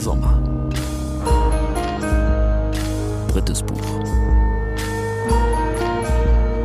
Sommer. 0.00 0.40
Drittes 3.28 3.62
Buch. 3.62 3.76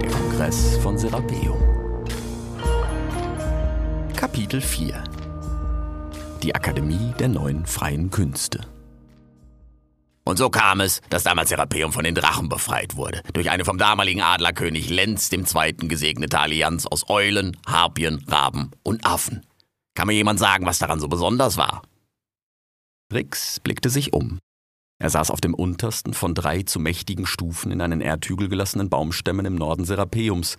Der 0.02 0.10
Kongress 0.10 0.78
von 0.78 0.98
Serapeum. 0.98 1.58
Kapitel 4.16 4.62
4. 4.62 5.04
Die 6.44 6.56
Akademie 6.56 7.14
der 7.20 7.28
neuen 7.28 7.66
freien 7.66 8.10
Künste. 8.10 8.62
Und 10.24 10.38
so 10.38 10.50
kam 10.50 10.80
es, 10.80 11.02
dass 11.10 11.24
damals 11.24 11.50
Serapeum 11.50 11.92
von 11.92 12.06
den 12.06 12.16
Drachen 12.16 12.48
befreit 12.48 12.96
wurde, 12.96 13.22
durch 13.34 13.52
eine 13.52 13.66
vom 13.66 13.78
damaligen 13.78 14.22
Adlerkönig 14.22 14.90
Lenz 14.90 15.30
II. 15.32 15.74
gesegnete 15.88 16.40
Allianz 16.40 16.86
aus 16.88 17.10
Eulen, 17.10 17.58
Harpien, 17.68 18.24
Raben 18.28 18.72
und 18.82 19.06
Affen. 19.06 19.46
Kann 19.94 20.08
mir 20.08 20.14
jemand 20.14 20.40
sagen, 20.40 20.66
was 20.66 20.80
daran 20.80 21.00
so 21.02 21.10
besonders 21.10 21.58
war? 21.58 21.82
Rix 23.14 23.60
blickte 23.60 23.90
sich 23.90 24.14
um. 24.14 24.40
Er 24.98 25.10
saß 25.10 25.30
auf 25.30 25.42
dem 25.42 25.54
untersten 25.54 26.14
von 26.14 26.34
drei 26.34 26.64
zu 26.64 26.80
mächtigen 26.80 27.26
Stufen 27.26 27.70
in 27.72 27.82
einen 27.82 28.00
Erdhügel 28.00 28.48
gelassenen 28.48 28.90
Baumstämmen 28.90 29.46
im 29.46 29.56
Norden 29.56 29.84
Serapeums, 29.84 30.58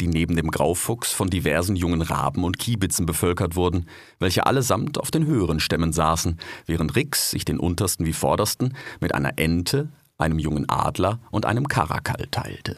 die 0.00 0.08
neben 0.08 0.36
dem 0.36 0.50
Graufuchs 0.50 1.10
von 1.10 1.30
diversen 1.30 1.74
jungen 1.74 2.02
Raben 2.02 2.44
und 2.44 2.58
Kiebitzen 2.58 3.06
bevölkert 3.06 3.56
wurden, 3.56 3.86
welche 4.18 4.46
allesamt 4.46 4.98
auf 4.98 5.10
den 5.10 5.26
höheren 5.26 5.58
Stämmen 5.58 5.92
saßen, 5.92 6.38
während 6.66 6.96
Rix 6.96 7.30
sich 7.30 7.46
den 7.46 7.58
untersten 7.58 8.04
wie 8.04 8.12
vordersten 8.12 8.76
mit 9.00 9.14
einer 9.14 9.38
Ente, 9.38 9.88
einem 10.18 10.38
jungen 10.38 10.68
Adler 10.68 11.20
und 11.30 11.46
einem 11.46 11.66
Karakal 11.66 12.26
teilte. 12.30 12.76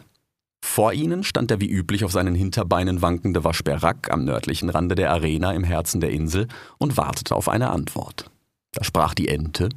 Vor 0.65 0.93
ihnen 0.93 1.25
stand 1.25 1.51
der 1.51 1.61
wie 1.61 1.69
üblich 1.69 2.05
auf 2.05 2.13
seinen 2.13 2.37
Hinterbeinen 2.37 3.03
wankende 3.03 3.43
Waschbär 3.43 3.83
Rack 3.83 4.13
am 4.13 4.25
nördlichen 4.25 4.71
Rande 4.71 4.95
der 4.95 5.11
Arena 5.11 5.53
im 5.53 5.65
Herzen 5.65 6.01
der 6.01 6.11
Insel 6.11 6.47
und 6.79 6.97
wartete 6.97 7.35
auf 7.35 7.49
eine 7.49 7.71
Antwort. 7.71 8.31
Da 8.73 8.85
sprach 8.85 9.15
die 9.15 9.29
Ente. 9.29 9.69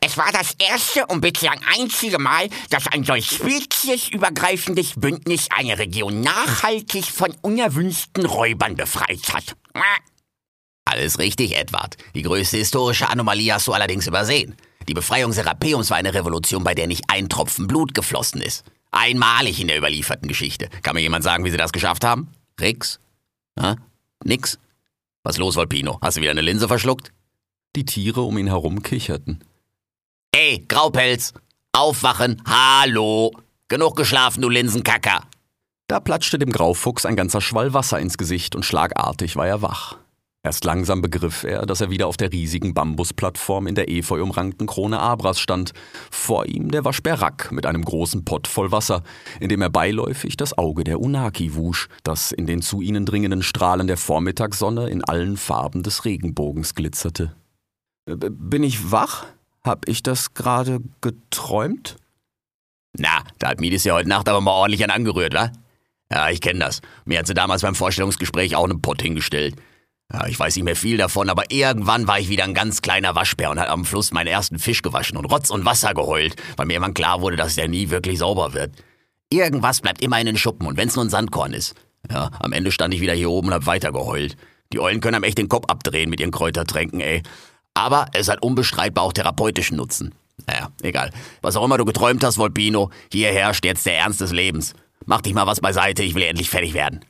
Es 0.00 0.16
war 0.16 0.30
das 0.32 0.54
erste 0.58 1.06
und 1.06 1.20
bislang 1.20 1.60
einzige 1.76 2.18
Mal, 2.18 2.48
dass 2.70 2.86
ein 2.86 3.04
solch 3.04 3.30
speziesübergreifendes 3.30 4.94
Bündnis 4.96 5.48
eine 5.50 5.78
Region 5.78 6.20
nachhaltig 6.20 7.04
von 7.04 7.34
unerwünschten 7.42 8.24
Räubern 8.26 8.76
befreit 8.76 9.32
hat. 9.32 9.56
Alles 10.84 11.18
richtig, 11.18 11.56
Edward. 11.56 11.96
Die 12.14 12.22
größte 12.22 12.56
historische 12.56 13.08
Anomalie 13.08 13.52
hast 13.52 13.66
du 13.66 13.72
allerdings 13.72 14.06
übersehen. 14.06 14.56
Die 14.88 14.94
Befreiung 14.94 15.32
Serapeums 15.32 15.90
war 15.90 15.98
eine 15.98 16.14
Revolution, 16.14 16.64
bei 16.64 16.74
der 16.74 16.86
nicht 16.86 17.04
ein 17.08 17.28
Tropfen 17.28 17.66
Blut 17.66 17.94
geflossen 17.94 18.40
ist. 18.40 18.64
Einmalig 18.90 19.60
in 19.60 19.68
der 19.68 19.78
überlieferten 19.78 20.28
Geschichte. 20.28 20.68
Kann 20.82 20.94
mir 20.94 21.02
jemand 21.02 21.22
sagen, 21.22 21.44
wie 21.44 21.50
sie 21.50 21.56
das 21.56 21.72
geschafft 21.72 22.04
haben? 22.04 22.28
Rix? 22.60 22.98
Ha? 23.60 23.76
Nix? 24.24 24.58
Was 25.22 25.36
los, 25.36 25.54
Volpino? 25.54 25.98
Hast 26.00 26.16
du 26.16 26.22
wieder 26.22 26.32
eine 26.32 26.40
Linse 26.40 26.66
verschluckt? 26.66 27.12
Die 27.76 27.84
Tiere 27.84 28.22
um 28.22 28.36
ihn 28.36 28.48
herum 28.48 28.82
kicherten. 28.82 29.44
Ey, 30.32 30.64
Graupelz! 30.66 31.34
Aufwachen! 31.72 32.42
Hallo! 32.44 33.30
Genug 33.68 33.94
geschlafen, 33.94 34.42
du 34.42 34.48
Linsenkacker! 34.48 35.22
Da 35.86 36.00
platschte 36.00 36.38
dem 36.38 36.50
Graufuchs 36.50 37.06
ein 37.06 37.14
ganzer 37.14 37.40
Schwall 37.40 37.72
Wasser 37.72 38.00
ins 38.00 38.18
Gesicht 38.18 38.56
und 38.56 38.64
schlagartig 38.64 39.36
war 39.36 39.46
er 39.46 39.62
wach. 39.62 39.96
Erst 40.42 40.64
langsam 40.64 41.02
begriff 41.02 41.44
er, 41.44 41.66
dass 41.66 41.80
er 41.80 41.90
wieder 41.90 42.08
auf 42.08 42.16
der 42.16 42.32
riesigen 42.32 42.74
Bambusplattform 42.74 43.66
in 43.66 43.74
der 43.74 43.90
efeu 43.90 44.22
umrankten 44.22 44.66
Krone 44.66 44.98
Abras 44.98 45.38
stand. 45.38 45.72
Vor 46.10 46.46
ihm 46.46 46.70
der 46.70 46.84
Waschbär 46.84 47.20
Rack 47.20 47.52
mit 47.52 47.66
einem 47.66 47.84
großen 47.84 48.24
Pott 48.24 48.48
voll 48.48 48.72
Wasser, 48.72 49.02
in 49.38 49.48
dem 49.48 49.62
er 49.62 49.70
beiläufig 49.70 50.36
das 50.36 50.56
Auge 50.56 50.82
der 50.82 51.00
Unaki 51.00 51.54
wusch, 51.54 51.88
das 52.02 52.32
in 52.32 52.46
den 52.46 52.62
zu 52.62 52.80
ihnen 52.80 53.04
dringenden 53.04 53.42
Strahlen 53.42 53.86
der 53.86 53.98
Vormittagssonne 53.98 54.88
in 54.88 55.04
allen 55.04 55.36
Farben 55.36 55.82
des 55.82 56.04
Regenbogens 56.04 56.74
glitzerte. 56.74 57.36
Bin 58.06 58.62
ich 58.62 58.90
wach? 58.90 59.26
Hab 59.64 59.88
ich 59.88 60.02
das 60.02 60.34
gerade 60.34 60.80
geträumt? 61.00 61.96
Na, 62.96 63.22
da 63.38 63.48
hat 63.48 63.60
Mides 63.60 63.84
ja 63.84 63.94
heute 63.94 64.08
Nacht 64.08 64.28
aber 64.28 64.40
mal 64.40 64.52
ordentlich 64.52 64.82
an 64.82 64.90
angerührt, 64.90 65.34
wa? 65.34 65.52
Ja, 66.10 66.28
ich 66.30 66.40
kenne 66.40 66.60
das. 66.60 66.80
Mir 67.04 67.20
hat 67.20 67.26
sie 67.26 67.34
damals 67.34 67.62
beim 67.62 67.74
Vorstellungsgespräch 67.74 68.56
auch 68.56 68.64
einen 68.64 68.82
Pott 68.82 69.00
hingestellt. 69.00 69.54
Ja, 70.12 70.26
ich 70.26 70.38
weiß 70.38 70.56
nicht 70.56 70.64
mehr 70.64 70.74
viel 70.74 70.96
davon, 70.96 71.30
aber 71.30 71.52
irgendwann 71.52 72.08
war 72.08 72.18
ich 72.18 72.28
wieder 72.28 72.42
ein 72.42 72.54
ganz 72.54 72.82
kleiner 72.82 73.14
Waschbär 73.14 73.50
und 73.50 73.60
hat 73.60 73.68
am 73.68 73.84
Fluss 73.84 74.10
meinen 74.10 74.26
ersten 74.26 74.58
Fisch 74.58 74.82
gewaschen 74.82 75.16
und 75.16 75.26
Rotz 75.26 75.50
und 75.50 75.64
Wasser 75.64 75.94
geheult, 75.94 76.34
weil 76.56 76.66
mir 76.66 76.72
irgendwann 76.74 76.94
klar 76.94 77.20
wurde, 77.20 77.36
dass 77.36 77.54
der 77.54 77.68
nie 77.68 77.90
wirklich 77.90 78.18
sauber 78.18 78.52
wird. 78.52 78.72
Irgendwas 79.32 79.80
bleibt 79.80 80.02
immer 80.02 80.18
in 80.18 80.26
den 80.26 80.36
Schuppen 80.36 80.66
und 80.66 80.76
wenn's 80.76 80.96
nur 80.96 81.04
ein 81.04 81.10
Sandkorn 81.10 81.52
ist. 81.52 81.76
Ja, 82.10 82.30
am 82.40 82.52
Ende 82.52 82.72
stand 82.72 82.92
ich 82.92 83.00
wieder 83.00 83.12
hier 83.12 83.30
oben 83.30 83.48
und 83.48 83.54
hab 83.54 83.66
weiter 83.66 83.92
geheult. 83.92 84.36
Die 84.72 84.80
Eulen 84.80 85.00
können 85.00 85.16
einem 85.16 85.24
echt 85.24 85.38
den 85.38 85.48
Kopf 85.48 85.66
abdrehen 85.68 86.10
mit 86.10 86.18
ihren 86.18 86.32
Kräutertränken, 86.32 87.00
ey. 87.00 87.22
Aber 87.74 88.06
es 88.12 88.28
hat 88.28 88.42
unbestreitbar 88.42 89.04
auch 89.04 89.12
therapeutischen 89.12 89.76
Nutzen. 89.76 90.14
Naja, 90.46 90.70
egal. 90.82 91.10
Was 91.42 91.56
auch 91.56 91.64
immer 91.64 91.78
du 91.78 91.84
geträumt 91.84 92.24
hast, 92.24 92.38
Volpino, 92.38 92.90
hier 93.12 93.32
herrscht 93.32 93.64
jetzt 93.64 93.86
der 93.86 93.98
Ernst 93.98 94.20
des 94.20 94.32
Lebens. 94.32 94.74
Mach 95.06 95.20
dich 95.20 95.34
mal 95.34 95.46
was 95.46 95.60
beiseite, 95.60 96.02
ich 96.02 96.14
will 96.14 96.22
endlich 96.22 96.50
fertig 96.50 96.74
werden. 96.74 97.04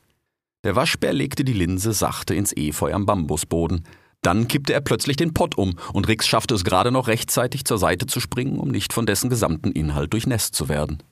Der 0.65 0.76
Waschbär 0.76 1.12
legte 1.12 1.44
die 1.44 1.54
Linse 1.54 1.93
sachte 1.93 2.34
ins 2.34 2.54
Efeu 2.54 2.93
am 2.93 3.06
Bambusboden. 3.06 3.87
Dann 4.22 4.48
kippte 4.48 4.75
er 4.75 4.82
plötzlich 4.82 5.16
den 5.16 5.32
Pott 5.32 5.56
um 5.56 5.78
und 5.94 6.06
Rix 6.06 6.26
schaffte 6.26 6.54
es 6.54 6.65
gerade 6.65 6.92
noch 6.92 7.09
rechtzeitig 7.09 7.65
zur 7.65 7.78
Seite 7.78 8.06
zu 8.06 8.21
springen, 8.21 8.59
um 8.59 8.69
nicht 8.69 8.92
von 8.92 9.06
dessen 9.06 9.31
gesamten 9.31 9.72
Inhalt 9.72 10.12
durchnässt 10.12 10.54
zu 10.54 10.69
werden. 10.69 11.03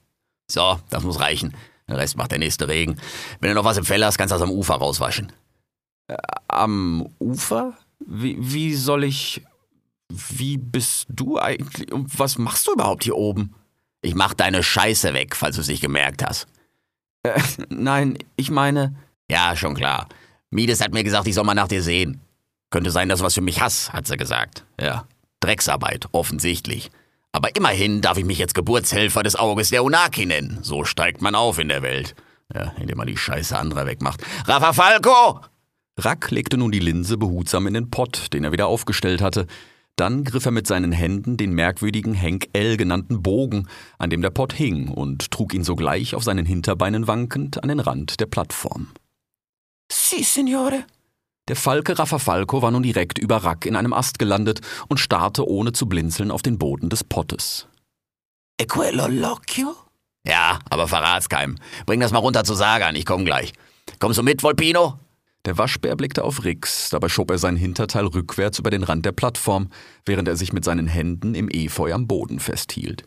So, 0.50 0.78
das 0.90 1.04
muss 1.04 1.20
reichen. 1.20 1.54
Den 1.88 1.96
Rest 1.96 2.18
macht 2.18 2.32
der 2.32 2.38
nächste 2.38 2.68
Regen. 2.68 3.00
Wenn 3.40 3.48
du 3.48 3.54
noch 3.54 3.64
was 3.64 3.78
im 3.78 3.84
Fell 3.84 4.04
hast, 4.04 4.18
kannst 4.18 4.32
du 4.32 4.38
das 4.38 4.42
am 4.42 4.50
Ufer 4.50 4.74
rauswaschen. 4.74 5.32
Äh, 6.08 6.16
am 6.48 7.08
Ufer? 7.18 7.78
Wie, 8.04 8.36
wie 8.38 8.74
soll 8.74 9.04
ich. 9.04 9.42
Wie 10.08 10.56
bist 10.56 11.06
du 11.10 11.38
eigentlich? 11.38 11.92
Und 11.92 12.18
was 12.18 12.38
machst 12.38 12.66
du 12.66 12.72
überhaupt 12.72 13.04
hier 13.04 13.16
oben? 13.16 13.54
Ich 14.00 14.14
mach 14.14 14.32
deine 14.32 14.62
Scheiße 14.62 15.12
weg, 15.12 15.36
falls 15.36 15.56
du 15.56 15.60
es 15.60 15.68
nicht 15.68 15.82
gemerkt 15.82 16.24
hast. 16.24 16.46
Äh, 17.24 17.40
nein, 17.68 18.18
ich 18.36 18.50
meine. 18.50 18.94
Ja, 19.30 19.54
schon 19.56 19.74
klar. 19.74 20.08
Mides 20.50 20.80
hat 20.80 20.94
mir 20.94 21.04
gesagt, 21.04 21.26
ich 21.26 21.34
soll 21.34 21.44
mal 21.44 21.54
nach 21.54 21.68
dir 21.68 21.82
sehen. 21.82 22.20
Könnte 22.70 22.90
sein, 22.90 23.08
dass 23.08 23.18
du 23.18 23.24
was 23.24 23.34
für 23.34 23.40
mich 23.40 23.60
hast, 23.60 23.92
hat 23.92 24.06
sie 24.06 24.16
gesagt. 24.16 24.64
Ja. 24.80 25.06
Drecksarbeit, 25.40 26.06
offensichtlich. 26.12 26.90
Aber 27.32 27.54
immerhin 27.54 28.00
darf 28.00 28.18
ich 28.18 28.24
mich 28.24 28.38
jetzt 28.38 28.54
Geburtshelfer 28.54 29.22
des 29.22 29.36
Auges 29.36 29.70
der 29.70 29.84
Unaki 29.84 30.26
nennen. 30.26 30.58
So 30.62 30.84
steigt 30.84 31.20
man 31.20 31.34
auf 31.34 31.58
in 31.58 31.68
der 31.68 31.82
Welt. 31.82 32.14
Ja, 32.54 32.72
indem 32.78 32.96
man 32.96 33.06
die 33.06 33.16
Scheiße 33.16 33.56
anderer 33.58 33.86
wegmacht. 33.86 34.22
Rafa 34.46 34.72
Falco! 34.72 35.40
Rack 35.98 36.30
legte 36.30 36.56
nun 36.56 36.70
die 36.70 36.78
Linse 36.78 37.18
behutsam 37.18 37.66
in 37.66 37.74
den 37.74 37.90
Pott, 37.90 38.32
den 38.32 38.44
er 38.44 38.52
wieder 38.52 38.68
aufgestellt 38.68 39.20
hatte. 39.20 39.46
Dann 39.96 40.22
griff 40.22 40.46
er 40.46 40.52
mit 40.52 40.68
seinen 40.68 40.92
Händen 40.92 41.36
den 41.36 41.52
merkwürdigen 41.52 42.14
Henk 42.14 42.48
L 42.52 42.76
genannten 42.76 43.20
Bogen, 43.20 43.66
an 43.98 44.08
dem 44.08 44.22
der 44.22 44.30
Pott 44.30 44.52
hing, 44.52 44.88
und 44.88 45.32
trug 45.32 45.54
ihn 45.54 45.64
sogleich 45.64 46.14
auf 46.14 46.22
seinen 46.22 46.46
Hinterbeinen 46.46 47.08
wankend 47.08 47.60
an 47.60 47.68
den 47.68 47.80
Rand 47.80 48.20
der 48.20 48.26
Plattform. 48.26 48.92
Si, 49.90 50.22
Signore. 50.22 50.84
Der 51.48 51.56
Falke 51.56 51.98
Raffafalco 51.98 52.62
war 52.62 52.70
nun 52.70 52.84
direkt 52.84 53.18
über 53.18 53.38
Rack 53.42 53.66
in 53.66 53.74
einem 53.74 53.92
Ast 53.92 54.20
gelandet 54.20 54.60
und 54.86 55.00
starrte 55.00 55.48
ohne 55.48 55.72
zu 55.72 55.86
blinzeln 55.86 56.30
auf 56.30 56.42
den 56.42 56.58
Boden 56.58 56.90
des 56.90 57.02
Pottes. 57.02 57.66
E 58.60 58.66
quello 58.66 59.06
l'occhio? 59.06 59.74
Ja, 60.24 60.60
aber 60.70 60.86
verrat's 60.86 61.28
keinem. 61.28 61.56
Bring 61.86 61.98
das 61.98 62.12
mal 62.12 62.18
runter 62.18 62.44
zu 62.44 62.54
Sagan, 62.54 62.94
ich 62.94 63.06
komm 63.06 63.24
gleich. 63.24 63.52
Kommst 63.98 64.18
du 64.18 64.22
mit, 64.22 64.44
Volpino? 64.44 65.00
Der 65.48 65.56
Waschbär 65.56 65.96
blickte 65.96 66.24
auf 66.24 66.44
Rix, 66.44 66.90
dabei 66.90 67.08
schob 67.08 67.30
er 67.30 67.38
sein 67.38 67.56
Hinterteil 67.56 68.04
rückwärts 68.04 68.58
über 68.58 68.68
den 68.68 68.82
Rand 68.82 69.06
der 69.06 69.12
Plattform, 69.12 69.70
während 70.04 70.28
er 70.28 70.36
sich 70.36 70.52
mit 70.52 70.62
seinen 70.62 70.86
Händen 70.86 71.34
im 71.34 71.48
Efeu 71.48 71.94
am 71.94 72.06
Boden 72.06 72.38
festhielt. 72.38 73.04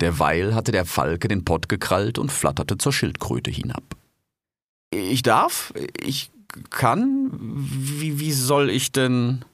Derweil 0.00 0.54
hatte 0.54 0.70
der 0.70 0.84
Falke 0.84 1.26
den 1.26 1.44
Pott 1.44 1.68
gekrallt 1.68 2.16
und 2.16 2.30
flatterte 2.30 2.78
zur 2.78 2.92
Schildkröte 2.92 3.50
hinab. 3.50 3.82
Ich 4.92 5.22
darf? 5.22 5.74
Ich 6.00 6.30
kann? 6.70 7.28
Wie, 7.32 8.20
wie 8.20 8.30
soll 8.30 8.70
ich 8.70 8.92
denn? 8.92 9.44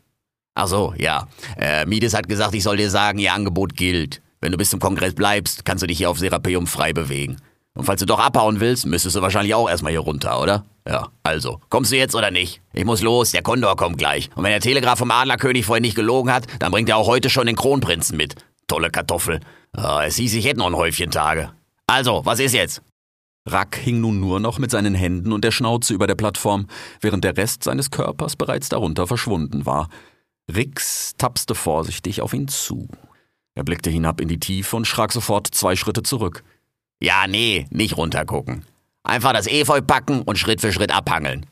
Ach 0.54 0.66
so, 0.66 0.92
ja. 0.98 1.28
Äh, 1.56 1.86
Mides 1.86 2.12
hat 2.12 2.28
gesagt, 2.28 2.54
ich 2.54 2.64
soll 2.64 2.76
dir 2.76 2.90
sagen, 2.90 3.18
ihr 3.18 3.32
Angebot 3.32 3.76
gilt. 3.76 4.20
Wenn 4.42 4.52
du 4.52 4.58
bis 4.58 4.68
zum 4.68 4.80
Kongress 4.80 5.14
bleibst, 5.14 5.64
kannst 5.64 5.82
du 5.82 5.86
dich 5.86 5.96
hier 5.96 6.10
auf 6.10 6.18
Serapeum 6.18 6.66
frei 6.66 6.92
bewegen. 6.92 7.38
Und 7.72 7.84
falls 7.84 8.00
du 8.00 8.06
doch 8.06 8.18
abhauen 8.18 8.60
willst, 8.60 8.84
müsstest 8.84 9.16
du 9.16 9.22
wahrscheinlich 9.22 9.54
auch 9.54 9.70
erstmal 9.70 9.92
hier 9.92 10.00
runter, 10.00 10.38
oder? 10.42 10.66
Ja, 10.88 11.08
also, 11.24 11.60
kommst 11.68 11.90
du 11.90 11.96
jetzt 11.96 12.14
oder 12.14 12.30
nicht? 12.30 12.62
Ich 12.72 12.84
muss 12.84 13.02
los, 13.02 13.32
der 13.32 13.42
Kondor 13.42 13.76
kommt 13.76 13.98
gleich. 13.98 14.30
Und 14.36 14.44
wenn 14.44 14.52
der 14.52 14.60
Telegraph 14.60 14.98
vom 14.98 15.10
Adlerkönig 15.10 15.66
vorhin 15.66 15.82
nicht 15.82 15.96
gelogen 15.96 16.32
hat, 16.32 16.46
dann 16.60 16.70
bringt 16.70 16.88
er 16.88 16.96
auch 16.96 17.08
heute 17.08 17.28
schon 17.28 17.46
den 17.46 17.56
Kronprinzen 17.56 18.16
mit. 18.16 18.36
Tolle 18.68 18.90
Kartoffel. 18.90 19.40
Oh, 19.76 20.00
es 20.04 20.16
hieß, 20.16 20.34
ich 20.34 20.46
hätte 20.46 20.58
noch 20.58 20.66
ein 20.66 20.76
Häufchen 20.76 21.10
Tage. 21.10 21.52
Also, 21.88 22.22
was 22.24 22.38
ist 22.38 22.54
jetzt? 22.54 22.82
Rack 23.48 23.76
hing 23.76 24.00
nun 24.00 24.20
nur 24.20 24.40
noch 24.40 24.58
mit 24.58 24.70
seinen 24.70 24.94
Händen 24.94 25.32
und 25.32 25.44
der 25.44 25.52
Schnauze 25.52 25.94
über 25.94 26.06
der 26.06 26.16
Plattform, 26.16 26.66
während 27.00 27.24
der 27.24 27.36
Rest 27.36 27.62
seines 27.62 27.90
Körpers 27.90 28.36
bereits 28.36 28.68
darunter 28.68 29.06
verschwunden 29.06 29.66
war. 29.66 29.88
Rix 30.54 31.14
tapste 31.18 31.54
vorsichtig 31.54 32.22
auf 32.22 32.32
ihn 32.32 32.48
zu. 32.48 32.88
Er 33.54 33.64
blickte 33.64 33.90
hinab 33.90 34.20
in 34.20 34.28
die 34.28 34.40
Tiefe 34.40 34.76
und 34.76 34.86
schrak 34.86 35.12
sofort 35.12 35.48
zwei 35.48 35.76
Schritte 35.76 36.02
zurück. 36.02 36.44
Ja, 37.00 37.26
nee, 37.26 37.66
nicht 37.70 37.96
runtergucken. 37.96 38.64
Einfach 39.06 39.32
das 39.32 39.46
Efeu 39.46 39.80
packen 39.80 40.22
und 40.22 40.36
Schritt 40.36 40.60
für 40.60 40.72
Schritt 40.72 40.92
abhangeln. 40.92 41.46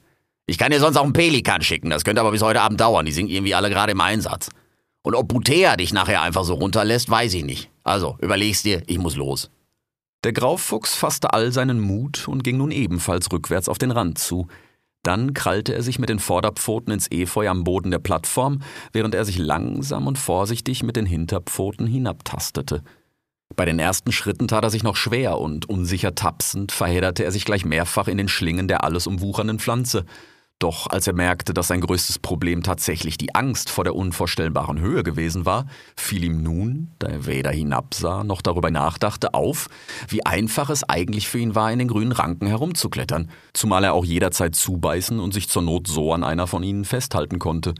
Ich 0.47 0.59
kann 0.59 0.73
dir 0.73 0.81
sonst 0.81 0.97
auch 0.97 1.05
einen 1.05 1.13
Pelikan 1.13 1.63
schicken, 1.63 1.89
das 1.89 2.05
könnte 2.05 2.21
aber 2.21 2.33
bis 2.33 2.43
heute 2.43 2.61
Abend 2.61 2.81
dauern, 2.81 3.07
die 3.07 3.13
sind 3.13 3.31
irgendwie 3.31 3.55
alle 3.55 3.71
gerade 3.71 3.93
im 3.93 4.01
Einsatz. 4.01 4.51
Und 5.03 5.15
ob 5.15 5.29
Butea 5.29 5.77
dich 5.77 5.93
nachher 5.93 6.21
einfach 6.21 6.45
so 6.45 6.55
runterlässt, 6.55 7.09
weiß 7.09 7.33
ich 7.35 7.45
nicht. 7.45 7.71
Also, 7.85 8.17
überlegst 8.21 8.65
dir, 8.65 8.83
ich 8.87 8.99
muss 8.99 9.15
los. 9.15 9.51
Der 10.25 10.33
Graufuchs 10.33 10.95
fasste 10.95 11.33
all 11.33 11.53
seinen 11.53 11.81
Mut 11.81 12.27
und 12.27 12.43
ging 12.43 12.57
nun 12.57 12.73
ebenfalls 12.73 13.31
rückwärts 13.31 13.69
auf 13.69 13.79
den 13.79 13.93
Rand 13.93 14.19
zu. 14.19 14.49
Dann 15.05 15.33
krallte 15.33 15.75
er 15.75 15.83
sich 15.83 15.99
mit 15.99 16.09
den 16.09 16.19
Vorderpfoten 16.19 16.93
ins 16.93 17.11
Efeu 17.11 17.49
am 17.49 17.63
Boden 17.63 17.91
der 17.93 17.99
Plattform, 18.01 18.63
während 18.93 19.15
er 19.15 19.25
sich 19.25 19.39
langsam 19.39 20.09
und 20.09 20.19
vorsichtig 20.19 20.83
mit 20.83 20.97
den 20.97 21.07
Hinterpfoten 21.07 21.87
hinabtastete. 21.87 22.83
Bei 23.57 23.65
den 23.65 23.79
ersten 23.79 24.11
Schritten 24.11 24.49
tat 24.49 24.65
er 24.65 24.71
sich 24.71 24.83
noch 24.83 24.97
schwer 24.97 25.39
und 25.39 25.69
unsicher 25.69 26.15
tapsend 26.15 26.73
verhedderte 26.73 27.25
er 27.25 27.31
sich 27.31 27.45
gleich 27.45 27.65
mehrfach 27.65 28.09
in 28.09 28.19
den 28.19 28.29
Schlingen 28.29 28.69
der 28.69 28.83
alles 28.85 29.07
umwuchernden 29.07 29.59
Pflanze. 29.59 30.05
Doch 30.61 30.87
als 30.89 31.07
er 31.07 31.13
merkte, 31.13 31.53
dass 31.53 31.69
sein 31.69 31.81
größtes 31.81 32.21
Problem 32.21 32.63
tatsächlich 32.63 33.19
die 33.19 33.35
Angst 33.35 33.71
vor 33.71 33.85
der 33.85 33.95
unvorstellbaren 33.95 34.81
Höhe 34.81 35.03
gewesen 35.03 35.45
war, 35.45 35.67
fiel 35.97 36.25
ihm 36.25 36.43
nun, 36.43 36.93
da 37.01 37.09
er 37.09 37.27
weder 37.27 37.51
hinabsah 37.51 38.25
noch 38.25 38.41
darüber 38.41 38.71
nachdachte, 38.71 39.35
auf, 39.35 39.69
wie 40.09 40.25
einfach 40.25 40.71
es 40.71 40.89
eigentlich 40.89 41.29
für 41.29 41.39
ihn 41.39 41.55
war, 41.55 41.71
in 41.73 41.81
den 41.81 41.89
grünen 41.89 42.13
Ranken 42.13 42.47
herumzuklettern, 42.47 43.31
zumal 43.53 43.85
er 43.85 43.95
auch 43.95 44.05
jederzeit 44.05 44.55
zubeißen 44.55 45.21
und 45.21 45.35
sich 45.35 45.49
zur 45.49 45.63
Not 45.63 45.89
so 45.89 46.13
an 46.13 46.25
einer 46.25 46.47
von 46.47 46.63
ihnen 46.63 46.85
festhalten 46.85 47.39
konnte. 47.39 47.75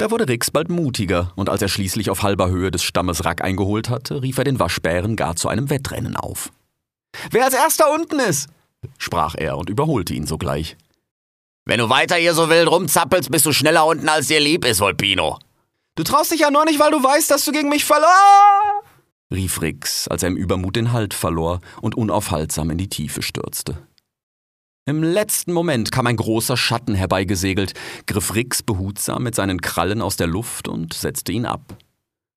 Da 0.00 0.10
wurde 0.10 0.26
Rix 0.26 0.50
bald 0.50 0.70
mutiger, 0.70 1.30
und 1.36 1.50
als 1.50 1.60
er 1.60 1.68
schließlich 1.68 2.08
auf 2.08 2.22
halber 2.22 2.48
Höhe 2.48 2.70
des 2.70 2.82
Stammes 2.82 3.26
Rack 3.26 3.44
eingeholt 3.44 3.90
hatte, 3.90 4.22
rief 4.22 4.38
er 4.38 4.44
den 4.44 4.58
Waschbären 4.58 5.14
gar 5.14 5.36
zu 5.36 5.46
einem 5.46 5.68
Wettrennen 5.68 6.16
auf. 6.16 6.50
Wer 7.30 7.44
als 7.44 7.52
erster 7.52 7.92
unten 7.92 8.18
ist, 8.18 8.48
sprach 8.96 9.34
er 9.36 9.58
und 9.58 9.68
überholte 9.68 10.14
ihn 10.14 10.26
sogleich. 10.26 10.78
Wenn 11.66 11.80
du 11.80 11.90
weiter 11.90 12.16
hier 12.16 12.32
so 12.32 12.48
wild 12.48 12.70
rumzappelst, 12.70 13.30
bist 13.30 13.44
du 13.44 13.52
schneller 13.52 13.84
unten, 13.84 14.08
als 14.08 14.28
dir 14.28 14.40
lieb 14.40 14.64
ist, 14.64 14.80
Volpino. 14.80 15.38
Du 15.96 16.02
traust 16.02 16.32
dich 16.32 16.40
ja 16.40 16.50
nur 16.50 16.64
nicht, 16.64 16.80
weil 16.80 16.92
du 16.92 17.04
weißt, 17.04 17.30
dass 17.30 17.44
du 17.44 17.52
gegen 17.52 17.68
mich 17.68 17.84
verlor, 17.84 18.08
rief 19.30 19.60
Rix, 19.60 20.08
als 20.08 20.22
er 20.22 20.30
im 20.30 20.38
Übermut 20.38 20.76
den 20.76 20.94
Halt 20.94 21.12
verlor 21.12 21.60
und 21.82 21.94
unaufhaltsam 21.94 22.70
in 22.70 22.78
die 22.78 22.88
Tiefe 22.88 23.20
stürzte. 23.20 23.76
Im 24.90 25.04
letzten 25.04 25.52
Moment 25.52 25.92
kam 25.92 26.08
ein 26.08 26.16
großer 26.16 26.56
Schatten 26.56 26.96
herbeigesegelt, 26.96 27.74
griff 28.08 28.34
Rix 28.34 28.60
behutsam 28.64 29.22
mit 29.22 29.36
seinen 29.36 29.60
Krallen 29.60 30.02
aus 30.02 30.16
der 30.16 30.26
Luft 30.26 30.66
und 30.66 30.94
setzte 30.94 31.30
ihn 31.30 31.46
ab. 31.46 31.76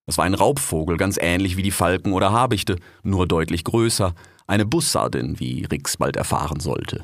Es 0.06 0.18
war 0.18 0.24
ein 0.24 0.34
Raubvogel, 0.34 0.96
ganz 0.96 1.18
ähnlich 1.20 1.56
wie 1.56 1.64
die 1.64 1.72
Falken 1.72 2.12
oder 2.12 2.30
Habichte, 2.30 2.76
nur 3.02 3.26
deutlich 3.26 3.64
größer, 3.64 4.14
eine 4.46 4.66
Bussardin, 4.66 5.40
wie 5.40 5.64
Rix 5.64 5.96
bald 5.96 6.14
erfahren 6.14 6.60
sollte. 6.60 7.02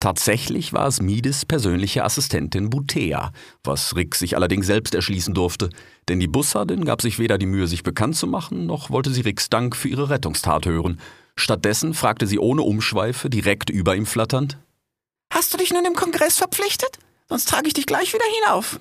Tatsächlich 0.00 0.72
war 0.72 0.88
es 0.88 1.00
Mides 1.00 1.46
persönliche 1.46 2.02
Assistentin 2.02 2.68
Butea, 2.68 3.30
was 3.62 3.94
Rick 3.94 4.16
sich 4.16 4.34
allerdings 4.34 4.66
selbst 4.66 4.96
erschließen 4.96 5.32
durfte, 5.32 5.70
denn 6.08 6.18
die 6.18 6.26
Bussardin 6.26 6.84
gab 6.84 7.02
sich 7.02 7.20
weder 7.20 7.38
die 7.38 7.46
Mühe, 7.46 7.68
sich 7.68 7.84
bekannt 7.84 8.16
zu 8.16 8.26
machen, 8.26 8.66
noch 8.66 8.90
wollte 8.90 9.12
sie 9.12 9.20
Ricks 9.20 9.48
Dank 9.48 9.76
für 9.76 9.86
ihre 9.86 10.10
Rettungstat 10.10 10.66
hören. 10.66 10.98
Stattdessen 11.36 11.94
fragte 11.94 12.26
sie 12.26 12.40
ohne 12.40 12.62
Umschweife, 12.62 13.30
direkt 13.30 13.70
über 13.70 13.94
ihm 13.94 14.06
flatternd: 14.06 14.58
Hast 15.32 15.54
du 15.54 15.56
dich 15.56 15.72
nun 15.72 15.86
im 15.86 15.94
Kongress 15.94 16.36
verpflichtet? 16.36 16.98
Sonst 17.26 17.48
trage 17.48 17.66
ich 17.66 17.72
dich 17.72 17.86
gleich 17.86 18.12
wieder 18.12 18.24
hinauf. 18.42 18.78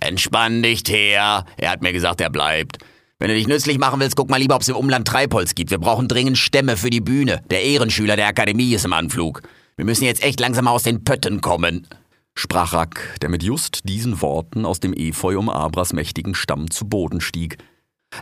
Entspann 0.00 0.60
dich, 0.60 0.82
Thea. 0.82 1.46
Er 1.56 1.70
hat 1.70 1.82
mir 1.82 1.92
gesagt, 1.92 2.20
er 2.20 2.30
bleibt. 2.30 2.78
Wenn 3.20 3.28
du 3.28 3.34
dich 3.34 3.46
nützlich 3.46 3.78
machen 3.78 4.00
willst, 4.00 4.16
guck 4.16 4.28
mal 4.28 4.38
lieber, 4.38 4.56
ob 4.56 4.62
es 4.62 4.68
im 4.68 4.74
Umland 4.74 5.06
Treibholz 5.06 5.54
gibt. 5.54 5.70
Wir 5.70 5.78
brauchen 5.78 6.08
dringend 6.08 6.36
Stämme 6.36 6.76
für 6.76 6.90
die 6.90 7.00
Bühne. 7.00 7.42
Der 7.50 7.62
Ehrenschüler 7.62 8.16
der 8.16 8.26
Akademie 8.26 8.74
ist 8.74 8.84
im 8.84 8.92
Anflug. 8.92 9.42
Wir 9.76 9.84
müssen 9.84 10.04
jetzt 10.04 10.24
echt 10.24 10.40
langsam 10.40 10.66
aus 10.66 10.82
den 10.82 11.04
Pötten 11.04 11.40
kommen, 11.40 11.86
sprach 12.34 12.72
Rack, 12.72 13.16
der 13.22 13.28
mit 13.28 13.44
just 13.44 13.80
diesen 13.84 14.20
Worten 14.20 14.66
aus 14.66 14.80
dem 14.80 14.92
Efeu 14.92 15.38
um 15.38 15.48
Abras 15.48 15.92
mächtigen 15.92 16.34
Stamm 16.34 16.72
zu 16.72 16.88
Boden 16.88 17.20
stieg. 17.20 17.58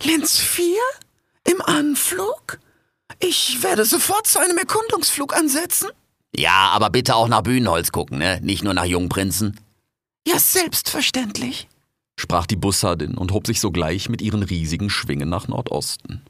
Lenz 0.03 0.39
4? 0.39 0.67
Im 1.45 1.63
Anflug? 1.63 2.59
Ich 3.19 3.63
werde 3.63 3.87
sofort 3.87 4.27
zu 4.27 4.39
einem 4.41 4.59
Erkundungsflug 4.59 5.35
ansetzen. 5.35 5.89
Ja, 6.39 6.71
aber 6.73 6.91
bitte 6.91 7.17
auch 7.17 7.29
nach 7.29 7.43
Bühnenholz 7.43 7.93
gucken, 7.93 8.19
ne? 8.19 8.41
Nicht 8.43 8.63
nur 8.63 8.75
nach 8.75 8.85
Jungprinzen. 8.85 9.59
Ja, 10.29 10.39
selbstverständlich, 10.39 11.69
sprach 12.19 12.47
die 12.47 12.57
Bussardin 12.57 13.17
und 13.17 13.33
hob 13.33 13.47
sich 13.47 13.61
sogleich 13.61 14.09
mit 14.09 14.21
ihren 14.21 14.43
riesigen 14.43 14.91
Schwingen 14.91 15.29
nach 15.29 15.49
Nordosten. 15.49 16.23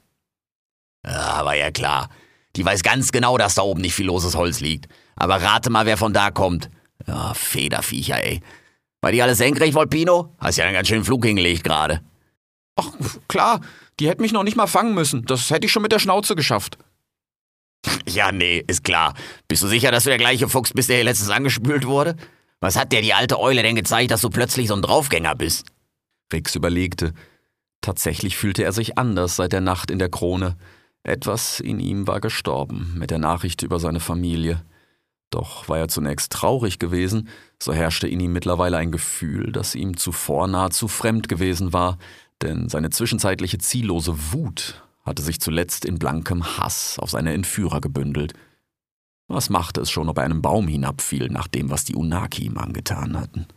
Ja, 1.05 1.43
war 1.43 1.55
ja 1.55 1.71
klar. 1.71 2.09
Die 2.55 2.63
weiß 2.63 2.83
ganz 2.83 3.11
genau, 3.11 3.37
dass 3.37 3.55
da 3.55 3.63
oben 3.63 3.81
nicht 3.81 3.95
viel 3.95 4.05
loses 4.05 4.35
Holz 4.35 4.61
liegt. 4.61 4.87
Aber 5.15 5.41
rate 5.41 5.69
mal, 5.69 5.85
wer 5.85 5.97
von 5.97 6.13
da 6.13 6.31
kommt. 6.31 6.69
Ja, 7.05 7.33
Federviecher, 7.33 8.23
ey. 8.23 8.41
War 9.01 9.11
die 9.11 9.21
alles 9.21 9.37
senkrecht, 9.37 9.73
Volpino? 9.73 10.33
Hast 10.39 10.57
ja 10.57 10.65
einen 10.65 10.73
ganz 10.73 10.87
schönen 10.87 11.05
Flug 11.05 11.25
hingelegt 11.25 11.63
gerade. 11.63 12.01
Ach, 12.75 12.91
klar. 13.27 13.61
Die 13.99 14.07
hätten 14.07 14.21
mich 14.21 14.31
noch 14.31 14.43
nicht 14.43 14.57
mal 14.57 14.67
fangen 14.67 14.93
müssen. 14.93 15.25
Das 15.25 15.49
hätte 15.49 15.65
ich 15.65 15.71
schon 15.71 15.83
mit 15.83 15.91
der 15.91 15.99
Schnauze 15.99 16.35
geschafft. 16.35 16.77
Ja, 18.07 18.31
nee, 18.31 18.63
ist 18.65 18.83
klar. 18.83 19.13
Bist 19.47 19.63
du 19.63 19.67
sicher, 19.67 19.91
dass 19.91 20.03
du 20.03 20.09
der 20.09 20.17
gleiche 20.17 20.49
Fuchs 20.49 20.73
bist, 20.73 20.89
der 20.89 20.97
hier 20.97 21.05
letztens 21.05 21.29
angespült 21.29 21.85
wurde? 21.85 22.15
Was 22.59 22.75
hat 22.75 22.91
dir 22.91 23.01
die 23.01 23.13
alte 23.13 23.39
Eule 23.39 23.61
denn 23.61 23.75
gezeigt, 23.75 24.11
dass 24.11 24.21
du 24.21 24.29
plötzlich 24.29 24.67
so 24.69 24.75
ein 24.75 24.81
Draufgänger 24.81 25.35
bist? 25.35 25.67
Rix 26.33 26.55
überlegte. 26.55 27.13
Tatsächlich 27.81 28.37
fühlte 28.37 28.63
er 28.63 28.71
sich 28.71 28.97
anders 28.97 29.35
seit 29.35 29.53
der 29.53 29.61
Nacht 29.61 29.91
in 29.91 29.99
der 29.99 30.09
Krone. 30.09 30.57
Etwas 31.03 31.59
in 31.59 31.79
ihm 31.79 32.07
war 32.07 32.19
gestorben 32.19 32.95
mit 32.97 33.11
der 33.11 33.19
Nachricht 33.19 33.61
über 33.61 33.79
seine 33.79 33.99
Familie. 33.99 34.63
Doch 35.29 35.69
war 35.69 35.77
er 35.77 35.87
zunächst 35.87 36.31
traurig 36.31 36.79
gewesen, 36.79 37.29
so 37.61 37.73
herrschte 37.73 38.07
in 38.07 38.19
ihm 38.19 38.33
mittlerweile 38.33 38.77
ein 38.77 38.91
Gefühl, 38.91 39.51
das 39.51 39.75
ihm 39.75 39.97
zuvor 39.97 40.47
nahezu 40.47 40.87
fremd 40.87 41.29
gewesen 41.29 41.73
war, 41.73 41.97
denn 42.41 42.69
seine 42.69 42.89
zwischenzeitliche 42.89 43.57
ziellose 43.57 44.15
Wut 44.31 44.86
hatte 45.07 45.23
sich 45.23 45.39
zuletzt 45.39 45.85
in 45.85 45.97
blankem 45.97 46.57
Hass 46.57 46.99
auf 46.99 47.09
seine 47.09 47.33
Entführer 47.33 47.81
gebündelt. 47.81 48.33
Was 49.27 49.49
machte 49.49 49.81
es 49.81 49.89
schon, 49.89 50.09
ob 50.09 50.17
er 50.17 50.23
einem 50.23 50.41
Baum 50.41 50.67
hinabfiel, 50.67 51.29
nach 51.29 51.47
dem, 51.47 51.69
was 51.69 51.85
die 51.85 51.95
Unaki 51.95 52.45
ihm 52.45 52.57
angetan 52.57 53.19
hatten? 53.19 53.47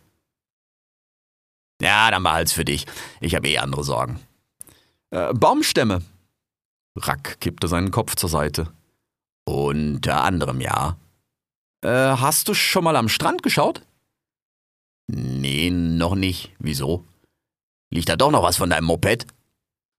Ja, 1.81 2.11
dann 2.11 2.23
behalt's 2.23 2.53
für 2.53 2.65
dich. 2.65 2.85
Ich 3.19 3.35
habe 3.35 3.47
eh 3.47 3.57
andere 3.57 3.83
Sorgen. 3.83 4.19
Äh, 5.11 5.33
Baumstämme. 5.33 6.01
Rack 6.95 7.39
kippte 7.39 7.67
seinen 7.67 7.91
Kopf 7.91 8.15
zur 8.15 8.29
Seite. 8.29 8.71
Unter 9.45 10.23
anderem 10.23 10.61
ja. 10.61 10.97
Äh, 11.83 11.89
hast 11.89 12.47
du 12.47 12.53
schon 12.53 12.83
mal 12.83 12.95
am 12.95 13.09
Strand 13.09 13.43
geschaut? 13.43 13.81
Nee, 15.07 15.71
noch 15.71 16.15
nicht. 16.15 16.51
Wieso? 16.59 17.05
Liegt 17.89 18.09
da 18.09 18.15
doch 18.15 18.31
noch 18.31 18.43
was 18.43 18.57
von 18.57 18.69
deinem 18.69 18.85
Moped? 18.85 19.25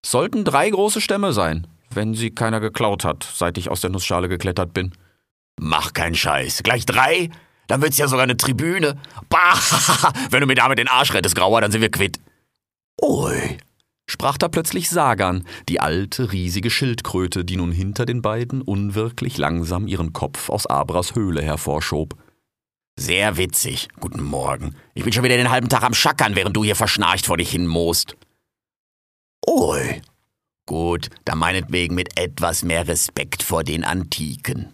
Sollten 0.04 0.44
drei 0.44 0.68
große 0.68 1.00
Stämme 1.00 1.32
sein, 1.32 1.66
wenn 1.90 2.14
sie 2.14 2.30
keiner 2.30 2.60
geklaut 2.60 3.04
hat, 3.04 3.26
seit 3.34 3.56
ich 3.56 3.70
aus 3.70 3.80
der 3.80 3.90
Nussschale 3.90 4.28
geklettert 4.28 4.74
bin. 4.74 4.92
Mach 5.60 5.92
keinen 5.92 6.14
Scheiß. 6.14 6.62
Gleich 6.62 6.86
drei? 6.86 7.30
Dann 7.68 7.82
wird's 7.82 7.98
ja 7.98 8.08
sogar 8.08 8.24
eine 8.24 8.36
Tribüne. 8.36 8.98
Bah! 9.28 9.58
Wenn 10.30 10.40
du 10.40 10.46
mir 10.46 10.56
damit 10.56 10.78
den 10.78 10.88
Arsch 10.88 11.14
rettest, 11.14 11.36
Grauer, 11.36 11.60
dann 11.60 11.70
sind 11.70 11.80
wir 11.80 11.90
quitt. 11.90 12.18
Ui, 13.00 13.58
sprach 14.06 14.38
da 14.38 14.48
plötzlich 14.48 14.90
Sagan, 14.90 15.46
die 15.68 15.80
alte, 15.80 16.32
riesige 16.32 16.70
Schildkröte, 16.70 17.44
die 17.44 17.56
nun 17.56 17.72
hinter 17.72 18.04
den 18.04 18.22
beiden 18.22 18.60
unwirklich 18.60 19.38
langsam 19.38 19.86
ihren 19.86 20.12
Kopf 20.12 20.50
aus 20.50 20.66
Abras 20.66 21.14
Höhle 21.14 21.42
hervorschob. 21.42 22.16
Sehr 22.98 23.36
witzig. 23.36 23.88
Guten 24.00 24.22
Morgen. 24.22 24.74
Ich 24.94 25.04
bin 25.04 25.12
schon 25.12 25.24
wieder 25.24 25.36
den 25.36 25.50
halben 25.50 25.68
Tag 25.68 25.82
am 25.82 25.94
Schackern, 25.94 26.36
während 26.36 26.56
du 26.56 26.64
hier 26.64 26.76
verschnarcht 26.76 27.26
vor 27.26 27.38
dich 27.38 27.50
hin 27.50 27.66
Ui. 29.48 30.02
Gut, 30.66 31.08
dann 31.24 31.38
meinetwegen 31.38 31.94
mit 31.94 32.18
etwas 32.18 32.62
mehr 32.62 32.86
Respekt 32.86 33.42
vor 33.42 33.64
den 33.64 33.84
Antiken. 33.84 34.72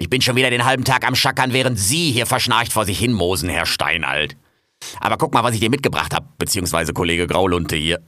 Ich 0.00 0.08
bin 0.08 0.22
schon 0.22 0.36
wieder 0.36 0.50
den 0.50 0.64
halben 0.64 0.84
Tag 0.84 1.06
am 1.06 1.16
Schackern, 1.16 1.52
während 1.52 1.78
Sie 1.78 2.12
hier 2.12 2.26
verschnarcht 2.26 2.72
vor 2.72 2.84
sich 2.84 2.98
hin 2.98 3.12
mosen, 3.12 3.48
Herr 3.48 3.66
Steinalt. 3.66 4.36
Aber 5.00 5.16
guck 5.16 5.34
mal, 5.34 5.42
was 5.42 5.54
ich 5.54 5.60
dir 5.60 5.70
mitgebracht 5.70 6.14
hab, 6.14 6.38
beziehungsweise 6.38 6.92
Kollege 6.92 7.26
Graulunte 7.26 7.74
hier. 7.74 8.00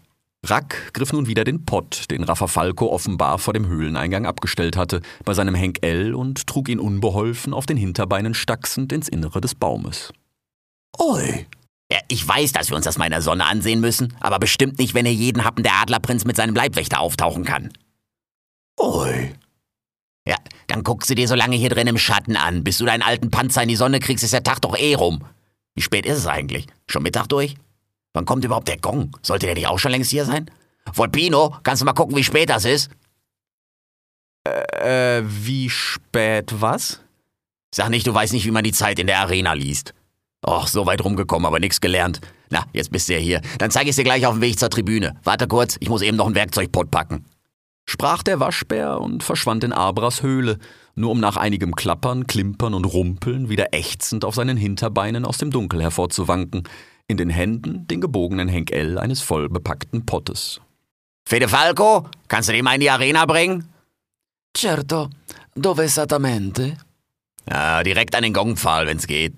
Rack 0.47 0.93
griff 0.95 1.13
nun 1.13 1.27
wieder 1.27 1.45
den 1.45 1.67
Pott, 1.67 2.05
den 2.11 2.23
Raffa 2.23 2.47
offenbar 2.79 3.39
vor 3.39 3.53
dem 3.53 3.67
Höhleneingang 3.67 4.25
abgestellt 4.25 4.77
hatte, 4.77 5.03
bei 5.25 5.35
seinem 5.35 5.55
Henkel 5.55 6.15
und 6.15 6.47
trug 6.47 6.69
ihn 6.69 6.79
unbeholfen 6.79 7.53
auf 7.53 7.67
den 7.67 7.77
Hinterbeinen 7.77 8.35
stachsend 8.35 8.93
ins 8.93 9.09
Innere 9.09 9.41
des 9.41 9.55
Baumes. 9.55 10.13
Ui. 10.99 11.47
Ja, 11.93 11.99
ich 12.09 12.27
weiß, 12.27 12.53
dass 12.53 12.71
wir 12.71 12.77
uns 12.77 12.85
das 12.85 12.99
mal 12.99 13.07
in 13.07 13.11
der 13.11 13.23
Sonne 13.23 13.47
ansehen 13.47 13.81
müssen, 13.81 14.15
aber 14.21 14.39
bestimmt 14.39 14.79
nicht, 14.79 14.95
wenn 14.95 15.07
er 15.07 15.13
jeden 15.13 15.45
Happen 15.45 15.65
der 15.65 15.75
Adlerprinz 15.75 16.25
mit 16.25 16.37
seinem 16.37 16.55
Leibwächter 16.55 17.01
auftauchen 17.01 17.45
kann. 17.45 17.73
Ui. 18.79 19.35
Ja, 20.27 20.37
dann 20.69 20.85
guckst 20.85 21.11
du 21.11 21.15
dir 21.15 21.27
so 21.27 21.35
lange 21.35 21.57
hier 21.57 21.71
drin 21.71 21.89
im 21.89 21.99
Schatten 21.99 22.37
an. 22.37 22.63
Bis 22.63 22.79
du 22.79 22.87
deinen 22.87 23.03
alten 23.03 23.31
Panzer 23.31 23.63
in 23.63 23.69
die 23.69 23.77
Sonne 23.77 23.99
kriegst, 23.99 24.23
ist 24.23 24.33
der 24.33 24.45
Tag 24.45 24.61
doch 24.61 24.77
eh 24.77 24.95
rum. 24.95 25.25
Wie 25.75 25.83
spät 25.83 26.07
ist 26.07 26.19
es 26.19 26.27
eigentlich? 26.27 26.67
Schon 26.87 27.03
Mittag 27.03 27.27
durch? 27.29 27.57
Wann 28.13 28.25
kommt 28.25 28.45
überhaupt 28.45 28.69
der 28.69 28.79
Gong? 28.79 29.17
Sollte 29.23 29.47
der 29.47 29.55
nicht 29.55 29.67
auch 29.67 29.79
schon 29.79 29.91
längst 29.91 30.11
hier 30.11 30.25
sein? 30.25 30.51
Volpino, 30.93 31.57
kannst 31.63 31.83
du 31.83 31.87
mal 31.87 31.93
gucken, 31.93 32.17
wie 32.17 32.25
spät 32.25 32.51
das 32.51 32.65
ist? 32.65 32.91
Äh, 34.47 35.19
äh, 35.19 35.23
wie 35.25 35.69
spät 35.71 36.53
was? 36.61 37.01
Sag 37.75 37.91
nicht, 37.91 38.07
du 38.07 38.15
weißt 38.15 38.33
nicht, 38.33 38.47
wie 38.47 38.51
man 38.51 38.65
die 38.65 38.73
Zeit 38.73 38.99
in 38.99 39.07
der 39.07 39.21
Arena 39.21 39.53
liest. 39.53 39.95
Och, 40.47 40.69
so 40.69 40.87
weit 40.87 41.05
rumgekommen, 41.05 41.47
aber 41.47 41.61
nix 41.61 41.81
gelernt. 41.81 42.21
Na, 42.49 42.65
jetzt 42.73 42.91
bist 42.91 43.09
du 43.09 43.13
ja 43.13 43.19
hier. 43.19 43.41
Dann 43.59 43.71
zeige 43.71 43.91
ich 43.91 43.97
dir 43.97 44.05
gleich 44.05 44.27
auf 44.27 44.35
dem 44.35 44.41
Weg 44.41 44.59
zur 44.59 44.71
Tribüne. 44.71 45.17
Warte 45.23 45.47
kurz, 45.47 45.77
ich 45.81 45.89
muss 45.89 46.03
eben 46.03 46.17
noch 46.17 46.27
einen 46.27 46.35
Werkzeugpott 46.35 46.91
packen. 46.91 47.27
Sprach 47.87 48.23
der 48.23 48.41
Waschbär 48.41 49.01
und 49.01 49.23
verschwand 49.23 49.65
in 49.65 49.73
Abras 49.73 50.23
Höhle, 50.23 50.59
nur 50.95 51.11
um 51.11 51.21
nach 51.21 51.37
einigem 51.37 51.75
Klappern, 51.75 52.27
Klimpern 52.27 52.75
und 52.75 52.85
Rumpeln 52.85 53.49
wieder 53.49 53.75
ächzend 53.75 54.25
auf 54.25 54.35
seinen 54.35 54.57
Hinterbeinen 54.57 55.25
aus 55.25 55.39
dem 55.39 55.51
Dunkel 55.51 55.83
hervorzuwanken, 55.83 56.65
in 57.07 57.17
den 57.17 57.31
Händen 57.31 57.87
den 57.89 58.01
gebogenen 58.01 58.49
Henkel 58.49 58.99
eines 58.99 59.21
vollbepackten 59.21 60.07
Pottes. 60.07 60.61
Fede 61.25 61.49
Falco, 61.49 62.09
kannst 62.29 62.49
du 62.49 62.53
den 62.53 62.65
mal 62.65 62.75
in 62.75 62.81
die 62.81 62.91
Arena 62.91 63.27
bringen? 63.27 63.69
Certo, 64.57 65.11
dove 65.55 65.85
esattamente? 65.85 66.77
Ja, 67.49 67.83
direkt 67.83 68.15
an 68.15 68.23
den 68.23 68.33
Gongpfahl, 68.33 68.87
wenn's 68.87 69.07
geht. 69.07 69.35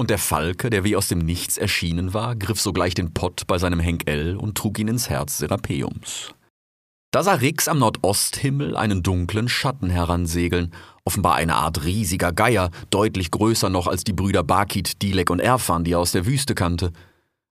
Und 0.00 0.08
der 0.08 0.16
Falke, 0.16 0.70
der 0.70 0.82
wie 0.82 0.96
aus 0.96 1.08
dem 1.08 1.18
Nichts 1.18 1.58
erschienen 1.58 2.14
war, 2.14 2.34
griff 2.34 2.58
sogleich 2.58 2.94
den 2.94 3.12
Pott 3.12 3.46
bei 3.46 3.58
seinem 3.58 3.80
Henkel 3.80 4.38
und 4.38 4.56
trug 4.56 4.78
ihn 4.78 4.88
ins 4.88 5.10
Herz 5.10 5.36
Serapeums. 5.36 6.32
Da 7.10 7.22
sah 7.22 7.34
Rix 7.34 7.68
am 7.68 7.80
Nordosthimmel 7.80 8.78
einen 8.78 9.02
dunklen 9.02 9.50
Schatten 9.50 9.90
heransegeln, 9.90 10.72
offenbar 11.04 11.34
eine 11.34 11.56
Art 11.56 11.84
riesiger 11.84 12.32
Geier, 12.32 12.70
deutlich 12.88 13.30
größer 13.30 13.68
noch 13.68 13.86
als 13.86 14.02
die 14.02 14.14
Brüder 14.14 14.42
Bakit, 14.42 15.02
Dilek 15.02 15.28
und 15.28 15.38
Erfan, 15.38 15.84
die 15.84 15.92
er 15.92 15.98
aus 15.98 16.12
der 16.12 16.24
Wüste 16.24 16.54
kannte. 16.54 16.92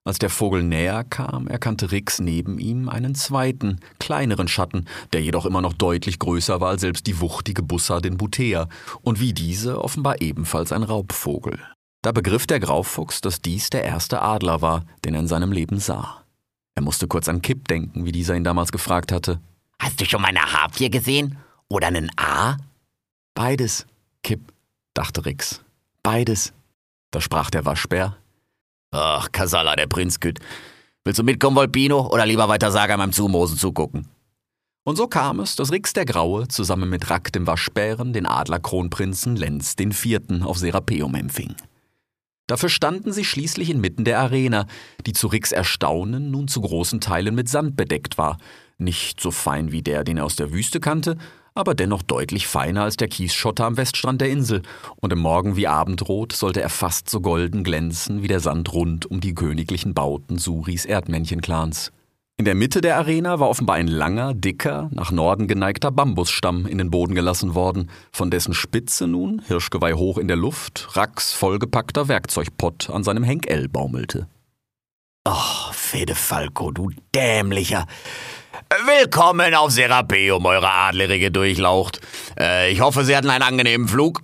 Als 0.04 0.18
der 0.18 0.28
Vogel 0.28 0.64
näher 0.64 1.04
kam, 1.04 1.46
erkannte 1.46 1.92
Rix 1.92 2.18
neben 2.18 2.58
ihm 2.58 2.88
einen 2.88 3.14
zweiten, 3.14 3.78
kleineren 4.00 4.48
Schatten, 4.48 4.86
der 5.12 5.22
jedoch 5.22 5.46
immer 5.46 5.62
noch 5.62 5.74
deutlich 5.74 6.18
größer 6.18 6.60
war 6.60 6.70
als 6.70 6.80
selbst 6.80 7.06
die 7.06 7.20
wuchtige 7.20 7.62
Bussa 7.62 8.00
den 8.00 8.16
Butea 8.16 8.68
und 9.02 9.20
wie 9.20 9.34
diese 9.34 9.84
offenbar 9.84 10.20
ebenfalls 10.20 10.72
ein 10.72 10.82
Raubvogel. 10.82 11.60
Da 12.02 12.12
begriff 12.12 12.46
der 12.46 12.60
Graufuchs, 12.60 13.20
dass 13.20 13.42
dies 13.42 13.68
der 13.68 13.84
erste 13.84 14.22
Adler 14.22 14.62
war, 14.62 14.84
den 15.04 15.14
er 15.14 15.20
in 15.20 15.28
seinem 15.28 15.52
Leben 15.52 15.78
sah. 15.78 16.24
Er 16.74 16.82
musste 16.82 17.06
kurz 17.06 17.28
an 17.28 17.42
Kipp 17.42 17.68
denken, 17.68 18.06
wie 18.06 18.12
dieser 18.12 18.34
ihn 18.36 18.44
damals 18.44 18.72
gefragt 18.72 19.12
hatte. 19.12 19.40
Hast 19.78 20.00
du 20.00 20.06
schon 20.06 20.22
mal 20.22 20.28
eine 20.28 20.40
Harpie 20.40 20.88
gesehen? 20.88 21.36
Oder 21.68 21.88
einen 21.88 22.10
A? 22.16 22.56
Beides, 23.34 23.86
Kipp, 24.22 24.52
dachte 24.94 25.26
Rix. 25.26 25.62
Beides. 26.02 26.52
Da 27.10 27.20
sprach 27.20 27.50
der 27.50 27.64
Waschbär. 27.64 28.16
Ach, 28.92 29.30
Kasala, 29.30 29.76
der 29.76 29.86
Prinzküt. 29.86 30.38
Willst 31.04 31.18
du 31.18 31.22
mitkommen, 31.22 31.56
Volpino, 31.56 32.08
oder 32.10 32.24
lieber 32.24 32.48
weiter 32.48 32.70
Saga 32.70 32.96
beim 32.96 33.12
Zumosen 33.12 33.58
zugucken? 33.58 34.08
Und 34.84 34.96
so 34.96 35.06
kam 35.06 35.40
es, 35.40 35.56
dass 35.56 35.70
Rix 35.70 35.92
der 35.92 36.06
Graue 36.06 36.48
zusammen 36.48 36.88
mit 36.88 37.10
Rack 37.10 37.32
dem 37.32 37.46
Waschbären 37.46 38.12
den 38.12 38.26
Adlerkronprinzen 38.26 39.36
Lenz 39.36 39.76
den 39.76 39.92
Vierten 39.92 40.42
auf 40.42 40.58
Serapeum 40.58 41.14
empfing. 41.14 41.54
Dafür 42.50 42.68
standen 42.68 43.12
sie 43.12 43.24
schließlich 43.24 43.70
inmitten 43.70 44.02
der 44.02 44.18
Arena, 44.18 44.66
die 45.06 45.12
zu 45.12 45.28
Ricks 45.28 45.52
Erstaunen 45.52 46.32
nun 46.32 46.48
zu 46.48 46.60
großen 46.60 47.00
Teilen 47.00 47.36
mit 47.36 47.48
Sand 47.48 47.76
bedeckt 47.76 48.18
war, 48.18 48.38
nicht 48.76 49.20
so 49.20 49.30
fein 49.30 49.70
wie 49.70 49.82
der, 49.82 50.02
den 50.02 50.16
er 50.16 50.24
aus 50.24 50.34
der 50.34 50.52
Wüste 50.52 50.80
kannte, 50.80 51.16
aber 51.54 51.76
dennoch 51.76 52.02
deutlich 52.02 52.48
feiner 52.48 52.82
als 52.82 52.96
der 52.96 53.06
Kiesschotter 53.06 53.66
am 53.66 53.76
Weststrand 53.76 54.20
der 54.20 54.30
Insel, 54.30 54.62
und 54.96 55.12
im 55.12 55.20
Morgen 55.20 55.54
wie 55.54 55.68
Abendrot 55.68 56.32
sollte 56.32 56.60
er 56.60 56.70
fast 56.70 57.08
so 57.08 57.20
golden 57.20 57.62
glänzen 57.62 58.24
wie 58.24 58.28
der 58.28 58.40
Sand 58.40 58.72
rund 58.72 59.06
um 59.06 59.20
die 59.20 59.36
königlichen 59.36 59.94
Bauten 59.94 60.36
Suris 60.36 60.86
Erdmännchenklans. 60.86 61.92
In 62.40 62.46
der 62.46 62.54
Mitte 62.54 62.80
der 62.80 62.96
Arena 62.96 63.38
war 63.38 63.50
offenbar 63.50 63.76
ein 63.76 63.86
langer, 63.86 64.32
dicker, 64.32 64.88
nach 64.94 65.10
Norden 65.10 65.46
geneigter 65.46 65.90
Bambusstamm 65.90 66.64
in 66.64 66.78
den 66.78 66.90
Boden 66.90 67.14
gelassen 67.14 67.54
worden, 67.54 67.90
von 68.12 68.30
dessen 68.30 68.54
Spitze 68.54 69.06
nun, 69.06 69.42
Hirschgeweih 69.46 69.92
hoch 69.92 70.16
in 70.16 70.26
der 70.26 70.38
Luft, 70.38 70.88
Racks 70.96 71.34
vollgepackter 71.34 72.08
Werkzeugpott 72.08 72.88
an 72.88 73.04
seinem 73.04 73.24
Henkel 73.24 73.68
baumelte. 73.68 74.26
Oh, 75.28 75.70
Fede 75.72 76.14
Falco, 76.14 76.70
du 76.70 76.88
dämlicher. 77.14 77.84
Willkommen 78.86 79.54
auf 79.54 79.72
Serapeum, 79.72 80.46
eure 80.46 80.70
adlerige 80.70 81.30
Durchlaucht. 81.30 82.00
Äh, 82.38 82.72
ich 82.72 82.80
hoffe, 82.80 83.04
Sie 83.04 83.14
hatten 83.14 83.28
einen 83.28 83.44
angenehmen 83.44 83.86
Flug. 83.86 84.22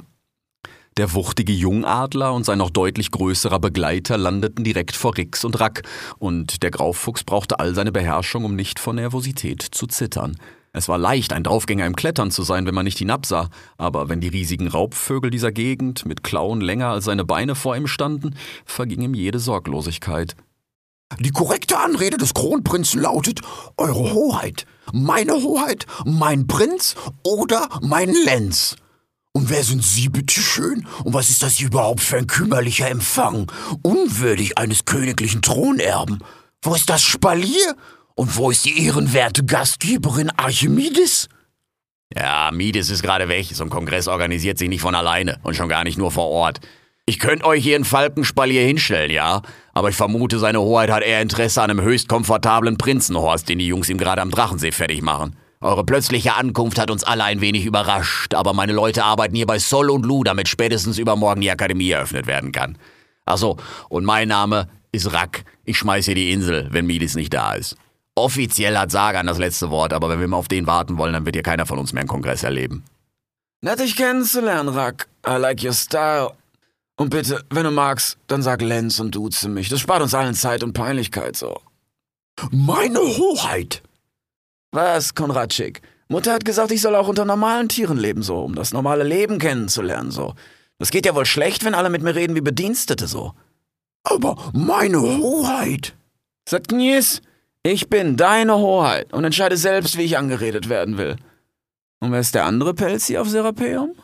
Der 0.97 1.13
wuchtige 1.13 1.53
Jungadler 1.53 2.33
und 2.33 2.47
sein 2.47 2.57
noch 2.57 2.71
deutlich 2.71 3.11
größerer 3.11 3.59
Begleiter 3.59 4.17
landeten 4.17 4.65
direkt 4.65 4.97
vor 4.97 5.15
Rix 5.19 5.45
und 5.45 5.61
Rack, 5.61 5.83
und 6.19 6.63
der 6.63 6.71
Graufuchs 6.71 7.23
brauchte 7.23 7.59
all 7.59 7.75
seine 7.75 7.93
Beherrschung, 7.93 8.47
um 8.47 8.57
nicht 8.57 8.79
vor 8.79 8.95
Nervosität 8.95 9.61
zu 9.61 9.87
zittern. 9.87 10.39
Es 10.73 10.89
war 10.89 10.97
leicht, 10.97 11.35
ein 11.35 11.43
Draufgänger 11.43 11.85
im 11.85 11.97
Klettern 11.97 12.31
zu 12.31 12.43
sein, 12.43 12.65
wenn 12.65 12.75
man 12.75 12.85
nicht 12.85 12.97
hinabsah, 12.97 13.51
aber 13.77 14.09
wenn 14.09 14.23
die 14.23 14.29
riesigen 14.29 14.69
Raubvögel 14.69 15.31
dieser 15.31 15.53
Gegend 15.53 16.07
mit 16.07 16.23
Klauen 16.23 16.63
länger 16.63 16.89
als 16.89 17.05
seine 17.05 17.27
Beine 17.27 17.55
vor 17.55 17.77
ihm 17.77 17.87
standen, 17.87 18.35
verging 18.65 19.03
ihm 19.03 19.13
jede 19.13 19.39
Sorglosigkeit. 19.39 20.35
Die 21.21 21.31
korrekte 21.31 21.79
Anrede 21.79 22.17
des 22.17 22.33
Kronprinzen 22.33 23.03
lautet 23.03 23.41
Eure 23.77 24.15
Hoheit, 24.15 24.67
meine 24.93 25.35
Hoheit, 25.35 25.87
mein 26.07 26.47
Prinz 26.47 26.95
oder 27.23 27.69
mein 27.83 28.15
Lenz. 28.25 28.77
Und 29.37 29.51
wer 29.51 29.63
sind 29.63 29.85
Sie, 29.85 30.09
bitteschön? 30.09 30.87
Und 31.05 31.13
was 31.13 31.29
ist 31.29 31.43
das 31.43 31.57
hier 31.57 31.67
überhaupt 31.67 32.01
für 32.01 32.17
ein 32.17 32.27
kümmerlicher 32.27 32.89
Empfang? 32.89 33.53
Unwürdig 33.83 34.57
eines 34.57 34.87
königlichen 34.87 35.43
Thronerben. 35.43 36.21
Wo 36.63 36.75
ist 36.75 36.89
das 36.89 37.03
Spalier? 37.03 37.77
Und 38.15 38.35
wo 38.39 38.51
ist 38.51 38.65
die 38.65 38.87
ehrenwerte 38.87 39.45
Gastgeberin 39.45 40.31
Archimedes? 40.39 41.29
Ja, 42.17 42.51
Mides 42.51 42.89
ist 42.89 43.03
gerade 43.03 43.29
weg. 43.29 43.49
So 43.53 43.63
ein 43.63 43.69
Kongress 43.69 44.09
organisiert 44.09 44.57
sich 44.57 44.71
nicht 44.71 44.81
von 44.81 44.95
alleine 44.95 45.39
und 45.43 45.55
schon 45.55 45.69
gar 45.69 45.85
nicht 45.85 45.99
nur 45.99 46.11
vor 46.11 46.29
Ort. 46.29 46.61
Ich 47.05 47.19
könnte 47.19 47.45
euch 47.45 47.63
hier 47.63 47.77
einen 47.77 47.85
Falkenspalier 47.85 48.63
hinstellen, 48.63 49.11
ja, 49.11 49.43
aber 49.75 49.91
ich 49.91 49.97
vermute, 49.97 50.39
seine 50.39 50.63
Hoheit 50.63 50.91
hat 50.91 51.03
eher 51.03 51.21
Interesse 51.21 51.61
an 51.61 51.71
einem 51.71 51.83
höchst 51.83 52.09
komfortablen 52.09 52.79
Prinzenhorst, 52.79 53.51
den 53.51 53.59
die 53.59 53.67
Jungs 53.67 53.91
ihm 53.91 53.99
gerade 53.99 54.23
am 54.23 54.31
Drachensee 54.31 54.73
fertig 54.73 55.03
machen. 55.03 55.37
Eure 55.61 55.85
plötzliche 55.85 56.35
Ankunft 56.35 56.79
hat 56.79 56.91
uns 56.91 57.03
alle 57.03 57.25
ein 57.25 57.41
wenig 57.41 57.65
überrascht, 57.65 58.35
aber 58.35 58.53
meine 58.53 58.73
Leute 58.73 59.05
arbeiten 59.05 59.35
hier 59.35 59.47
bei 59.47 59.59
Sol 59.59 59.91
und 59.91 60.05
Lu, 60.05 60.23
damit 60.23 60.49
spätestens 60.49 60.99
übermorgen 60.99 61.41
die 61.41 61.51
Akademie 61.51 61.91
eröffnet 61.91 62.27
werden 62.27 62.53
kann. 62.53 62.77
Achso, 63.25 63.57
und 63.89 64.05
mein 64.05 64.29
Name 64.29 64.69
ist 64.93 65.13
Rack. 65.13 65.45
Ich 65.65 65.79
schmeiß 65.79 66.05
hier 66.05 66.15
die 66.15 66.31
Insel, 66.33 66.69
wenn 66.71 66.87
Milis 66.87 67.15
nicht 67.15 67.33
da 67.33 67.55
ist. 67.55 67.77
Offiziell 68.15 68.77
hat 68.79 68.91
Sagan 68.91 69.27
das 69.27 69.39
letzte 69.39 69.71
Wort, 69.71 69.93
aber 69.93 70.09
wenn 70.09 70.21
wir 70.21 70.29
mal 70.29 70.37
auf 70.37 70.49
den 70.49 70.67
warten 70.67 70.99
wollen, 70.99 71.13
dann 71.13 71.27
wird 71.27 71.37
hier 71.37 71.43
keiner 71.43 71.67
von 71.67 71.79
uns 71.79 71.93
mehr 71.93 72.01
einen 72.01 72.09
Kongress 72.09 72.43
erleben. 72.43 72.85
Nett 73.63 73.81
dich 73.81 73.97
kennenzulernen, 73.97 74.75
Rack. 74.75 75.09
I 75.27 75.37
like 75.39 75.63
your 75.63 75.73
style. 75.73 76.33
Und 76.97 77.11
bitte, 77.11 77.45
wenn 77.51 77.65
du 77.65 77.71
magst, 77.71 78.17
dann 78.27 78.43
sag 78.43 78.63
Lenz 78.63 79.01
und 79.01 79.15
duze 79.15 79.49
mich. 79.49 79.69
Das 79.69 79.81
spart 79.81 80.03
uns 80.03 80.15
allen 80.15 80.35
Zeit 80.35 80.63
und 80.63 80.73
Peinlichkeit 80.73 81.37
so. 81.37 81.61
Meine 82.51 83.01
Hoheit! 83.01 83.83
Was, 84.77 85.15
Konradschik? 85.15 85.81
Mutter 86.09 86.35
hat 86.35 86.45
gesagt, 86.45 86.71
ich 86.71 86.83
soll 86.83 86.97
auch 86.97 87.09
unter 87.09 87.25
normalen 87.25 87.71
Tieren 87.71 87.97
leben, 87.97 88.23
so, 88.23 88.41
um 88.41 88.55
das 88.55 88.75
normale 88.75 89.05
Leben 89.05 89.39
kennenzulernen, 89.39 90.11
so. 90.11 90.35
Das 90.79 90.91
geht 90.91 91.07
ja 91.07 91.15
wohl 91.15 91.25
schlecht, 91.25 91.65
wenn 91.65 91.73
alle 91.73 91.89
mit 91.89 92.03
mir 92.03 92.15
reden 92.15 92.37
wie 92.37 92.43
Bedienstete, 92.43 93.07
so. 93.07 93.33
Aber 94.05 94.37
meine 94.53 95.01
Hoheit! 95.01 95.97
Sagt 96.47 96.73
Nies, 96.73 97.23
ich 97.63 97.89
bin 97.89 98.19
deine 98.19 98.59
Hoheit 98.59 99.15
und 99.15 99.25
entscheide 99.25 99.57
selbst, 99.57 99.97
wie 99.97 100.03
ich 100.03 100.19
angeredet 100.19 100.69
werden 100.69 100.99
will. 100.99 101.17
Und 102.01 102.13
wer 102.13 102.21
ist 102.21 102.35
der 102.35 102.45
andere 102.45 102.75
Pelz 102.75 103.07
hier 103.07 103.23
auf 103.23 103.31
Serapeum? 103.31 103.95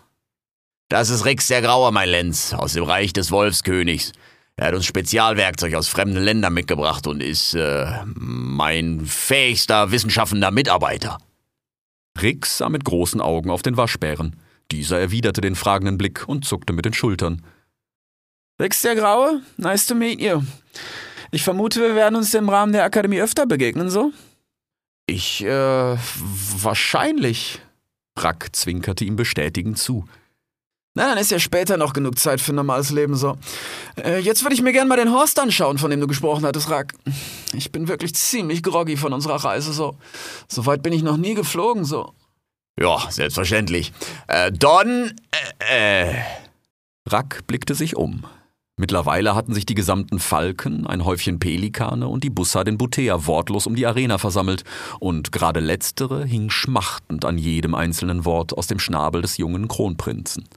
Das 0.88 1.10
ist 1.10 1.26
Rix 1.26 1.48
der 1.48 1.60
Graue, 1.60 1.92
mein 1.92 2.08
Lenz, 2.08 2.54
aus 2.54 2.72
dem 2.72 2.84
Reich 2.84 3.12
des 3.12 3.30
Wolfskönigs. 3.30 4.12
Er 4.56 4.68
hat 4.68 4.74
uns 4.74 4.86
Spezialwerkzeug 4.86 5.74
aus 5.74 5.88
fremden 5.88 6.18
Ländern 6.18 6.52
mitgebracht 6.54 7.06
und 7.06 7.22
ist 7.22 7.54
äh, 7.54 7.86
mein 8.04 9.06
fähigster 9.06 9.90
wissenschaftender 9.90 10.50
Mitarbeiter. 10.50 11.18
Rix 12.20 12.58
sah 12.58 12.68
mit 12.68 12.84
großen 12.84 13.20
Augen 13.20 13.50
auf 13.50 13.62
den 13.62 13.76
Waschbären. 13.76 14.36
Dieser 14.70 15.00
erwiderte 15.00 15.40
den 15.40 15.54
fragenden 15.54 15.98
Blick 15.98 16.28
und 16.28 16.44
zuckte 16.44 16.72
mit 16.72 16.84
den 16.84 16.92
Schultern. 16.92 17.42
Rix 18.60 18.82
der 18.82 18.94
Graue, 18.94 19.42
nice 19.56 19.86
to 19.86 19.94
meet 19.94 20.20
you. 20.20 20.42
Ich 21.30 21.42
vermute, 21.42 21.80
wir 21.80 21.94
werden 21.94 22.16
uns 22.16 22.34
im 22.34 22.48
Rahmen 22.48 22.72
der 22.72 22.84
Akademie 22.84 23.20
öfter 23.20 23.46
begegnen, 23.46 23.88
so? 23.88 24.12
Ich, 25.06 25.42
äh, 25.42 25.96
wahrscheinlich. 26.56 27.60
Rack 28.18 28.50
zwinkerte 28.52 29.04
ihm 29.06 29.16
bestätigend 29.16 29.78
zu. 29.78 30.06
Na, 30.94 31.06
dann 31.06 31.18
ist 31.18 31.30
ja 31.30 31.38
später 31.38 31.78
noch 31.78 31.94
genug 31.94 32.18
Zeit 32.18 32.40
für 32.40 32.52
ein 32.52 32.56
normales 32.56 32.90
Leben 32.90 33.16
so. 33.16 33.38
Äh, 33.96 34.18
jetzt 34.18 34.42
würde 34.42 34.54
ich 34.54 34.60
mir 34.60 34.72
gerne 34.72 34.88
mal 34.88 34.96
den 34.96 35.10
Horst 35.10 35.40
anschauen, 35.40 35.78
von 35.78 35.90
dem 35.90 36.00
du 36.00 36.06
gesprochen 36.06 36.44
hattest, 36.44 36.68
Rack. 36.68 36.92
Ich 37.54 37.72
bin 37.72 37.88
wirklich 37.88 38.14
ziemlich 38.14 38.62
groggy 38.62 38.98
von 38.98 39.14
unserer 39.14 39.42
Reise 39.42 39.72
so. 39.72 39.96
So 40.48 40.66
weit 40.66 40.82
bin 40.82 40.92
ich 40.92 41.02
noch 41.02 41.16
nie 41.16 41.34
geflogen 41.34 41.86
so. 41.86 42.12
Ja, 42.78 42.98
selbstverständlich. 43.10 43.92
Äh, 44.28 44.52
Don, 44.52 45.12
äh, 45.60 46.10
äh. 46.10 46.14
Rack 47.08 47.46
blickte 47.46 47.74
sich 47.74 47.96
um. 47.96 48.24
Mittlerweile 48.76 49.34
hatten 49.34 49.54
sich 49.54 49.66
die 49.66 49.74
gesamten 49.74 50.18
Falken, 50.18 50.86
ein 50.86 51.04
Häufchen 51.04 51.38
Pelikane 51.38 52.08
und 52.08 52.24
die 52.24 52.30
Bussa 52.30 52.64
den 52.64 52.78
Butea 52.78 53.26
wortlos 53.26 53.66
um 53.66 53.76
die 53.76 53.86
Arena 53.86 54.18
versammelt, 54.18 54.64
und 54.98 55.32
gerade 55.32 55.60
letztere 55.60 56.24
hing 56.24 56.50
schmachtend 56.50 57.24
an 57.24 57.38
jedem 57.38 57.74
einzelnen 57.74 58.24
Wort 58.24 58.56
aus 58.56 58.66
dem 58.66 58.78
Schnabel 58.78 59.22
des 59.22 59.36
jungen 59.36 59.68
Kronprinzen. 59.68 60.48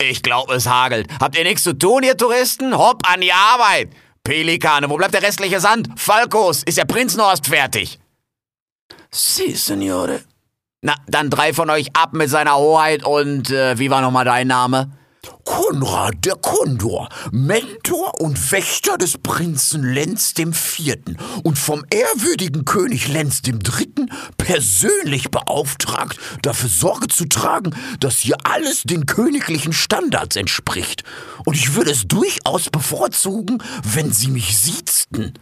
Ich 0.00 0.22
glaube, 0.22 0.54
es 0.54 0.68
hagelt. 0.68 1.08
Habt 1.20 1.36
ihr 1.36 1.42
nichts 1.42 1.64
zu 1.64 1.72
tun, 1.76 2.04
ihr 2.04 2.16
Touristen? 2.16 2.78
Hopp 2.78 3.02
an 3.10 3.20
die 3.20 3.32
Arbeit! 3.32 3.90
Pelikane, 4.22 4.88
wo 4.88 4.96
bleibt 4.96 5.12
der 5.12 5.22
restliche 5.22 5.58
Sand? 5.58 5.88
Falkos, 5.96 6.62
ist 6.62 6.78
der 6.78 6.84
Prinzenhorst 6.84 7.48
fertig? 7.48 7.98
Si, 9.10 9.54
Signore. 9.54 10.20
Na, 10.82 10.94
dann 11.08 11.30
drei 11.30 11.52
von 11.52 11.68
euch 11.68 11.96
ab 11.96 12.12
mit 12.12 12.30
seiner 12.30 12.56
Hoheit 12.58 13.04
und 13.04 13.50
äh, 13.50 13.76
wie 13.80 13.90
war 13.90 14.00
nochmal 14.00 14.24
dein 14.24 14.46
Name? 14.46 14.96
Konrad 15.44 16.24
der 16.24 16.36
Kondor, 16.36 17.08
Mentor 17.32 18.20
und 18.20 18.52
Wächter 18.52 18.98
des 18.98 19.18
Prinzen 19.18 19.82
Lenz 19.82 20.34
IV. 20.38 20.96
und 21.42 21.58
vom 21.58 21.84
ehrwürdigen 21.90 22.64
König 22.64 23.08
Lenz 23.08 23.42
III. 23.46 24.06
persönlich 24.36 25.30
beauftragt, 25.30 26.18
dafür 26.42 26.68
Sorge 26.68 27.08
zu 27.08 27.26
tragen, 27.26 27.74
dass 28.00 28.18
hier 28.18 28.36
alles 28.44 28.82
den 28.82 29.06
königlichen 29.06 29.72
Standards 29.72 30.36
entspricht. 30.36 31.04
Und 31.44 31.56
ich 31.56 31.74
würde 31.74 31.90
es 31.90 32.06
durchaus 32.06 32.70
bevorzugen, 32.70 33.62
wenn 33.82 34.12
Sie 34.12 34.28
mich 34.28 34.56
siezten. 34.56 35.34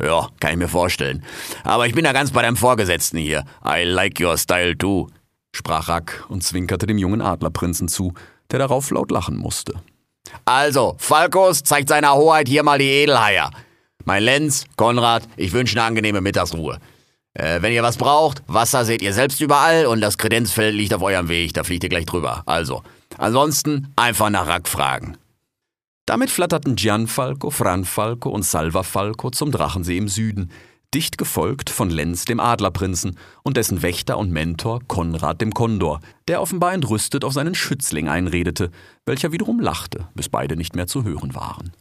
Ja, 0.00 0.28
kann 0.40 0.52
ich 0.52 0.58
mir 0.58 0.68
vorstellen. 0.68 1.24
Aber 1.64 1.86
ich 1.86 1.94
bin 1.94 2.04
ja 2.04 2.12
ganz 2.12 2.30
bei 2.30 2.42
deinem 2.42 2.56
Vorgesetzten 2.56 3.18
hier. 3.18 3.44
I 3.64 3.82
like 3.82 4.20
your 4.20 4.38
style 4.38 4.78
too, 4.78 5.08
sprach 5.52 5.88
Rack 5.88 6.24
und 6.28 6.44
zwinkerte 6.44 6.86
dem 6.86 6.98
jungen 6.98 7.20
Adlerprinzen 7.20 7.88
zu, 7.88 8.14
der 8.50 8.58
darauf 8.58 8.90
laut 8.90 9.10
lachen 9.10 9.36
musste. 9.36 9.74
Also, 10.44 10.96
Falkos 10.98 11.62
zeigt 11.62 11.88
seiner 11.88 12.14
Hoheit 12.14 12.48
hier 12.48 12.62
mal 12.62 12.78
die 12.78 12.88
Edelhaier. 12.88 13.50
Mein 14.04 14.22
Lenz, 14.22 14.64
Konrad, 14.76 15.28
ich 15.36 15.52
wünsche 15.52 15.78
eine 15.78 15.86
angenehme 15.86 16.20
Mittagsruhe. 16.20 16.78
Äh, 17.34 17.62
wenn 17.62 17.72
ihr 17.72 17.82
was 17.82 17.96
braucht, 17.96 18.42
Wasser 18.46 18.84
seht 18.84 19.02
ihr 19.02 19.12
selbst 19.12 19.40
überall 19.40 19.86
und 19.86 20.00
das 20.00 20.18
Kredenzfeld 20.18 20.74
liegt 20.74 20.94
auf 20.94 21.02
eurem 21.02 21.28
Weg, 21.28 21.54
da 21.54 21.62
fliegt 21.62 21.84
ihr 21.84 21.90
gleich 21.90 22.06
drüber. 22.06 22.42
Also, 22.46 22.82
ansonsten 23.16 23.92
einfach 23.96 24.30
nach 24.30 24.46
Rack 24.46 24.68
fragen. 24.68 25.16
Damit 26.06 26.30
flatterten 26.30 26.74
Gianfalco, 26.74 27.50
Franfalco 27.50 28.30
und 28.30 28.42
Salvafalco 28.42 29.30
zum 29.30 29.52
Drachensee 29.52 29.98
im 29.98 30.08
Süden, 30.08 30.50
dicht 30.94 31.18
gefolgt 31.18 31.70
von 31.70 31.90
Lenz 31.90 32.24
dem 32.24 32.40
Adlerprinzen 32.40 33.18
und 33.42 33.56
dessen 33.56 33.82
Wächter 33.82 34.18
und 34.18 34.30
Mentor 34.30 34.80
Konrad 34.88 35.40
dem 35.40 35.52
Kondor, 35.52 36.00
der 36.28 36.40
offenbar 36.40 36.72
entrüstet 36.72 37.24
auf 37.24 37.34
seinen 37.34 37.54
Schützling 37.54 38.08
einredete, 38.08 38.70
welcher 39.04 39.32
wiederum 39.32 39.60
lachte, 39.60 40.08
bis 40.14 40.28
beide 40.28 40.56
nicht 40.56 40.74
mehr 40.74 40.86
zu 40.86 41.04
hören 41.04 41.34
waren. 41.34 41.72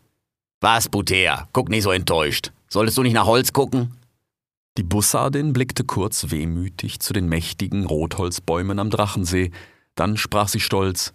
Was, 0.59 0.89
Butea? 0.89 1.47
Guck 1.53 1.69
nicht 1.69 1.83
so 1.83 1.91
enttäuscht. 1.91 2.51
Solltest 2.67 2.97
du 2.97 3.03
nicht 3.03 3.13
nach 3.13 3.27
Holz 3.27 3.53
gucken? 3.53 3.93
Die 4.77 4.83
Bussardin 4.83 5.53
blickte 5.53 5.83
kurz 5.83 6.29
wehmütig 6.29 6.99
zu 6.99 7.13
den 7.13 7.27
mächtigen 7.27 7.85
Rotholzbäumen 7.85 8.79
am 8.79 8.89
Drachensee, 8.89 9.51
dann 9.95 10.17
sprach 10.17 10.47
sie 10.47 10.59
stolz 10.59 11.13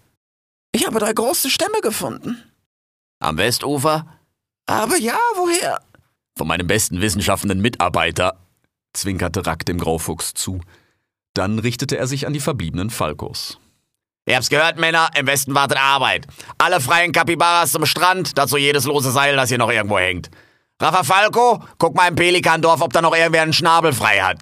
Ich 0.72 0.86
habe 0.86 0.98
drei 0.98 1.12
große 1.12 1.50
Stämme 1.50 1.80
gefunden. 1.82 2.42
Am 3.20 3.36
Westufer? 3.36 4.06
Aber 4.66 4.96
ja, 4.96 5.18
woher? 5.36 5.80
Von 6.36 6.46
meinem 6.46 6.66
besten 6.66 7.00
wissenschaftenden 7.00 7.60
Mitarbeiter, 7.60 8.38
zwinkerte 8.92 9.46
Rack 9.46 9.66
dem 9.66 9.78
Graufuchs 9.78 10.34
zu. 10.34 10.60
Dann 11.34 11.58
richtete 11.58 11.96
er 11.96 12.06
sich 12.06 12.26
an 12.26 12.32
die 12.32 12.40
verbliebenen 12.40 12.90
Falkos. 12.90 13.58
Ihr 14.26 14.36
habt's 14.36 14.50
gehört, 14.50 14.78
Männer, 14.78 15.10
im 15.18 15.26
Westen 15.26 15.54
wartet 15.54 15.78
Arbeit. 15.78 16.26
Alle 16.58 16.80
freien 16.80 17.12
Kapibaras 17.12 17.72
zum 17.72 17.86
Strand, 17.86 18.38
dazu 18.38 18.56
jedes 18.56 18.84
lose 18.84 19.10
Seil, 19.10 19.34
das 19.34 19.48
hier 19.48 19.58
noch 19.58 19.70
irgendwo 19.70 19.98
hängt. 19.98 20.30
Rafa 20.80 21.02
Falco, 21.02 21.62
guck 21.78 21.94
mal 21.94 22.08
im 22.08 22.14
Pelikandorf, 22.14 22.82
ob 22.82 22.92
da 22.92 23.02
noch 23.02 23.16
irgendwer 23.16 23.42
einen 23.42 23.52
Schnabel 23.52 23.92
frei 23.92 24.20
hat. 24.20 24.38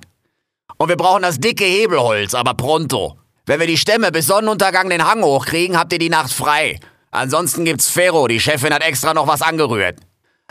Und 0.76 0.88
wir 0.88 0.96
brauchen 0.96 1.22
das 1.22 1.38
dicke 1.38 1.64
Hebelholz, 1.64 2.34
aber 2.34 2.54
pronto. 2.54 3.18
Wenn 3.46 3.60
wir 3.60 3.66
die 3.66 3.76
Stämme 3.76 4.12
bis 4.12 4.26
Sonnenuntergang 4.26 4.88
den 4.90 5.06
Hang 5.06 5.22
hochkriegen, 5.22 5.78
habt 5.78 5.92
ihr 5.92 5.98
die 5.98 6.08
Nacht 6.08 6.32
frei. 6.32 6.78
Ansonsten 7.10 7.64
gibt's 7.64 7.90
Ferro, 7.90 8.28
die 8.28 8.40
Chefin 8.40 8.72
hat 8.72 8.82
extra 8.82 9.14
noch 9.14 9.26
was 9.26 9.42
angerührt. 9.42 9.98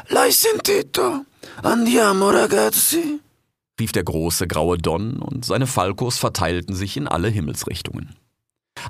Lei 0.10 0.32
sentito? 0.32 1.26
Andiamo, 1.64 2.30
ragazzi, 2.30 3.20
rief 3.80 3.92
der 3.92 4.04
große 4.04 4.48
graue 4.48 4.78
Don 4.78 5.20
und 5.20 5.46
seine 5.46 5.68
Falkos 5.68 6.18
verteilten 6.18 6.76
sich 6.76 6.98
in 6.98 7.08
alle 7.08 7.30
Himmelsrichtungen. 7.30 8.16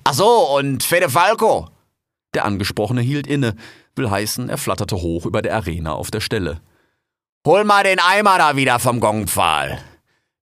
Ach 0.03 0.13
so, 0.13 0.55
und 0.55 0.83
Fede 0.83 1.09
Falco? 1.09 1.69
Der 2.33 2.45
Angesprochene 2.45 3.01
hielt 3.01 3.27
inne, 3.27 3.55
will 3.95 4.09
heißen, 4.09 4.49
er 4.49 4.57
flatterte 4.57 4.97
hoch 4.97 5.25
über 5.25 5.41
der 5.41 5.55
Arena 5.55 5.93
auf 5.93 6.11
der 6.11 6.21
Stelle. 6.21 6.61
Hol 7.45 7.63
mal 7.63 7.83
den 7.83 7.99
Eimer 7.99 8.37
da 8.37 8.55
wieder 8.55 8.79
vom 8.79 8.99
Gongpfahl. 8.99 9.79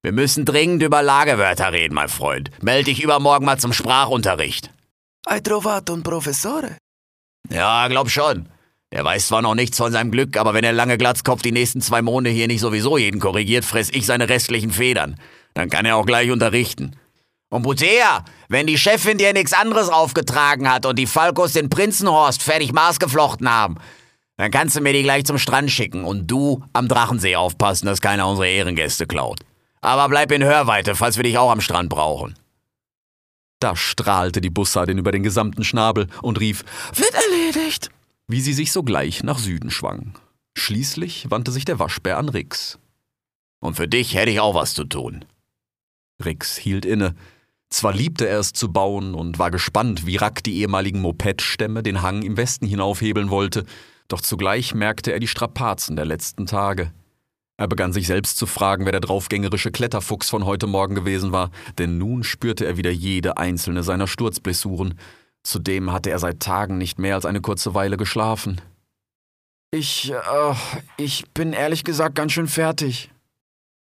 Wir 0.02 0.12
müssen 0.12 0.46
dringend 0.46 0.84
über 0.84 1.02
Lagewörter 1.02 1.72
reden, 1.72 1.93
mein 1.93 2.10
Freund. 2.10 2.52
Meld 2.62 2.88
dich 2.88 3.04
übermorgen 3.04 3.46
mal 3.46 3.60
zum 3.60 3.74
Sprachunterricht. 3.74 4.72
Hai 5.28 5.39
trovato 5.41 5.93
un 5.93 6.04
professore? 6.04 6.78
Ja, 7.50 7.88
glaub 7.88 8.10
schon. 8.10 8.48
Er 8.89 9.04
weiß 9.04 9.28
zwar 9.28 9.41
noch 9.41 9.56
nichts 9.56 9.78
von 9.78 9.91
seinem 9.91 10.12
Glück, 10.12 10.38
aber 10.38 10.54
wenn 10.54 10.62
der 10.62 10.71
lange 10.71 10.97
Glatzkopf 10.97 11.41
die 11.41 11.52
nächsten 11.52 11.82
zwei 11.82 12.02
Monde 12.02 12.30
hier 12.30 12.47
nicht 12.47 12.62
sowieso 12.62 12.97
jeden 12.97 13.19
korrigiert, 13.19 13.65
fress 13.65 13.89
ich 13.89 14.06
seine 14.06 14.30
restlichen 14.30 14.71
Federn. 14.71 15.19
Dann 15.54 15.69
kann 15.69 15.86
er 15.86 15.97
auch 15.97 16.06
gleich 16.06 16.32
unterrichten. 16.32 16.95
Und 17.50 17.63
Butea, 17.63 18.23
wenn 18.50 18.67
die 18.67 18.78
Chefin 18.78 19.17
dir 19.17 19.34
nichts 19.34 19.54
anderes 19.54 19.89
aufgetragen 19.89 20.69
hat 20.71 20.86
und 20.86 20.97
die 20.97 21.08
Falkos 21.08 21.54
den 21.54 21.69
Prinzenhorst 21.69 22.43
fertig 22.43 22.73
maßgeflochten 22.73 23.50
haben, 23.50 23.76
dann 24.38 24.52
kannst 24.52 24.76
du 24.76 24.82
mir 24.82 24.93
die 24.93 25.04
gleich 25.04 25.26
zum 25.26 25.38
Strand 25.38 25.71
schicken 25.71 26.04
und 26.04 26.28
du 26.28 26.63
am 26.73 26.88
Drachensee 26.88 27.36
aufpassen, 27.36 27.88
dass 27.88 28.02
keiner 28.02 28.28
unsere 28.28 28.47
Ehrengäste 28.47 29.08
klaut. 29.08 29.39
Aber 29.82 30.08
bleib 30.10 30.32
in 30.32 30.43
Hörweite, 30.43 30.95
falls 30.95 31.17
wir 31.17 31.23
dich 31.23 31.38
auch 31.38 31.52
am 31.52 31.62
Strand 31.62 31.89
brauchen. 31.89 32.38
Da 33.60 33.76
strahlte 33.76 34.39
die 34.39 34.50
Bussardin 34.50 34.97
über 34.97 35.12
den 35.12 35.23
gesamten 35.23 35.63
Schnabel 35.63 36.08
und 36.21 36.39
rief, 36.39 36.63
Wird 36.93 37.13
erledigt! 37.13 37.89
Wie 38.27 38.41
sie 38.41 38.53
sich 38.53 38.71
sogleich 38.71 39.23
nach 39.23 39.39
Süden 39.39 39.71
schwang. 39.71 40.17
Schließlich 40.57 41.29
wandte 41.29 41.51
sich 41.51 41.65
der 41.65 41.79
Waschbär 41.79 42.17
an 42.17 42.29
Rix. 42.29 42.79
Und 43.59 43.75
für 43.75 43.87
dich 43.87 44.15
hätte 44.15 44.31
ich 44.31 44.39
auch 44.39 44.55
was 44.55 44.73
zu 44.73 44.83
tun. 44.83 45.25
Rix 46.23 46.57
hielt 46.57 46.85
inne. 46.85 47.15
Zwar 47.69 47.93
liebte 47.93 48.27
er 48.27 48.39
es 48.39 48.53
zu 48.53 48.71
bauen 48.71 49.13
und 49.13 49.39
war 49.39 49.51
gespannt, 49.51 50.05
wie 50.05 50.15
Rack 50.15 50.43
die 50.43 50.57
ehemaligen 50.57 51.01
Mopedstämme 51.01 51.83
den 51.83 52.01
Hang 52.01 52.21
im 52.21 52.37
Westen 52.37 52.65
hinaufhebeln 52.65 53.29
wollte, 53.29 53.65
doch 54.07 54.21
zugleich 54.21 54.73
merkte 54.73 55.11
er 55.11 55.19
die 55.19 55.27
Strapazen 55.27 55.95
der 55.95 56.05
letzten 56.05 56.45
Tage. 56.45 56.93
Er 57.57 57.67
begann 57.67 57.91
sich 57.91 58.07
selbst 58.07 58.37
zu 58.37 58.45
fragen, 58.45 58.85
wer 58.85 58.91
der 58.91 59.01
draufgängerische 59.01 59.71
Kletterfuchs 59.71 60.29
von 60.29 60.45
heute 60.45 60.67
Morgen 60.67 60.95
gewesen 60.95 61.31
war, 61.31 61.49
denn 61.77 61.97
nun 61.97 62.23
spürte 62.23 62.65
er 62.65 62.77
wieder 62.77 62.91
jede 62.91 63.37
einzelne 63.37 63.83
seiner 63.83 64.07
Sturzblessuren. 64.07 64.93
Zudem 65.47 65.93
hatte 65.93 66.10
er 66.10 66.19
seit 66.19 66.41
Tagen 66.41 66.77
nicht 66.77 66.99
mehr 66.99 67.15
als 67.15 67.25
eine 67.25 67.39
kurze 67.39 67.73
Weile 67.73 67.95
geschlafen. 67.95 68.60
Ich, 69.71 70.12
äh, 70.12 70.53
ich 70.97 71.23
bin 71.33 71.53
ehrlich 71.53 71.86
gesagt 71.86 72.15
ganz 72.15 72.33
schön 72.33 72.49
fertig. 72.49 73.12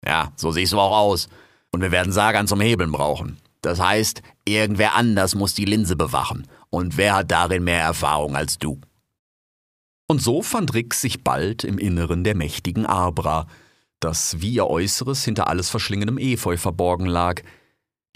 Ja, 0.06 0.30
so 0.36 0.52
siehst 0.52 0.72
du 0.72 0.78
auch 0.78 0.96
aus. 0.96 1.28
Und 1.72 1.80
wir 1.80 1.90
werden 1.90 2.12
Sagan 2.12 2.46
zum 2.46 2.60
Hebeln 2.60 2.92
brauchen. 2.92 3.38
Das 3.62 3.80
heißt, 3.80 4.22
irgendwer 4.44 4.94
anders 4.94 5.34
muss 5.34 5.52
die 5.54 5.64
Linse 5.64 5.96
bewachen. 5.96 6.46
Und 6.70 6.96
wer 6.96 7.16
hat 7.16 7.32
darin 7.32 7.64
mehr 7.64 7.82
Erfahrung 7.82 8.36
als 8.36 8.58
du? 8.58 8.80
Und 10.06 10.22
so 10.22 10.42
fand 10.42 10.72
Rix 10.72 11.00
sich 11.00 11.24
bald 11.24 11.64
im 11.64 11.78
Inneren 11.78 12.22
der 12.22 12.36
mächtigen 12.36 12.86
Arbra, 12.86 13.48
das 13.98 14.40
wie 14.40 14.52
ihr 14.52 14.68
Äußeres 14.68 15.24
hinter 15.24 15.48
alles 15.48 15.68
verschlingendem 15.68 16.18
Efeu 16.18 16.56
verborgen 16.56 17.06
lag. 17.06 17.42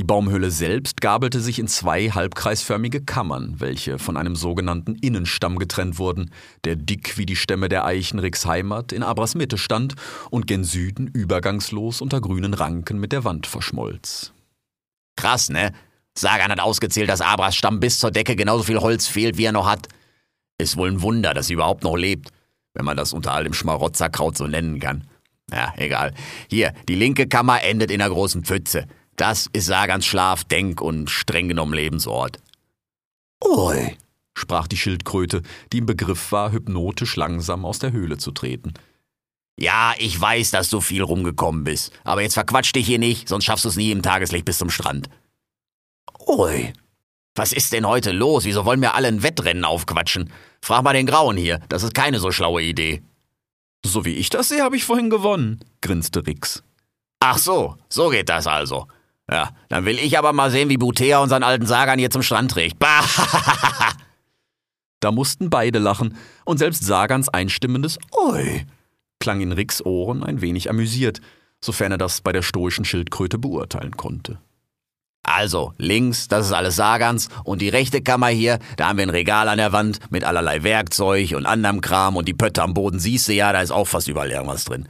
Die 0.01 0.05
Baumhöhle 0.05 0.51
selbst 0.51 1.01
gabelte 1.01 1.39
sich 1.39 1.61
in 1.61 1.69
zwei 1.69 2.11
halbkreisförmige 2.11 3.05
Kammern, 3.05 3.55
welche 3.59 4.01
von 4.01 4.17
einem 4.17 4.35
sogenannten 4.35 4.97
Innenstamm 4.97 5.57
getrennt 5.57 5.99
wurden, 5.99 6.33
der 6.65 6.75
dick 6.75 7.17
wie 7.17 7.27
die 7.27 7.37
Stämme 7.37 7.69
der 7.69 7.85
Eichen 7.85 8.21
Heimat 8.21 8.91
in 8.91 9.05
Abras 9.05 9.37
Mitte 9.37 9.57
stand 9.57 9.95
und 10.31 10.49
gen 10.49 10.65
Süden 10.65 11.07
übergangslos 11.07 12.01
unter 12.01 12.21
grünen 12.21 12.55
Ranken 12.55 12.99
mit 12.99 13.13
der 13.13 13.23
Wand 13.23 13.47
verschmolz. 13.47 14.33
Krass, 15.15 15.49
ne? 15.49 15.73
Sagan 16.19 16.51
hat 16.51 16.61
ausgezählt, 16.61 17.09
dass 17.09 17.21
Abras 17.21 17.55
Stamm 17.55 17.79
bis 17.79 18.01
zur 18.01 18.11
Decke 18.11 18.35
genauso 18.35 18.65
viel 18.65 18.81
Holz 18.81 19.07
fehlt, 19.07 19.37
wie 19.37 19.45
er 19.45 19.53
noch 19.53 19.67
hat. 19.67 19.87
Ist 20.59 20.77
wohl 20.77 20.91
ein 20.91 21.03
Wunder, 21.03 21.35
dass 21.35 21.47
sie 21.47 21.55
überhaupt 21.55 21.85
noch 21.85 21.97
lebt, 21.97 22.31
wenn 22.75 22.85
man 22.85 22.97
das 22.97 23.13
unter 23.13 23.33
all 23.33 23.45
dem 23.45 23.55
Schmarotzerkraut 23.55 24.37
so 24.37 24.49
nennen 24.49 24.81
kann. 24.81 25.07
Ja, 25.53 25.73
egal. 25.77 26.15
Hier, 26.51 26.73
die 26.89 26.97
linke 26.97 27.29
Kammer 27.29 27.63
endet 27.63 27.93
in 27.93 28.03
einer 28.03 28.13
großen 28.13 28.43
Pfütze. 28.43 28.89
Das 29.17 29.49
ist 29.53 29.67
Sagans 29.67 30.07
Schlaf-, 30.07 30.45
Denk- 30.45 30.81
und 30.81 31.11
streng 31.11 31.49
genommen 31.49 31.75
Lebensort. 31.75 32.39
Oi, 33.41 33.97
sprach 34.35 34.67
die 34.67 34.77
Schildkröte, 34.77 35.43
die 35.73 35.79
im 35.79 35.87
Begriff 35.87 36.33
war, 36.33 36.53
hypnotisch 36.53 37.17
langsam 37.17 37.65
aus 37.65 37.79
der 37.79 37.93
Höhle 37.93 38.19
zu 38.19 38.33
treten. 38.33 38.75
Ja, 39.57 39.95
ich 39.99 40.21
weiß, 40.21 40.51
dass 40.51 40.69
du 40.69 40.81
viel 40.81 41.03
rumgekommen 41.03 41.63
bist. 41.63 41.93
Aber 42.03 42.23
jetzt 42.23 42.35
verquatsch 42.35 42.75
dich 42.75 42.87
hier 42.87 42.99
nicht, 42.99 43.29
sonst 43.29 43.45
schaffst 43.45 43.65
du 43.65 43.69
es 43.69 43.77
nie 43.77 43.93
im 43.93 44.03
Tageslicht 44.03 44.45
bis 44.45 44.59
zum 44.59 44.71
Strand. 44.71 45.09
Oi, 46.27 46.73
was 47.37 47.53
ist 47.53 47.73
denn 47.73 47.87
heute 47.87 48.11
los? 48.11 48.45
Wieso 48.45 48.65
wollen 48.65 48.81
wir 48.81 48.95
alle 48.95 49.09
ein 49.09 49.23
Wettrennen 49.23 49.65
aufquatschen? 49.65 50.33
Frag 50.61 50.83
mal 50.83 50.93
den 50.93 51.07
Grauen 51.07 51.37
hier, 51.37 51.61
das 51.69 51.83
ist 51.83 51.95
keine 51.95 52.19
so 52.19 52.33
schlaue 52.33 52.63
Idee. 52.63 53.03
So 53.85 54.05
wie 54.05 54.15
ich 54.15 54.31
das 54.31 54.49
sehe, 54.49 54.63
habe 54.63 54.77
ich 54.77 54.85
vorhin 54.85 55.11
gewonnen, 55.11 55.61
grinste 55.83 56.27
Rix. 56.27 56.65
Ach 57.21 57.39
so, 57.39 57.77
so 57.89 58.09
geht 58.09 58.29
das 58.29 58.47
also. 58.47 58.87
Ja, 59.31 59.51
dann 59.69 59.85
will 59.85 59.99
ich 59.99 60.19
aber 60.19 60.33
mal 60.33 60.51
sehen, 60.51 60.69
wie 60.69 60.77
Butea 60.77 61.19
unseren 61.19 61.43
alten 61.43 61.67
Sagan 61.67 61.99
hier 61.99 62.11
zum 62.11 62.23
Strand 62.23 62.51
trägt. 62.51 62.79
Bah! 62.79 63.05
Da 65.01 65.13
mussten 65.13 65.51
beide 65.51 65.79
lachen, 65.79 66.17
und 66.47 66.57
selbst 66.57 66.83
Sagans 66.83 67.29
einstimmendes 67.29 67.99
Oi 68.13 68.65
klang 69.25 69.41
in 69.41 69.53
Ricks 69.53 69.83
Ohren 69.85 70.23
ein 70.23 70.43
wenig 70.43 70.69
amüsiert, 70.69 71.23
sofern 71.59 71.93
er 71.93 71.99
das 71.99 72.21
bei 72.21 72.33
der 72.33 72.43
stoischen 72.43 72.85
Schildkröte 72.85 73.39
beurteilen 73.39 73.97
konnte. 73.97 74.39
Also, 75.23 75.73
links, 75.79 76.29
das 76.29 76.45
ist 76.45 76.53
alles 76.53 76.77
Sagans, 76.77 77.31
und 77.43 77.63
die 77.63 77.71
rechte 77.71 78.03
Kammer 78.03 78.27
hier, 78.29 78.59
da 78.77 78.89
haben 78.89 78.99
wir 78.99 79.07
ein 79.07 79.11
Regal 79.11 79.49
an 79.49 79.57
der 79.57 79.73
Wand 79.73 79.99
mit 80.11 80.25
allerlei 80.25 80.63
Werkzeug 80.63 81.33
und 81.35 81.47
anderem 81.47 81.81
Kram 81.81 82.17
und 82.17 82.29
die 82.29 82.35
Pötte 82.35 82.63
am 82.63 82.75
Boden 82.75 82.99
siehst 82.99 83.29
du 83.29 83.33
ja, 83.33 83.51
da 83.55 83.63
ist 83.63 83.71
auch 83.71 83.89
fast 83.89 84.09
überall 84.09 84.31
irgendwas 84.31 84.65
drin. 84.65 84.87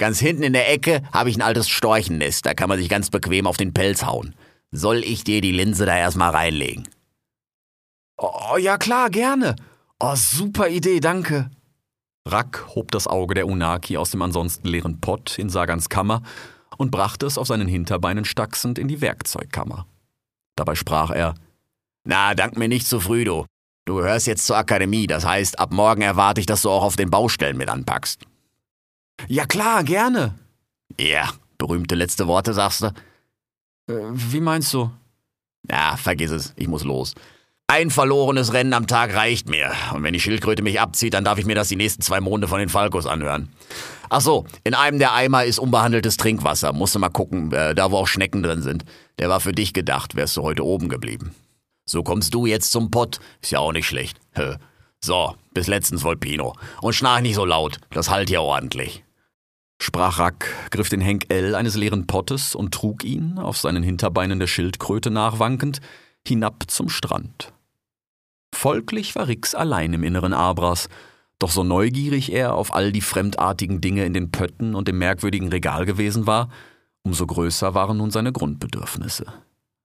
Ganz 0.00 0.18
hinten 0.18 0.42
in 0.42 0.54
der 0.54 0.72
Ecke 0.72 1.02
habe 1.12 1.28
ich 1.28 1.36
ein 1.36 1.42
altes 1.42 1.68
Storchennest, 1.68 2.46
da 2.46 2.54
kann 2.54 2.70
man 2.70 2.78
sich 2.78 2.88
ganz 2.88 3.10
bequem 3.10 3.46
auf 3.46 3.58
den 3.58 3.74
Pelz 3.74 4.02
hauen. 4.02 4.34
Soll 4.72 5.04
ich 5.04 5.24
dir 5.24 5.42
die 5.42 5.52
Linse 5.52 5.84
da 5.84 5.94
erstmal 5.94 6.30
reinlegen? 6.30 6.88
Oh, 8.16 8.56
ja 8.56 8.78
klar, 8.78 9.10
gerne. 9.10 9.56
Oh, 9.98 10.14
super 10.14 10.68
Idee, 10.68 11.00
danke. 11.00 11.50
Rack 12.26 12.64
hob 12.74 12.90
das 12.92 13.08
Auge 13.08 13.34
der 13.34 13.46
Unaki 13.46 13.98
aus 13.98 14.10
dem 14.10 14.22
ansonsten 14.22 14.68
leeren 14.68 15.02
Pott 15.02 15.38
in 15.38 15.50
Sagans 15.50 15.90
Kammer 15.90 16.22
und 16.78 16.90
brachte 16.90 17.26
es 17.26 17.36
auf 17.36 17.48
seinen 17.48 17.68
Hinterbeinen 17.68 18.24
stachsend 18.24 18.78
in 18.78 18.88
die 18.88 19.02
Werkzeugkammer. 19.02 19.86
Dabei 20.56 20.76
sprach 20.76 21.10
er 21.10 21.34
Na, 22.04 22.34
dank 22.34 22.56
mir 22.56 22.68
nicht 22.68 22.86
zu 22.86 23.00
früh, 23.00 23.26
du. 23.26 23.44
Du 23.84 23.96
gehörst 23.96 24.26
jetzt 24.26 24.46
zur 24.46 24.56
Akademie, 24.56 25.06
das 25.06 25.26
heißt, 25.26 25.58
ab 25.58 25.72
morgen 25.72 26.00
erwarte 26.00 26.40
ich, 26.40 26.46
dass 26.46 26.62
du 26.62 26.70
auch 26.70 26.84
auf 26.84 26.96
den 26.96 27.10
Baustellen 27.10 27.58
mit 27.58 27.68
anpackst. 27.68 28.24
Ja 29.28 29.46
klar, 29.46 29.84
gerne. 29.84 30.34
Ja, 30.98 31.30
berühmte 31.58 31.94
letzte 31.94 32.26
Worte, 32.26 32.54
sagst 32.54 32.82
du? 32.82 32.86
Äh, 33.88 34.10
wie 34.12 34.40
meinst 34.40 34.72
du? 34.74 34.90
Ja, 35.68 35.96
vergiss 35.96 36.30
es, 36.30 36.52
ich 36.56 36.68
muss 36.68 36.84
los. 36.84 37.14
Ein 37.66 37.90
verlorenes 37.90 38.52
Rennen 38.52 38.72
am 38.72 38.88
Tag 38.88 39.14
reicht 39.14 39.48
mir. 39.48 39.70
Und 39.94 40.02
wenn 40.02 40.12
die 40.12 40.18
Schildkröte 40.18 40.60
mich 40.62 40.80
abzieht, 40.80 41.14
dann 41.14 41.22
darf 41.22 41.38
ich 41.38 41.46
mir 41.46 41.54
das 41.54 41.68
die 41.68 41.76
nächsten 41.76 42.02
zwei 42.02 42.20
Monde 42.20 42.48
von 42.48 42.58
den 42.58 42.68
Falkos 42.68 43.06
anhören. 43.06 43.48
Ach 44.08 44.20
so, 44.20 44.44
in 44.64 44.74
einem 44.74 44.98
der 44.98 45.14
Eimer 45.14 45.44
ist 45.44 45.60
unbehandeltes 45.60 46.16
Trinkwasser. 46.16 46.72
Musst 46.72 46.96
du 46.96 46.98
mal 46.98 47.10
gucken, 47.10 47.52
äh, 47.52 47.76
da 47.76 47.92
wo 47.92 47.98
auch 47.98 48.08
Schnecken 48.08 48.42
drin 48.42 48.62
sind. 48.62 48.84
Der 49.20 49.28
war 49.28 49.38
für 49.38 49.52
dich 49.52 49.72
gedacht, 49.72 50.16
wärst 50.16 50.36
du 50.36 50.42
heute 50.42 50.64
oben 50.64 50.88
geblieben. 50.88 51.32
So 51.84 52.02
kommst 52.02 52.34
du 52.34 52.46
jetzt 52.46 52.72
zum 52.72 52.90
Pott. 52.90 53.20
Ist 53.40 53.52
ja 53.52 53.60
auch 53.60 53.72
nicht 53.72 53.86
schlecht. 53.86 54.18
So, 55.00 55.36
bis 55.54 55.68
letztens 55.68 56.02
Volpino. 56.02 56.54
Und 56.82 56.94
schnarch 56.94 57.22
nicht 57.22 57.36
so 57.36 57.44
laut. 57.44 57.78
Das 57.90 58.10
halt 58.10 58.28
hier 58.28 58.42
ordentlich. 58.42 59.04
Sprach 59.82 60.18
Rack, 60.18 60.46
griff 60.70 60.90
den 60.90 61.00
Henkel 61.00 61.54
eines 61.54 61.74
leeren 61.74 62.06
Pottes 62.06 62.54
und 62.54 62.74
trug 62.74 63.02
ihn, 63.02 63.38
auf 63.38 63.56
seinen 63.56 63.82
Hinterbeinen 63.82 64.38
der 64.38 64.46
Schildkröte 64.46 65.10
nachwankend, 65.10 65.80
hinab 66.26 66.64
zum 66.68 66.90
Strand. 66.90 67.54
Folglich 68.54 69.14
war 69.14 69.26
Rix 69.26 69.54
allein 69.54 69.94
im 69.94 70.04
inneren 70.04 70.34
Abras, 70.34 70.90
doch 71.38 71.50
so 71.50 71.64
neugierig 71.64 72.30
er 72.30 72.56
auf 72.56 72.74
all 72.74 72.92
die 72.92 73.00
fremdartigen 73.00 73.80
Dinge 73.80 74.04
in 74.04 74.12
den 74.12 74.30
Pötten 74.30 74.74
und 74.74 74.86
dem 74.86 74.98
merkwürdigen 74.98 75.48
Regal 75.48 75.86
gewesen 75.86 76.26
war, 76.26 76.50
umso 77.02 77.26
größer 77.26 77.72
waren 77.72 77.96
nun 77.96 78.10
seine 78.10 78.32
Grundbedürfnisse. 78.32 79.24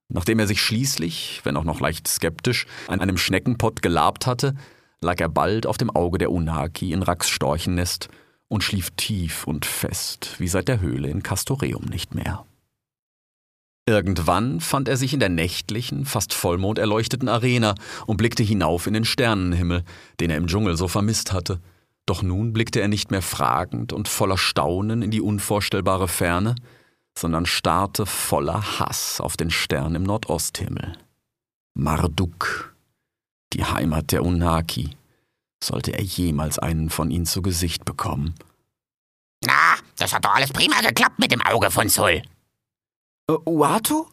Nachdem 0.08 0.38
er 0.38 0.46
sich 0.46 0.60
schließlich, 0.60 1.40
wenn 1.44 1.56
auch 1.56 1.64
noch 1.64 1.80
leicht 1.80 2.06
skeptisch, 2.06 2.66
an 2.88 3.00
einem 3.00 3.16
Schneckenpott 3.16 3.80
gelabt 3.80 4.26
hatte, 4.26 4.56
lag 5.00 5.18
er 5.20 5.30
bald 5.30 5.66
auf 5.66 5.78
dem 5.78 5.88
Auge 5.88 6.18
der 6.18 6.30
Unaki 6.30 6.92
in 6.92 7.02
Racks 7.02 7.30
Storchennest 7.30 8.10
und 8.48 8.62
schlief 8.62 8.90
tief 8.92 9.46
und 9.46 9.66
fest, 9.66 10.36
wie 10.38 10.48
seit 10.48 10.68
der 10.68 10.80
Höhle 10.80 11.08
in 11.08 11.22
Castoreum 11.22 11.84
nicht 11.84 12.14
mehr. 12.14 12.44
Irgendwann 13.88 14.60
fand 14.60 14.88
er 14.88 14.96
sich 14.96 15.14
in 15.14 15.20
der 15.20 15.28
nächtlichen, 15.28 16.06
fast 16.06 16.34
vollmonderleuchteten 16.34 17.28
Arena 17.28 17.76
und 18.06 18.16
blickte 18.16 18.42
hinauf 18.42 18.88
in 18.88 18.94
den 18.94 19.04
Sternenhimmel, 19.04 19.84
den 20.18 20.30
er 20.30 20.36
im 20.36 20.48
Dschungel 20.48 20.76
so 20.76 20.88
vermisst 20.88 21.32
hatte. 21.32 21.60
Doch 22.04 22.22
nun 22.22 22.52
blickte 22.52 22.80
er 22.80 22.88
nicht 22.88 23.12
mehr 23.12 23.22
fragend 23.22 23.92
und 23.92 24.08
voller 24.08 24.38
Staunen 24.38 25.02
in 25.02 25.12
die 25.12 25.20
unvorstellbare 25.20 26.08
Ferne, 26.08 26.56
sondern 27.16 27.46
starrte 27.46 28.06
voller 28.06 28.80
Hass 28.80 29.20
auf 29.20 29.36
den 29.36 29.50
Stern 29.50 29.94
im 29.94 30.02
Nordosthimmel. 30.02 30.98
Marduk, 31.74 32.74
die 33.52 33.64
Heimat 33.64 34.12
der 34.12 34.24
Unaki. 34.24 34.90
Sollte 35.62 35.92
er 35.92 36.02
jemals 36.02 36.58
einen 36.58 36.90
von 36.90 37.10
ihnen 37.10 37.26
zu 37.26 37.42
Gesicht 37.42 37.84
bekommen? 37.84 38.34
Na, 39.44 39.76
das 39.96 40.12
hat 40.12 40.24
doch 40.24 40.34
alles 40.34 40.52
prima 40.52 40.80
geklappt 40.80 41.18
mit 41.18 41.32
dem 41.32 41.42
Auge 41.42 41.70
von 41.70 41.88
Sol. 41.88 42.22
Äh, 43.28 43.32
Uatu? 43.44 44.06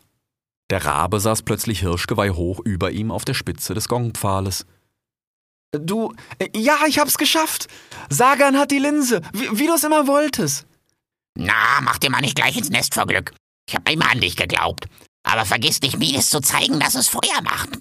Der 0.69 0.85
Rabe 0.85 1.19
saß 1.19 1.43
plötzlich 1.43 1.81
Hirschgeweih 1.81 2.31
hoch 2.31 2.59
über 2.59 2.91
ihm 2.91 3.11
auf 3.11 3.25
der 3.25 3.33
Spitze 3.33 3.73
des 3.73 3.87
Gongpfahles. 3.87 4.65
Du, 5.71 6.13
äh, 6.39 6.49
ja, 6.55 6.85
ich 6.87 6.99
hab's 6.99 7.17
geschafft. 7.17 7.67
Sagan 8.09 8.57
hat 8.57 8.71
die 8.71 8.79
Linse, 8.79 9.21
wie, 9.33 9.59
wie 9.59 9.67
du 9.67 9.73
es 9.73 9.83
immer 9.83 10.07
wolltest. 10.07 10.65
Na, 11.35 11.81
mach 11.81 11.97
dir 11.97 12.11
mal 12.11 12.21
nicht 12.21 12.35
gleich 12.35 12.57
ins 12.57 12.69
Nest 12.69 12.93
vor 12.93 13.05
Glück. 13.07 13.33
Ich 13.67 13.75
hab 13.75 13.89
immer 13.89 14.09
an 14.11 14.21
dich 14.21 14.35
geglaubt. 14.35 14.87
Aber 15.23 15.45
vergiss 15.45 15.81
nicht, 15.81 15.97
Mides 15.97 16.29
zu 16.29 16.41
zeigen, 16.41 16.79
dass 16.79 16.95
es 16.95 17.07
Feuer 17.07 17.41
macht. 17.43 17.79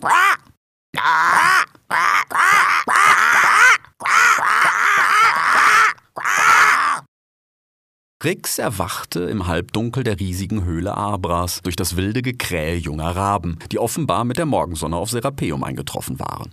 Rix 8.25 8.59
erwachte 8.59 9.21
im 9.25 9.49
Halbdunkel 9.49 10.05
der 10.05 10.21
riesigen 10.21 10.65
Höhle 10.65 10.97
Abras 10.97 11.61
durch 11.63 11.75
das 11.75 11.97
wilde 11.97 12.23
Gekrähe 12.23 12.77
junger 12.77 13.17
Raben, 13.17 13.59
die 13.73 13.81
offenbar 13.81 14.25
mit 14.25 14.37
der 14.37 14.47
Morgensonne 14.47 14.97
auf 14.97 15.11
Serapeum 15.11 15.65
eingetroffen 15.65 16.21
waren. 16.21 16.53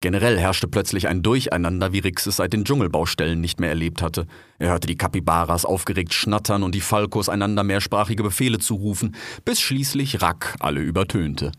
Generell 0.00 0.38
herrschte 0.38 0.68
plötzlich 0.68 1.08
ein 1.08 1.22
Durcheinander, 1.22 1.92
wie 1.92 1.98
Rix 1.98 2.26
es 2.26 2.36
seit 2.36 2.52
den 2.52 2.64
Dschungelbaustellen 2.64 3.40
nicht 3.40 3.60
mehr 3.60 3.70
erlebt 3.70 4.00
hatte. 4.00 4.26
Er 4.58 4.70
hörte 4.70 4.86
die 4.86 4.96
Kapibaras 4.96 5.64
aufgeregt 5.64 6.14
schnattern 6.14 6.62
und 6.62 6.74
die 6.74 6.80
Falkos 6.80 7.28
einander 7.28 7.64
mehrsprachige 7.64 8.22
Befehle 8.22 8.58
zurufen, 8.58 9.16
bis 9.44 9.60
schließlich 9.60 10.22
Rack 10.22 10.56
alle 10.60 10.80
übertönte. 10.80 11.52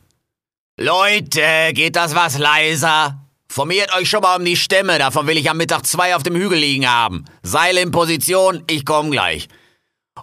Leute, 0.81 1.73
geht 1.73 1.97
das 1.97 2.15
was 2.15 2.37
leiser? 2.37 3.19
Formiert 3.51 3.93
euch 3.97 4.09
schon 4.09 4.21
mal 4.21 4.37
um 4.37 4.45
die 4.45 4.55
Stämme, 4.55 4.97
davon 4.97 5.27
will 5.27 5.35
ich 5.35 5.49
am 5.49 5.57
Mittag 5.57 5.85
zwei 5.85 6.15
auf 6.15 6.23
dem 6.23 6.37
Hügel 6.37 6.57
liegen 6.57 6.89
haben. 6.89 7.25
Seile 7.43 7.81
in 7.81 7.91
Position, 7.91 8.63
ich 8.67 8.85
komm 8.85 9.11
gleich. 9.11 9.49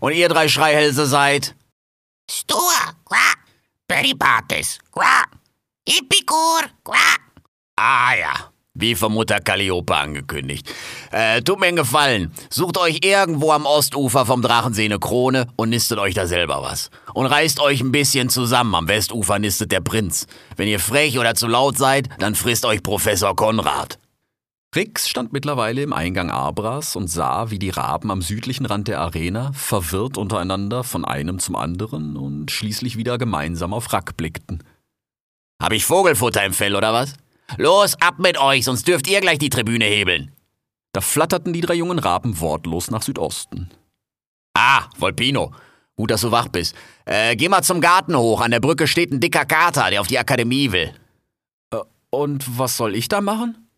Und 0.00 0.14
ihr 0.14 0.30
drei 0.30 0.48
Schreihälse 0.48 1.04
seid? 1.04 1.54
Stur, 2.30 2.72
qua, 3.04 3.34
Peripates, 3.86 4.78
qua, 4.90 5.24
Epikur, 5.84 6.62
qua. 6.82 7.16
Ah 7.76 8.14
ja, 8.14 8.50
wie 8.78 8.94
von 8.94 9.12
Mutter 9.12 9.40
Calliope 9.40 9.94
angekündigt. 9.94 10.72
Äh, 11.10 11.42
tut 11.42 11.60
mir 11.60 11.66
einen 11.66 11.76
Gefallen. 11.76 12.32
Sucht 12.50 12.78
euch 12.78 13.00
irgendwo 13.02 13.52
am 13.52 13.66
Ostufer 13.66 14.26
vom 14.26 14.42
Drachensee 14.42 14.84
eine 14.84 14.98
Krone 14.98 15.46
und 15.56 15.70
nistet 15.70 15.98
euch 15.98 16.14
da 16.14 16.26
selber 16.26 16.62
was. 16.62 16.90
Und 17.14 17.26
reißt 17.26 17.60
euch 17.60 17.80
ein 17.80 17.92
bisschen 17.92 18.28
zusammen. 18.28 18.74
Am 18.74 18.88
Westufer 18.88 19.38
nistet 19.38 19.72
der 19.72 19.80
Prinz. 19.80 20.26
Wenn 20.56 20.68
ihr 20.68 20.80
frech 20.80 21.18
oder 21.18 21.34
zu 21.34 21.46
laut 21.46 21.78
seid, 21.78 22.08
dann 22.18 22.34
frisst 22.34 22.64
euch 22.64 22.82
Professor 22.82 23.34
Konrad. 23.34 23.98
Rix 24.76 25.08
stand 25.08 25.32
mittlerweile 25.32 25.82
im 25.82 25.94
Eingang 25.94 26.30
Abras 26.30 26.96
und 26.96 27.08
sah, 27.08 27.50
wie 27.50 27.58
die 27.58 27.70
Raben 27.70 28.10
am 28.10 28.20
südlichen 28.20 28.66
Rand 28.66 28.88
der 28.88 29.00
Arena 29.00 29.52
verwirrt 29.54 30.18
untereinander 30.18 30.84
von 30.84 31.06
einem 31.06 31.38
zum 31.38 31.56
anderen 31.56 32.16
und 32.18 32.50
schließlich 32.50 32.98
wieder 32.98 33.16
gemeinsam 33.16 33.72
auf 33.72 33.90
Rack 33.94 34.18
blickten. 34.18 34.62
Hab 35.62 35.72
ich 35.72 35.86
Vogelfutter 35.86 36.44
im 36.44 36.52
Fell 36.52 36.76
oder 36.76 36.92
was? 36.92 37.14
Los, 37.56 37.94
ab 38.00 38.18
mit 38.18 38.38
euch, 38.38 38.64
sonst 38.64 38.86
dürft 38.88 39.08
ihr 39.08 39.20
gleich 39.20 39.38
die 39.38 39.50
Tribüne 39.50 39.84
hebeln. 39.84 40.32
Da 40.92 41.00
flatterten 41.00 41.52
die 41.52 41.60
drei 41.60 41.74
jungen 41.74 41.98
Raben 41.98 42.40
wortlos 42.40 42.90
nach 42.90 43.02
Südosten. 43.02 43.70
Ah, 44.54 44.88
Volpino. 44.98 45.52
Gut, 45.96 46.10
dass 46.10 46.22
du 46.22 46.30
wach 46.30 46.48
bist. 46.48 46.74
Äh, 47.04 47.36
geh 47.36 47.48
mal 47.48 47.62
zum 47.62 47.80
Garten 47.80 48.16
hoch. 48.16 48.40
An 48.40 48.50
der 48.50 48.60
Brücke 48.60 48.86
steht 48.86 49.12
ein 49.12 49.20
dicker 49.20 49.44
Kater, 49.44 49.90
der 49.90 50.00
auf 50.00 50.08
die 50.08 50.18
Akademie 50.18 50.72
will. 50.72 50.92
Äh, 51.70 51.78
und 52.10 52.58
was 52.58 52.76
soll 52.76 52.94
ich 52.94 53.08
da 53.08 53.20
machen? 53.20 53.68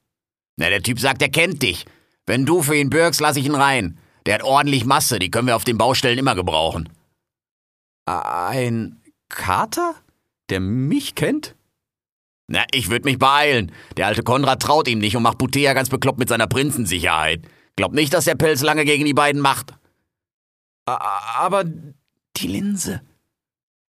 Na, 0.56 0.68
der 0.68 0.82
Typ 0.82 0.98
sagt, 0.98 1.22
er 1.22 1.28
kennt 1.28 1.62
dich. 1.62 1.86
Wenn 2.26 2.44
du 2.44 2.62
für 2.62 2.76
ihn 2.76 2.90
bürgst, 2.90 3.20
lass 3.20 3.36
ich 3.36 3.46
ihn 3.46 3.54
rein. 3.54 3.98
Der 4.26 4.34
hat 4.34 4.42
ordentlich 4.42 4.84
Masse, 4.84 5.18
die 5.18 5.30
können 5.30 5.46
wir 5.46 5.56
auf 5.56 5.64
den 5.64 5.78
Baustellen 5.78 6.18
immer 6.18 6.34
gebrauchen. 6.34 6.88
Ein 8.06 9.00
Kater? 9.28 9.94
Der 10.50 10.60
mich 10.60 11.14
kennt? 11.14 11.54
Na, 12.48 12.64
ich 12.72 12.88
würde 12.88 13.04
mich 13.04 13.18
beeilen. 13.18 13.72
Der 13.96 14.06
alte 14.06 14.22
Konrad 14.22 14.62
traut 14.62 14.88
ihm 14.88 14.98
nicht 14.98 15.14
und 15.16 15.22
macht 15.22 15.38
Butea 15.38 15.74
ganz 15.74 15.90
bekloppt 15.90 16.18
mit 16.18 16.30
seiner 16.30 16.46
Prinzensicherheit. 16.46 17.42
Glaub 17.76 17.92
nicht, 17.92 18.14
dass 18.14 18.24
der 18.24 18.34
Pelz 18.34 18.62
lange 18.62 18.84
gegen 18.86 19.04
die 19.04 19.14
beiden 19.14 19.40
macht. 19.40 19.74
Aber 20.86 21.64
die 21.64 22.46
Linse. 22.46 23.02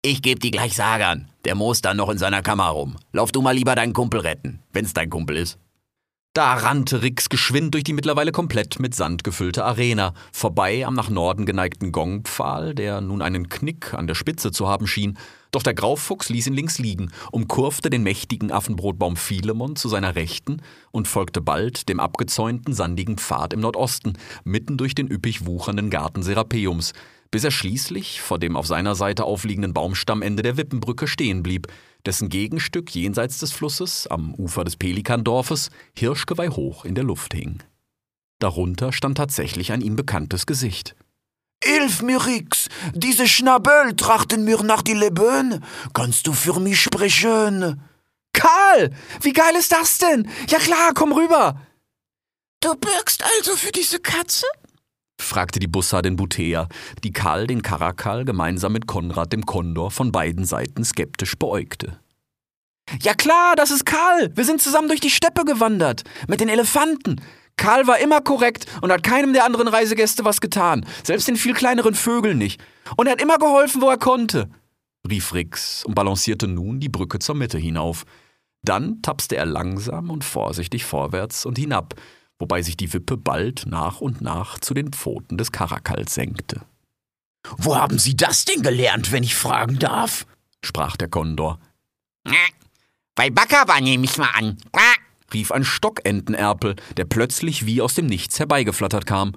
Ich 0.01 0.21
geb 0.21 0.41
die 0.41 0.51
gleich 0.51 0.75
Sagan. 0.75 1.31
Der 1.45 1.55
muss 1.55 1.81
dann 1.81 1.97
noch 1.97 2.09
in 2.09 2.17
seiner 2.17 2.41
Kammer 2.41 2.67
rum. 2.67 2.97
Lauf 3.13 3.31
du 3.31 3.41
mal 3.41 3.55
lieber 3.55 3.75
deinen 3.75 3.93
Kumpel 3.93 4.19
retten, 4.19 4.61
wenn's 4.73 4.93
dein 4.93 5.09
Kumpel 5.09 5.37
ist. 5.37 5.57
Da 6.33 6.53
rannte 6.53 7.01
Rix 7.01 7.27
geschwind 7.27 7.73
durch 7.73 7.83
die 7.83 7.91
mittlerweile 7.91 8.31
komplett 8.31 8.79
mit 8.79 8.95
Sand 8.95 9.25
gefüllte 9.25 9.65
Arena, 9.65 10.13
vorbei 10.31 10.85
am 10.85 10.93
nach 10.93 11.09
Norden 11.09 11.45
geneigten 11.45 11.91
Gongpfahl, 11.91 12.73
der 12.73 13.01
nun 13.01 13.21
einen 13.21 13.49
Knick 13.49 13.93
an 13.93 14.07
der 14.07 14.15
Spitze 14.15 14.53
zu 14.53 14.65
haben 14.65 14.87
schien. 14.87 15.17
Doch 15.51 15.61
der 15.61 15.73
Graufuchs 15.73 16.29
ließ 16.29 16.47
ihn 16.47 16.53
links 16.53 16.79
liegen, 16.79 17.11
umkurfte 17.33 17.89
den 17.89 18.03
mächtigen 18.03 18.49
Affenbrotbaum 18.49 19.17
Philemon 19.17 19.75
zu 19.75 19.89
seiner 19.89 20.15
Rechten 20.15 20.61
und 20.91 21.09
folgte 21.09 21.41
bald 21.41 21.89
dem 21.89 21.99
abgezäunten 21.99 22.73
sandigen 22.73 23.17
Pfad 23.17 23.51
im 23.51 23.59
Nordosten, 23.59 24.13
mitten 24.45 24.77
durch 24.77 24.95
den 24.95 25.11
üppig 25.11 25.45
wuchernden 25.45 25.89
Garten 25.89 26.23
Serapeums, 26.23 26.93
bis 27.29 27.43
er 27.43 27.51
schließlich 27.51 28.21
vor 28.21 28.39
dem 28.39 28.55
auf 28.55 28.67
seiner 28.67 28.95
Seite 28.95 29.25
aufliegenden 29.25 29.73
Baumstammende 29.73 30.43
der 30.43 30.55
Wippenbrücke 30.55 31.07
stehen 31.07 31.43
blieb, 31.43 31.67
dessen 32.05 32.29
Gegenstück 32.29 32.93
jenseits 32.93 33.39
des 33.39 33.51
Flusses, 33.51 34.07
am 34.07 34.33
Ufer 34.35 34.63
des 34.63 34.75
Pelikandorfes, 34.75 35.69
Hirschgeweih 35.97 36.49
hoch 36.49 36.85
in 36.85 36.95
der 36.95 37.03
Luft 37.03 37.33
hing. 37.33 37.63
Darunter 38.39 38.91
stand 38.91 39.17
tatsächlich 39.17 39.71
ein 39.71 39.81
ihm 39.81 39.95
bekanntes 39.95 40.45
Gesicht. 40.45 40.95
Hilf 41.63 42.01
mir, 42.01 42.25
Rix! 42.25 42.69
Diese 42.93 43.27
Schnabel 43.27 43.95
trachten 43.95 44.43
mir 44.45 44.63
nach 44.63 44.81
die 44.81 44.93
Leben. 44.93 45.63
Kannst 45.93 46.25
du 46.25 46.33
für 46.33 46.59
mich 46.59 46.81
sprechen? 46.81 47.81
Karl! 48.33 48.91
Wie 49.21 49.33
geil 49.33 49.55
ist 49.55 49.71
das 49.71 49.99
denn? 49.99 50.27
Ja 50.49 50.57
klar, 50.57 50.91
komm 50.95 51.13
rüber! 51.13 51.61
Du 52.61 52.75
bürgst 52.75 53.23
also 53.23 53.55
für 53.55 53.71
diese 53.71 53.99
Katze? 53.99 54.45
Fragte 55.21 55.59
die 55.59 55.67
Bussardin 55.67 56.15
Butea, 56.15 56.67
die 57.03 57.13
Karl 57.13 57.47
den 57.47 57.61
Karakal 57.61 58.25
gemeinsam 58.25 58.73
mit 58.73 58.87
Konrad 58.87 59.33
dem 59.33 59.45
Kondor 59.45 59.91
von 59.91 60.11
beiden 60.11 60.45
Seiten 60.45 60.83
skeptisch 60.83 61.35
beäugte. 61.37 61.99
Ja 63.01 63.13
klar, 63.13 63.55
das 63.55 63.71
ist 63.71 63.85
Karl. 63.85 64.35
Wir 64.35 64.43
sind 64.43 64.61
zusammen 64.61 64.87
durch 64.87 64.99
die 64.99 65.09
Steppe 65.09 65.45
gewandert. 65.45 66.03
Mit 66.27 66.41
den 66.41 66.49
Elefanten. 66.49 67.21
Karl 67.57 67.87
war 67.87 67.99
immer 67.99 68.21
korrekt 68.21 68.65
und 68.81 68.91
hat 68.91 69.03
keinem 69.03 69.33
der 69.33 69.45
anderen 69.45 69.67
Reisegäste 69.67 70.25
was 70.25 70.41
getan. 70.41 70.85
Selbst 71.03 71.27
den 71.27 71.35
viel 71.35 71.53
kleineren 71.53 71.93
Vögeln 71.93 72.37
nicht. 72.37 72.61
Und 72.97 73.07
er 73.07 73.13
hat 73.13 73.21
immer 73.21 73.37
geholfen, 73.37 73.81
wo 73.81 73.89
er 73.89 73.97
konnte. 73.97 74.49
rief 75.09 75.33
Rix 75.33 75.85
und 75.85 75.95
balancierte 75.95 76.47
nun 76.47 76.79
die 76.79 76.89
Brücke 76.89 77.19
zur 77.19 77.35
Mitte 77.35 77.57
hinauf. 77.57 78.03
Dann 78.63 79.01
tapste 79.01 79.37
er 79.37 79.45
langsam 79.45 80.09
und 80.09 80.23
vorsichtig 80.23 80.85
vorwärts 80.85 81.45
und 81.45 81.57
hinab, 81.57 81.95
wobei 82.41 82.61
sich 82.61 82.75
die 82.75 82.91
Wippe 82.91 83.15
bald 83.15 83.65
nach 83.67 84.01
und 84.01 84.19
nach 84.19 84.59
zu 84.59 84.73
den 84.73 84.91
Pfoten 84.91 85.37
des 85.37 85.51
Karakals 85.51 86.13
senkte. 86.13 86.61
Wo 87.57 87.75
haben 87.75 87.99
Sie 87.99 88.15
das 88.15 88.45
denn 88.45 88.61
gelernt, 88.61 89.11
wenn 89.11 89.23
ich 89.23 89.35
fragen 89.35 89.79
darf? 89.79 90.25
sprach 90.63 90.97
der 90.97 91.07
Kondor. 91.07 91.59
Bei 93.15 93.29
Bakaba 93.29 93.79
nehme 93.79 94.05
ich 94.05 94.17
mal 94.17 94.31
an. 94.33 94.57
rief 95.33 95.51
ein 95.51 95.63
Stockentenerpel, 95.63 96.75
der 96.97 97.05
plötzlich 97.05 97.65
wie 97.65 97.81
aus 97.81 97.93
dem 97.93 98.05
Nichts 98.07 98.39
herbeigeflattert 98.39 99.05
kam. 99.05 99.33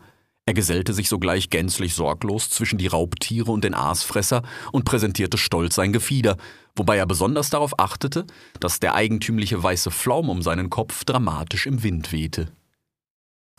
Er 0.46 0.54
gesellte 0.54 0.92
sich 0.92 1.08
sogleich 1.08 1.48
gänzlich 1.48 1.94
sorglos 1.94 2.50
zwischen 2.50 2.78
die 2.78 2.86
Raubtiere 2.86 3.50
und 3.50 3.64
den 3.64 3.74
Aasfresser 3.74 4.42
und 4.72 4.84
präsentierte 4.84 5.38
stolz 5.38 5.74
sein 5.76 5.92
Gefieder, 5.92 6.36
wobei 6.76 6.98
er 6.98 7.06
besonders 7.06 7.48
darauf 7.48 7.78
achtete, 7.78 8.26
dass 8.60 8.80
der 8.80 8.94
eigentümliche 8.94 9.62
weiße 9.62 9.90
Flaum 9.90 10.28
um 10.28 10.42
seinen 10.42 10.68
Kopf 10.68 11.04
dramatisch 11.04 11.66
im 11.66 11.82
Wind 11.82 12.12
wehte. 12.12 12.52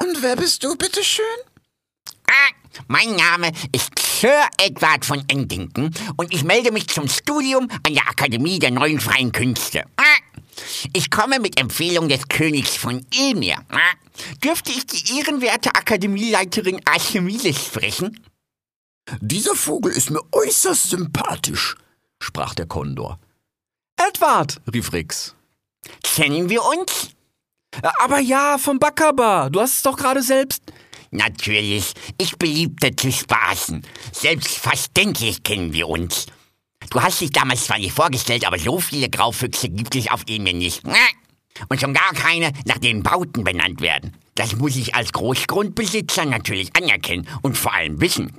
Und 0.02 0.22
wer 0.22 0.36
bist 0.36 0.64
du, 0.64 0.76
bitteschön? 0.76 1.26
Ah, 2.28 2.74
mein 2.88 3.16
Name 3.16 3.52
ist 3.72 3.92
Sir 4.00 4.48
Edward 4.58 5.06
von 5.06 5.24
Endington 5.28 5.94
und 6.18 6.34
ich 6.34 6.44
melde 6.44 6.72
mich 6.72 6.88
zum 6.88 7.08
Studium 7.08 7.70
an 7.86 7.94
der 7.94 8.08
Akademie 8.08 8.60
der 8.60 8.72
Neuen 8.72 9.00
Freien 9.00 9.32
Künste. 9.32 9.86
Ah, 9.98 10.04
ich 10.94 11.10
komme 11.12 11.40
mit 11.40 11.60
Empfehlung 11.60 12.10
des 12.10 12.28
Königs 12.28 12.76
von 12.76 13.06
Ilmir. 13.14 13.58
Ah, 13.70 13.94
dürfte 14.44 14.72
ich 14.72 14.86
die 14.86 15.20
ehrenwerte 15.20 15.70
Akademieleiterin 15.76 16.82
Archimedes 16.86 17.66
sprechen? 17.66 18.26
Dieser 19.20 19.56
Vogel 19.56 19.92
ist 19.92 20.10
mir 20.10 20.22
äußerst 20.32 20.90
sympathisch, 20.90 21.76
sprach 22.20 22.56
der 22.56 22.66
Kondor. 22.66 23.20
Edward, 23.98 24.60
rief 24.74 24.92
Rix. 24.94 25.36
Kennen 26.04 26.50
wir 26.50 26.64
uns? 26.64 27.10
Aber 28.00 28.20
ja, 28.20 28.58
vom 28.58 28.80
Bakaba. 28.80 29.50
Du 29.50 29.60
hast 29.60 29.76
es 29.76 29.82
doch 29.84 29.98
gerade 29.98 30.22
selbst. 30.22 30.64
Natürlich, 31.12 31.94
ich 32.18 32.38
beliebte 32.38 32.96
zu 32.96 33.12
spaßen. 33.12 33.86
Selbstverständlich 34.12 35.44
kennen 35.44 35.74
wir 35.74 35.88
uns. 35.88 36.26
Du 36.90 37.02
hast 37.02 37.22
dich 37.22 37.32
damals 37.32 37.66
zwar 37.66 37.80
nicht 37.80 37.94
vorgestellt, 37.94 38.46
aber 38.46 38.60
so 38.60 38.80
viele 38.80 39.10
Graufüchse 39.10 39.70
gibt 39.70 39.96
es 39.96 40.10
auf 40.10 40.24
Emir 40.28 40.54
nicht. 40.54 40.84
Und 41.70 41.80
schon 41.80 41.94
gar 41.94 42.12
keine, 42.14 42.52
nach 42.66 42.78
denen 42.78 43.02
Bauten 43.02 43.44
benannt 43.44 43.82
werden. 43.82 44.14
Das 44.36 44.56
muss 44.56 44.76
ich 44.76 44.94
als 44.94 45.14
Großgrundbesitzer 45.14 46.26
natürlich 46.26 46.76
anerkennen 46.76 47.28
und 47.42 47.58
vor 47.58 47.74
allem 47.74 48.02
wissen. 48.02 48.34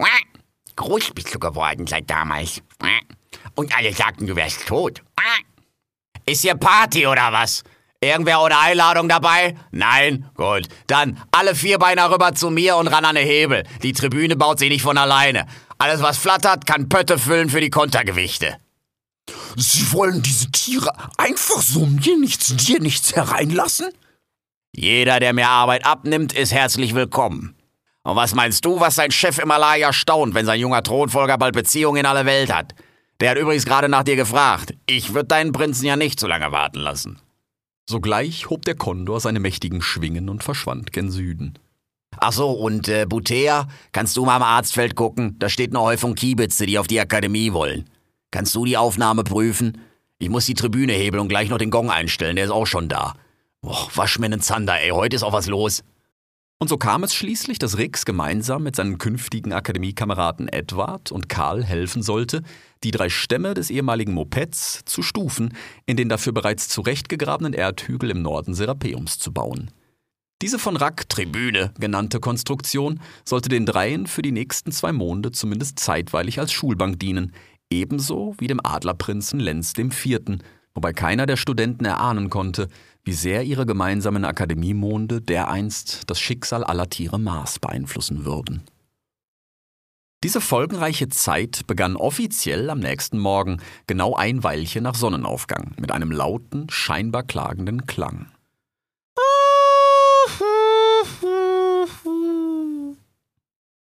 Groß 0.76 1.12
bist 1.14 1.34
du 1.34 1.38
geworden 1.38 1.86
seit 1.86 2.10
damals. 2.10 2.62
Und 3.54 3.74
alle 3.76 3.92
sagten, 3.94 4.26
du 4.26 4.36
wärst 4.36 4.66
tot. 4.66 5.02
Ist 6.26 6.42
hier 6.42 6.56
Party 6.56 7.06
oder 7.06 7.32
was? 7.32 7.62
Irgendwer 8.00 8.42
ohne 8.42 8.58
Einladung 8.58 9.08
dabei? 9.08 9.56
Nein? 9.70 10.28
Gut. 10.34 10.68
Dann 10.86 11.20
alle 11.30 11.54
Vierbeiner 11.54 12.10
rüber 12.10 12.34
zu 12.34 12.50
mir 12.50 12.76
und 12.76 12.88
ran 12.88 13.04
an 13.04 13.14
den 13.14 13.26
Hebel. 13.26 13.64
Die 13.82 13.92
Tribüne 13.92 14.36
baut 14.36 14.58
sich 14.58 14.68
nicht 14.68 14.82
von 14.82 14.98
alleine. 14.98 15.46
Alles, 15.78 16.02
was 16.02 16.18
flattert, 16.18 16.66
kann 16.66 16.88
Pötte 16.88 17.18
füllen 17.18 17.50
für 17.50 17.60
die 17.60 17.70
Kontergewichte. 17.70 18.56
Sie 19.56 19.92
wollen 19.92 20.22
diese 20.22 20.50
Tiere 20.50 20.92
einfach 21.16 21.60
so 21.62 21.86
mir 21.86 22.18
nichts, 22.18 22.54
dir 22.56 22.80
nichts 22.80 23.14
hereinlassen? 23.14 23.88
Jeder, 24.74 25.20
der 25.20 25.32
mir 25.32 25.48
Arbeit 25.48 25.86
abnimmt, 25.86 26.34
ist 26.34 26.52
herzlich 26.52 26.94
willkommen. 26.94 27.56
Und 28.02 28.16
was 28.16 28.34
meinst 28.34 28.64
du, 28.64 28.78
was 28.78 28.94
sein 28.94 29.10
Chef 29.10 29.38
im 29.38 29.48
Malaya 29.48 29.92
staunt, 29.92 30.34
wenn 30.34 30.46
sein 30.46 30.60
junger 30.60 30.82
Thronfolger 30.82 31.38
bald 31.38 31.54
Beziehungen 31.54 32.00
in 32.00 32.06
alle 32.06 32.26
Welt 32.26 32.54
hat? 32.54 32.74
Der 33.20 33.30
hat 33.30 33.38
übrigens 33.38 33.64
gerade 33.64 33.88
nach 33.88 34.04
dir 34.04 34.16
gefragt. 34.16 34.74
Ich 34.86 35.14
würde 35.14 35.28
deinen 35.28 35.52
Prinzen 35.52 35.86
ja 35.86 35.96
nicht 35.96 36.20
so 36.20 36.26
lange 36.26 36.52
warten 36.52 36.80
lassen. 36.80 37.18
Sogleich 37.88 38.50
hob 38.50 38.64
der 38.64 38.74
Kondor 38.74 39.20
seine 39.20 39.38
mächtigen 39.38 39.80
Schwingen 39.80 40.28
und 40.28 40.42
verschwand 40.42 40.92
gen 40.92 41.10
Süden. 41.10 41.54
Ach 42.18 42.32
so, 42.32 42.50
und 42.50 42.88
äh, 42.88 43.06
Butea, 43.06 43.68
kannst 43.92 44.16
du 44.16 44.24
mal 44.24 44.36
am 44.36 44.42
Arztfeld 44.42 44.96
gucken? 44.96 45.36
Da 45.38 45.48
steht 45.48 45.70
eine 45.70 45.80
Häufung 45.80 46.14
Kiebitze, 46.14 46.66
die 46.66 46.78
auf 46.78 46.88
die 46.88 46.98
Akademie 46.98 47.52
wollen. 47.52 47.88
Kannst 48.30 48.54
du 48.54 48.64
die 48.64 48.76
Aufnahme 48.76 49.22
prüfen? 49.22 49.78
Ich 50.18 50.30
muss 50.30 50.46
die 50.46 50.54
Tribüne 50.54 50.94
hebeln 50.94 51.20
und 51.20 51.28
gleich 51.28 51.48
noch 51.48 51.58
den 51.58 51.70
Gong 51.70 51.90
einstellen, 51.90 52.36
der 52.36 52.46
ist 52.46 52.50
auch 52.50 52.66
schon 52.66 52.88
da. 52.88 53.14
Boah, 53.60 53.88
wasch 53.94 54.18
mir 54.18 54.30
nen 54.30 54.40
Zander, 54.40 54.80
ey, 54.80 54.90
heute 54.90 55.14
ist 55.14 55.22
auch 55.22 55.32
was 55.32 55.46
los. 55.46 55.84
Und 56.58 56.68
so 56.68 56.78
kam 56.78 57.04
es 57.04 57.14
schließlich, 57.14 57.58
dass 57.58 57.76
Rix 57.76 58.06
gemeinsam 58.06 58.62
mit 58.62 58.76
seinen 58.76 58.96
künftigen 58.96 59.52
Akademiekameraden 59.52 60.48
Edward 60.48 61.12
und 61.12 61.28
Karl 61.28 61.62
helfen 61.62 62.02
sollte, 62.02 62.42
die 62.82 62.92
drei 62.92 63.10
Stämme 63.10 63.52
des 63.52 63.68
ehemaligen 63.68 64.14
Mopeds 64.14 64.82
zu 64.86 65.02
Stufen 65.02 65.54
in 65.84 65.98
den 65.98 66.08
dafür 66.08 66.32
bereits 66.32 66.68
zurechtgegrabenen 66.70 67.52
Erdhügel 67.52 68.10
im 68.10 68.22
Norden 68.22 68.54
Serapeums 68.54 69.18
zu 69.18 69.32
bauen. 69.32 69.70
Diese 70.40 70.58
von 70.58 70.76
Rack 70.76 71.08
Tribüne 71.10 71.72
genannte 71.78 72.20
Konstruktion 72.20 73.00
sollte 73.24 73.50
den 73.50 73.66
Dreien 73.66 74.06
für 74.06 74.22
die 74.22 74.32
nächsten 74.32 74.72
zwei 74.72 74.92
Monde 74.92 75.32
zumindest 75.32 75.78
zeitweilig 75.78 76.40
als 76.40 76.52
Schulbank 76.52 76.98
dienen, 76.98 77.32
ebenso 77.70 78.34
wie 78.38 78.46
dem 78.46 78.64
Adlerprinzen 78.64 79.40
Lenz 79.40 79.74
IV., 79.76 80.40
wobei 80.76 80.92
keiner 80.92 81.26
der 81.26 81.36
Studenten 81.36 81.84
erahnen 81.84 82.30
konnte, 82.30 82.68
wie 83.02 83.14
sehr 83.14 83.42
ihre 83.42 83.66
gemeinsamen 83.66 84.24
Akademiemonde 84.24 85.20
dereinst 85.20 86.02
das 86.06 86.20
Schicksal 86.20 86.62
aller 86.62 86.88
Tiere 86.88 87.18
Mars 87.18 87.58
beeinflussen 87.58 88.24
würden. 88.24 88.62
Diese 90.22 90.40
folgenreiche 90.40 91.08
Zeit 91.08 91.66
begann 91.66 91.96
offiziell 91.96 92.70
am 92.70 92.80
nächsten 92.80 93.18
Morgen, 93.18 93.58
genau 93.86 94.14
ein 94.14 94.42
Weilchen 94.42 94.82
nach 94.82 94.94
Sonnenaufgang, 94.94 95.72
mit 95.78 95.92
einem 95.92 96.10
lauten, 96.10 96.68
scheinbar 96.68 97.22
klagenden 97.22 97.86
Klang. 97.86 98.26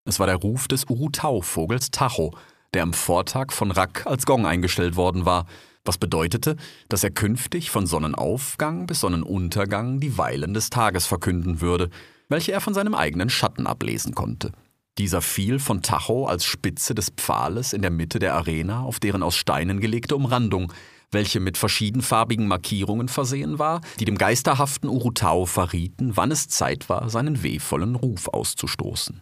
Es 0.06 0.20
war 0.20 0.28
der 0.28 0.36
Ruf 0.36 0.68
des 0.68 0.86
Urutau-Vogels 0.86 1.92
Tacho, 1.92 2.36
der 2.74 2.84
am 2.84 2.94
Vortag 2.94 3.52
von 3.52 3.72
Rack 3.72 4.06
als 4.06 4.26
Gong 4.26 4.46
eingestellt 4.46 4.96
worden 4.96 5.26
war, 5.26 5.46
was 5.86 5.98
bedeutete, 5.98 6.56
dass 6.90 7.04
er 7.04 7.12
künftig 7.12 7.70
von 7.70 7.86
Sonnenaufgang 7.86 8.88
bis 8.88 9.02
Sonnenuntergang 9.02 10.00
die 10.00 10.18
Weilen 10.18 10.54
des 10.54 10.70
Tages 10.70 11.06
verkünden 11.06 11.62
würde, 11.62 11.90
welche 12.30 12.52
er 12.52 12.62
von 12.62 12.74
seinem 12.74 12.96
eigenen 12.96 13.30
Schatten 13.30 13.68
ablesen 13.68 14.16
konnte. 14.16 14.52
Dieser 14.98 15.22
fiel 15.22 15.60
von 15.60 15.82
Tacho 15.82 16.28
als 16.28 16.46
Spitze 16.46 16.94
des 16.94 17.10
Pfahles 17.10 17.74
in 17.74 17.82
der 17.82 17.92
Mitte 17.92 18.20
der 18.20 18.36
Arena 18.36 18.84
auf 18.84 19.00
deren 19.00 19.24
aus 19.24 19.36
Steinen 19.36 19.80
gelegte 19.80 20.16
Umrandung, 20.16 20.72
welche 21.12 21.40
mit 21.40 21.58
verschiedenfarbigen 21.58 22.48
Markierungen 22.48 23.08
versehen 23.08 23.60
war, 23.60 23.82
die 24.00 24.06
dem 24.06 24.18
geisterhaften 24.18 24.90
Urutau 24.90 25.46
verrieten, 25.46 26.16
wann 26.16 26.32
es 26.32 26.48
Zeit 26.48 26.90
war, 26.90 27.10
seinen 27.10 27.44
wehvollen 27.44 27.96
Ruf 27.96 28.28
auszustoßen. 28.28 29.22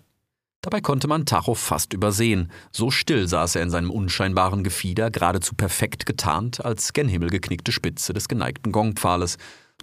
Dabei 0.63 0.79
konnte 0.79 1.07
man 1.07 1.25
Tacho 1.25 1.55
fast 1.55 1.91
übersehen, 1.91 2.51
so 2.71 2.91
still 2.91 3.27
saß 3.27 3.55
er 3.55 3.63
in 3.63 3.71
seinem 3.71 3.89
unscheinbaren 3.89 4.63
Gefieder, 4.63 5.09
geradezu 5.09 5.55
perfekt 5.55 6.05
getarnt 6.05 6.63
als 6.63 6.93
gen 6.93 7.07
Himmel 7.07 7.31
geknickte 7.31 7.71
Spitze 7.71 8.13
des 8.13 8.27
geneigten 8.27 8.71
Gongpfahles, 8.71 9.37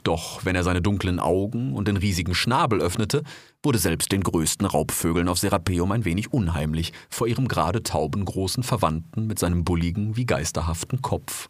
Doch 0.04 0.44
wenn 0.44 0.54
er 0.54 0.62
seine 0.62 0.80
dunklen 0.80 1.18
Augen 1.18 1.74
und 1.74 1.88
den 1.88 1.96
riesigen 1.96 2.34
Schnabel 2.34 2.80
öffnete, 2.80 3.22
wurde 3.62 3.78
selbst 3.78 4.12
den 4.12 4.22
größten 4.22 4.66
Raubvögeln 4.66 5.28
auf 5.28 5.38
Serapeum 5.38 5.90
ein 5.92 6.04
wenig 6.04 6.32
unheimlich 6.32 6.92
vor 7.10 7.26
ihrem 7.26 7.48
gerade 7.48 7.82
taubengroßen 7.82 8.62
Verwandten 8.62 9.26
mit 9.26 9.38
seinem 9.38 9.64
bulligen 9.64 10.16
wie 10.16 10.26
geisterhaften 10.26 11.02
Kopf. 11.02 11.48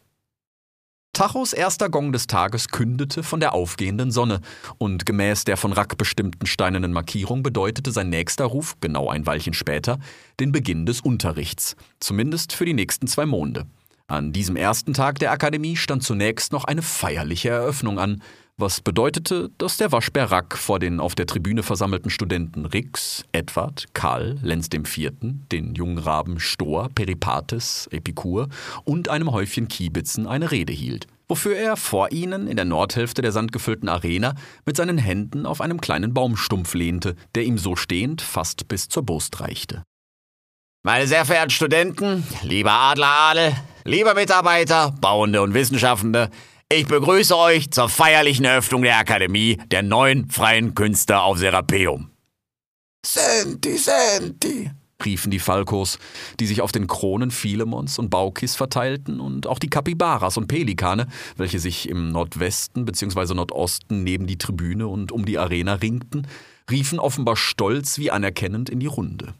Tachos 1.18 1.52
erster 1.52 1.88
Gong 1.88 2.12
des 2.12 2.28
Tages 2.28 2.68
kündete 2.68 3.24
von 3.24 3.40
der 3.40 3.52
aufgehenden 3.52 4.12
Sonne, 4.12 4.40
und 4.78 5.04
gemäß 5.04 5.42
der 5.42 5.56
von 5.56 5.72
Rack 5.72 5.98
bestimmten 5.98 6.46
steinernen 6.46 6.92
Markierung 6.92 7.42
bedeutete 7.42 7.90
sein 7.90 8.08
nächster 8.08 8.44
Ruf, 8.44 8.76
genau 8.80 9.08
ein 9.08 9.26
Weilchen 9.26 9.52
später, 9.52 9.98
den 10.38 10.52
Beginn 10.52 10.86
des 10.86 11.00
Unterrichts, 11.00 11.74
zumindest 11.98 12.52
für 12.52 12.66
die 12.66 12.72
nächsten 12.72 13.08
zwei 13.08 13.26
Monde. 13.26 13.66
An 14.06 14.32
diesem 14.32 14.54
ersten 14.54 14.94
Tag 14.94 15.18
der 15.18 15.32
Akademie 15.32 15.74
stand 15.74 16.04
zunächst 16.04 16.52
noch 16.52 16.66
eine 16.66 16.82
feierliche 16.82 17.48
Eröffnung 17.48 17.98
an, 17.98 18.22
was 18.58 18.80
bedeutete, 18.80 19.50
dass 19.56 19.76
der 19.76 19.92
Waschbär 19.92 20.30
Rack 20.32 20.58
vor 20.58 20.80
den 20.80 20.98
auf 20.98 21.14
der 21.14 21.26
Tribüne 21.26 21.62
versammelten 21.62 22.10
Studenten 22.10 22.66
Rix, 22.66 23.24
Edward, 23.30 23.86
Karl, 23.94 24.36
Lenz 24.42 24.68
IV., 24.72 25.12
den 25.52 25.74
jungen 25.76 25.98
Raben 25.98 26.40
Stor, 26.40 26.88
Peripates, 26.92 27.88
Epikur 27.92 28.48
und 28.84 29.08
einem 29.08 29.30
Häufchen 29.30 29.68
Kiebitzen 29.68 30.26
eine 30.26 30.50
Rede 30.50 30.72
hielt, 30.72 31.06
wofür 31.28 31.56
er 31.56 31.76
vor 31.76 32.10
ihnen 32.10 32.48
in 32.48 32.56
der 32.56 32.64
Nordhälfte 32.64 33.22
der 33.22 33.30
sandgefüllten 33.30 33.88
Arena 33.88 34.34
mit 34.66 34.76
seinen 34.76 34.98
Händen 34.98 35.46
auf 35.46 35.60
einem 35.60 35.80
kleinen 35.80 36.12
Baumstumpf 36.12 36.74
lehnte, 36.74 37.14
der 37.36 37.44
ihm 37.44 37.58
so 37.58 37.76
stehend 37.76 38.22
fast 38.22 38.66
bis 38.66 38.88
zur 38.88 39.04
Brust 39.04 39.40
reichte. 39.40 39.84
Meine 40.84 41.06
sehr 41.06 41.24
verehrten 41.24 41.50
Studenten, 41.50 42.24
lieber 42.42 42.72
Adleradel, 42.72 43.54
lieber 43.84 44.14
Mitarbeiter, 44.14 44.94
Bauende 45.00 45.42
und 45.42 45.54
Wissenschaftende, 45.54 46.30
ich 46.70 46.86
begrüße 46.86 47.36
euch 47.36 47.70
zur 47.70 47.88
feierlichen 47.88 48.44
Eröffnung 48.44 48.82
der 48.82 48.98
Akademie 48.98 49.58
der 49.70 49.82
neuen 49.82 50.30
freien 50.30 50.74
Künste 50.74 51.18
auf 51.20 51.38
Serapeum. 51.38 52.10
Senti, 53.06 53.78
Senti, 53.78 54.70
riefen 55.02 55.30
die 55.30 55.38
Falkos, 55.38 55.98
die 56.40 56.46
sich 56.46 56.60
auf 56.60 56.70
den 56.70 56.86
Kronen 56.86 57.30
Philemons 57.30 57.98
und 57.98 58.10
Baukis 58.10 58.54
verteilten, 58.54 59.18
und 59.20 59.46
auch 59.46 59.58
die 59.58 59.70
Kapibaras 59.70 60.36
und 60.36 60.48
Pelikane, 60.48 61.06
welche 61.36 61.58
sich 61.58 61.88
im 61.88 62.10
Nordwesten 62.10 62.84
bzw. 62.84 63.34
Nordosten 63.34 64.02
neben 64.02 64.26
die 64.26 64.38
Tribüne 64.38 64.88
und 64.88 65.10
um 65.10 65.24
die 65.24 65.38
Arena 65.38 65.74
ringten, 65.74 66.26
riefen 66.70 66.98
offenbar 66.98 67.36
stolz 67.36 67.98
wie 67.98 68.10
anerkennend 68.10 68.68
in 68.68 68.80
die 68.80 68.86
Runde. 68.86 69.32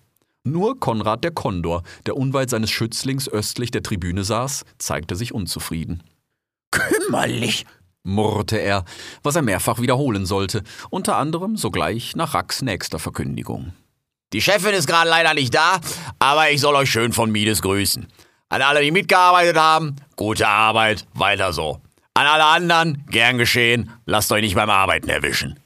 Nur 0.45 0.81
Konrad 0.81 1.25
der 1.25 1.33
Kondor, 1.33 1.83
der 2.07 2.17
unweit 2.17 2.49
seines 2.49 2.71
Schützlings 2.71 3.29
östlich 3.29 3.71
der 3.71 3.83
Tribüne 3.83 4.25
saß, 4.25 4.65
zeigte 4.79 5.15
sich 5.15 5.35
unzufrieden. 5.35 6.03
Kümmerlich, 7.09 7.65
murrte 8.03 8.59
er, 8.59 8.85
was 9.23 9.35
er 9.35 9.41
mehrfach 9.41 9.81
wiederholen 9.81 10.27
sollte, 10.27 10.63
unter 10.91 11.17
anderem 11.17 11.57
sogleich 11.57 12.15
nach 12.17 12.35
Racks 12.35 12.61
nächster 12.61 12.99
Verkündigung. 12.99 13.73
Die 14.35 14.43
Chefin 14.43 14.75
ist 14.75 14.87
gerade 14.87 15.09
leider 15.09 15.33
nicht 15.33 15.55
da, 15.55 15.81
aber 16.19 16.51
ich 16.51 16.61
soll 16.61 16.75
euch 16.75 16.91
schön 16.91 17.15
von 17.15 17.31
Mides 17.31 17.63
grüßen. 17.63 18.07
An 18.51 18.61
alle, 18.61 18.83
die 18.83 18.91
mitgearbeitet 18.91 19.57
haben, 19.57 19.97
gute 20.17 20.47
Arbeit, 20.47 21.07
weiter 21.15 21.55
so. 21.55 21.81
An 22.13 22.27
alle 22.27 22.45
anderen, 22.45 23.05
gern 23.09 23.39
geschehen, 23.39 23.91
lasst 24.05 24.31
euch 24.31 24.43
nicht 24.43 24.55
beim 24.55 24.69
Arbeiten 24.69 25.09
erwischen. 25.09 25.59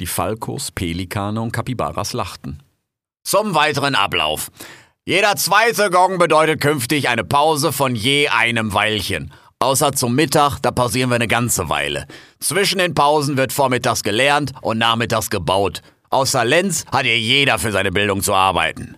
Die 0.00 0.06
Falkos, 0.06 0.72
Pelikane 0.72 1.40
und 1.40 1.52
Kapibaras 1.52 2.12
lachten. 2.12 2.60
Zum 3.22 3.54
weiteren 3.54 3.94
Ablauf. 3.94 4.50
Jeder 5.04 5.36
zweite 5.36 5.90
Gong 5.90 6.18
bedeutet 6.18 6.60
künftig 6.60 7.08
eine 7.08 7.22
Pause 7.22 7.72
von 7.72 7.94
je 7.94 8.28
einem 8.28 8.74
Weilchen. 8.74 9.32
Außer 9.62 9.92
zum 9.92 10.16
Mittag, 10.16 10.58
da 10.58 10.72
pausieren 10.72 11.10
wir 11.10 11.14
eine 11.14 11.28
ganze 11.28 11.68
Weile. 11.68 12.08
Zwischen 12.40 12.78
den 12.78 12.94
Pausen 12.94 13.36
wird 13.36 13.52
vormittags 13.52 14.02
gelernt 14.02 14.50
und 14.60 14.78
nachmittags 14.78 15.30
gebaut. 15.30 15.82
Außer 16.10 16.44
Lenz 16.44 16.84
hat 16.90 17.04
hier 17.04 17.16
jeder 17.16 17.60
für 17.60 17.70
seine 17.70 17.92
Bildung 17.92 18.22
zu 18.22 18.34
arbeiten. 18.34 18.96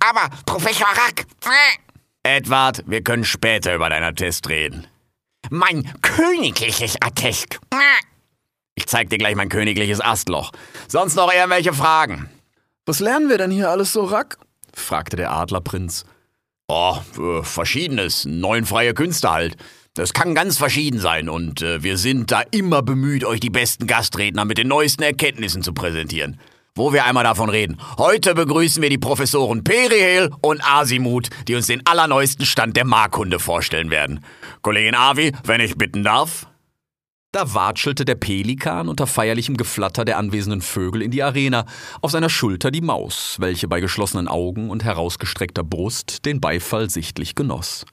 Aber, 0.00 0.28
Professor 0.44 0.86
Rack, 0.86 1.24
Edward, 2.22 2.82
wir 2.86 3.02
können 3.02 3.24
später 3.24 3.74
über 3.74 3.88
deinen 3.88 4.04
Attest 4.04 4.50
reden. 4.50 4.86
mein 5.48 5.90
königliches 6.02 6.96
Attest. 7.00 7.58
Ich 8.74 8.86
zeig 8.86 9.08
dir 9.08 9.16
gleich 9.16 9.34
mein 9.34 9.48
königliches 9.48 10.02
Astloch. 10.02 10.52
Sonst 10.88 11.14
noch 11.14 11.32
irgendwelche 11.32 11.72
Fragen? 11.72 12.28
Was 12.84 13.00
lernen 13.00 13.30
wir 13.30 13.38
denn 13.38 13.50
hier 13.50 13.70
alles 13.70 13.94
so, 13.94 14.04
Rack? 14.04 14.36
fragte 14.74 15.16
der 15.16 15.32
Adlerprinz. 15.32 16.04
Oh, 16.66 16.96
äh, 17.18 17.42
verschiedenes. 17.42 18.24
Neun 18.24 18.64
freie 18.64 18.94
Künste 18.94 19.30
halt. 19.30 19.56
Das 19.94 20.12
kann 20.12 20.34
ganz 20.34 20.58
verschieden 20.58 20.98
sein 20.98 21.28
und 21.28 21.62
äh, 21.62 21.82
wir 21.82 21.98
sind 21.98 22.32
da 22.32 22.42
immer 22.50 22.82
bemüht, 22.82 23.24
euch 23.24 23.38
die 23.38 23.50
besten 23.50 23.86
Gastredner 23.86 24.44
mit 24.44 24.58
den 24.58 24.66
neuesten 24.66 25.02
Erkenntnissen 25.02 25.62
zu 25.62 25.72
präsentieren. 25.72 26.40
Wo 26.74 26.92
wir 26.92 27.04
einmal 27.04 27.22
davon 27.22 27.50
reden. 27.50 27.76
Heute 27.98 28.34
begrüßen 28.34 28.82
wir 28.82 28.90
die 28.90 28.98
Professoren 28.98 29.62
Perihel 29.62 30.32
und 30.40 30.64
Asimut, 30.64 31.28
die 31.46 31.54
uns 31.54 31.68
den 31.68 31.86
allerneuesten 31.86 32.44
Stand 32.44 32.76
der 32.76 32.84
Markunde 32.84 33.38
vorstellen 33.38 33.90
werden. 33.90 34.24
Kollegin 34.62 34.96
Avi, 34.96 35.30
wenn 35.44 35.60
ich 35.60 35.76
bitten 35.76 36.02
darf? 36.02 36.48
Da 37.34 37.52
watschelte 37.52 38.04
der 38.04 38.14
Pelikan 38.14 38.88
unter 38.88 39.08
feierlichem 39.08 39.56
Geflatter 39.56 40.04
der 40.04 40.18
anwesenden 40.18 40.62
Vögel 40.62 41.02
in 41.02 41.10
die 41.10 41.24
Arena, 41.24 41.66
auf 42.00 42.12
seiner 42.12 42.30
Schulter 42.30 42.70
die 42.70 42.80
Maus, 42.80 43.38
welche 43.40 43.66
bei 43.66 43.80
geschlossenen 43.80 44.28
Augen 44.28 44.70
und 44.70 44.84
herausgestreckter 44.84 45.64
Brust 45.64 46.26
den 46.26 46.40
Beifall 46.40 46.90
sichtlich 46.90 47.34
genoss. 47.34 47.86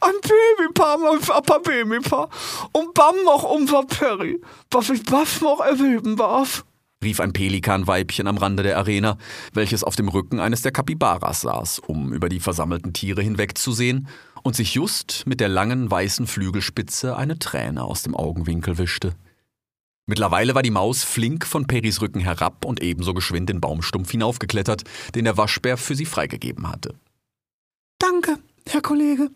Ein 0.00 0.14
Babypaar, 0.22 0.96
mein 0.96 1.20
Papa 1.20 1.58
Babypaar. 1.58 2.30
Und 2.72 2.94
Bam 2.94 3.16
noch 3.26 3.42
unser 3.42 3.82
Perry, 3.82 4.40
was 4.70 4.88
ich 4.88 5.02
was 5.10 5.42
noch 5.42 5.60
erleben 5.60 6.16
darf. 6.16 6.64
rief 7.04 7.20
ein 7.20 7.34
Pelikanweibchen 7.34 8.26
am 8.26 8.38
Rande 8.38 8.62
der 8.62 8.78
Arena, 8.78 9.18
welches 9.52 9.84
auf 9.84 9.94
dem 9.94 10.08
Rücken 10.08 10.40
eines 10.40 10.62
der 10.62 10.72
Kapibaras 10.72 11.42
saß, 11.42 11.80
um 11.80 12.14
über 12.14 12.30
die 12.30 12.40
versammelten 12.40 12.94
Tiere 12.94 13.20
hinwegzusehen 13.20 14.08
und 14.48 14.56
sich 14.56 14.72
just 14.72 15.24
mit 15.26 15.40
der 15.40 15.50
langen 15.50 15.90
weißen 15.90 16.26
Flügelspitze 16.26 17.14
eine 17.18 17.38
Träne 17.38 17.84
aus 17.84 18.00
dem 18.02 18.16
Augenwinkel 18.16 18.78
wischte. 18.78 19.14
Mittlerweile 20.06 20.54
war 20.54 20.62
die 20.62 20.70
Maus 20.70 21.04
flink 21.04 21.44
von 21.44 21.66
Peris 21.66 22.00
Rücken 22.00 22.20
herab 22.20 22.64
und 22.64 22.82
ebenso 22.82 23.12
geschwind 23.12 23.50
den 23.50 23.60
Baumstumpf 23.60 24.10
hinaufgeklettert, 24.10 24.84
den 25.14 25.26
der 25.26 25.36
Waschbär 25.36 25.76
für 25.76 25.94
sie 25.94 26.06
freigegeben 26.06 26.66
hatte. 26.66 26.94
Danke, 27.98 28.38
Herr 28.66 28.80
Kollege. 28.80 29.28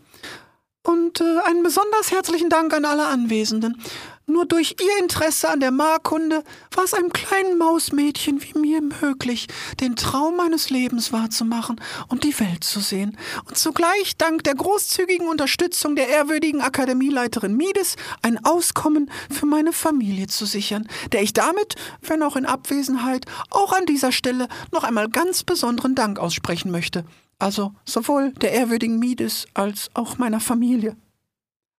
Und 0.85 1.21
äh, 1.21 1.39
einen 1.45 1.63
besonders 1.63 2.11
herzlichen 2.11 2.49
Dank 2.49 2.75
an 2.75 2.85
alle 2.85 3.07
Anwesenden. 3.07 3.81
Nur 4.27 4.47
durch 4.47 4.77
Ihr 4.81 5.03
Interesse 5.03 5.49
an 5.49 5.61
der 5.61 5.71
Markunde 5.71 6.43
war 6.75 6.85
es 6.85 6.95
einem 6.95 7.13
kleinen 7.13 7.57
Mausmädchen 7.57 8.43
wie 8.43 8.59
mir 8.59 8.81
möglich, 8.81 9.47
den 9.81 9.95
Traum 9.95 10.37
meines 10.37 10.71
Lebens 10.71 11.13
wahrzumachen 11.13 11.81
und 12.09 12.25
die 12.25 12.39
Welt 12.41 12.65
zu 12.65 12.81
sehen. 12.81 13.17
Und 13.47 13.59
zugleich 13.59 14.17
dank 14.17 14.43
der 14.43 14.55
großzügigen 14.55 15.29
Unterstützung 15.29 15.95
der 15.95 16.09
ehrwürdigen 16.09 16.63
Akademieleiterin 16.63 17.57
Mides 17.57 17.97
ein 18.23 18.45
Auskommen 18.45 19.11
für 19.31 19.47
meine 19.47 19.73
Familie 19.73 20.27
zu 20.27 20.47
sichern, 20.47 20.89
der 21.13 21.23
ich 21.23 21.33
damit, 21.33 21.77
wenn 22.01 22.23
auch 22.23 22.35
in 22.35 22.47
Abwesenheit, 22.47 23.27
auch 23.51 23.73
an 23.73 23.87
dieser 23.87 24.11
Stelle 24.11 24.49
noch 24.73 24.83
einmal 24.83 25.09
ganz 25.09 25.45
besonderen 25.45 25.95
Dank 25.95 26.19
aussprechen 26.19 26.73
möchte. 26.73 27.05
Also 27.43 27.75
sowohl 27.85 28.33
der 28.35 28.53
ehrwürdigen 28.53 29.01
Mides 29.01 29.47
als 29.53 29.91
auch 29.95 30.17
meiner 30.17 30.39
Familie. 30.39 30.97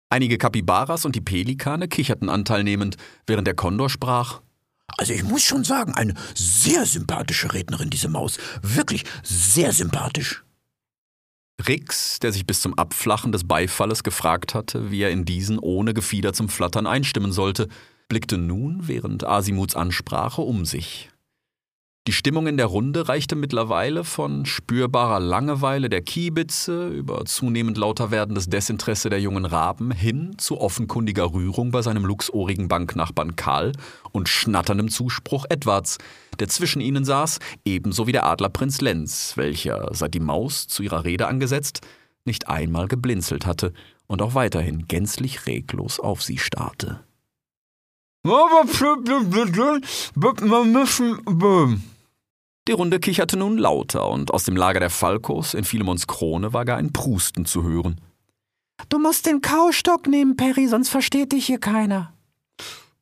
Einige 0.10 0.38
Kapibaras 0.38 1.06
und 1.06 1.15
die 1.15 1.21
Pelikane 1.21 1.88
kicherten 1.88 2.28
anteilnehmend, 2.28 2.97
während 3.28 3.47
der 3.47 3.56
Kondor 3.56 3.89
sprach. 3.89 4.41
Also 4.97 5.13
ich 5.13 5.23
muss 5.23 5.41
schon 5.41 5.63
sagen, 5.63 5.93
eine 5.93 6.15
sehr 6.36 6.86
sympathische 6.86 7.54
Rednerin, 7.54 7.89
diese 7.89 8.10
Maus. 8.10 8.39
Wirklich 8.62 9.06
sehr 9.23 9.71
sympathisch. 9.71 10.43
Rix, 11.65 12.19
der 12.19 12.34
sich 12.34 12.45
bis 12.45 12.60
zum 12.60 12.78
Abflachen 12.78 13.32
des 13.32 13.47
Beifalles 13.47 14.04
gefragt 14.04 14.54
hatte, 14.54 14.91
wie 14.91 15.04
er 15.04 15.12
in 15.12 15.23
diesen 15.23 15.60
ohne 15.60 15.93
Gefieder 15.93 16.34
zum 16.34 16.49
Flattern 16.49 16.88
einstimmen 16.88 17.32
sollte, 17.32 17.70
blickte 18.09 18.38
nun 18.38 18.89
während 18.89 19.24
Asimuts 19.24 19.78
Ansprache 19.78 20.41
um 20.41 20.66
sich. 20.66 21.09
Die 22.06 22.12
Stimmung 22.12 22.47
in 22.47 22.58
der 22.58 22.66
Runde 22.66 23.08
reichte 23.08 23.38
mittlerweile 23.38 24.04
von 24.04 24.45
spürbarer 24.45 25.22
Langeweile 25.22 25.88
der 25.88 26.01
Kiebitze 26.01 26.89
über 26.89 27.24
zunehmend 27.24 27.78
lauter 27.78 28.12
werdendes 28.12 28.47
Desinteresse 28.47 29.10
der 29.10 29.22
jungen 29.22 29.45
Raben 29.45 29.91
hin 29.91 30.36
zu 30.38 30.60
offenkundiger 30.60 31.32
Rührung 31.34 31.72
bei 31.72 31.82
seinem 31.82 32.04
luchsohrigen 32.04 32.68
Banknachbarn 32.68 33.38
Karl 33.38 33.72
und 34.12 34.28
schnatterndem 34.28 34.89
Zuspruch 34.89 35.45
Edwards, 35.49 35.97
der 36.39 36.49
zwischen 36.49 36.82
ihnen 36.82 37.06
saß, 37.06 37.39
ebenso 37.64 38.06
wie 38.06 38.12
der 38.12 38.26
Adlerprinz 38.26 38.82
Lenz, 38.82 39.38
welcher, 39.38 39.88
seit 39.93 40.14
die 40.14 40.20
Maus 40.20 40.68
zu 40.68 40.84
ihrer 40.84 41.06
Rede 41.06 41.28
angesetzt, 41.28 41.80
nicht 42.26 42.49
einmal 42.49 42.89
geblinzelt 42.89 43.45
hatte 43.45 43.72
und 44.08 44.22
auch 44.22 44.36
weiterhin 44.36 44.89
gänzlich 44.89 45.47
reglos 45.47 46.01
auf 46.01 46.22
sie 46.22 46.38
starrte. 46.38 46.99
Die 52.68 52.72
Runde 52.72 52.99
kicherte 52.99 53.36
nun 53.38 53.57
lauter, 53.57 54.09
und 54.09 54.34
aus 54.34 54.45
dem 54.45 54.55
Lager 54.55 54.80
der 54.80 54.89
Falkos 54.89 55.53
in 55.53 55.66
Philemons 55.66 56.07
Krone 56.07 56.53
war 56.53 56.64
gar 56.64 56.78
ein 56.78 56.93
Prusten 56.93 57.45
zu 57.45 57.64
hören. 57.64 57.99
Du 58.89 58.99
musst 58.99 59.26
den 59.26 59.41
Kaustock 59.41 60.07
nehmen, 60.07 60.38
Perry, 60.38 60.68
sonst 60.68 60.89
versteht 60.89 61.34
dich 61.34 61.45
hier 61.45 61.59
keiner. 61.59 62.14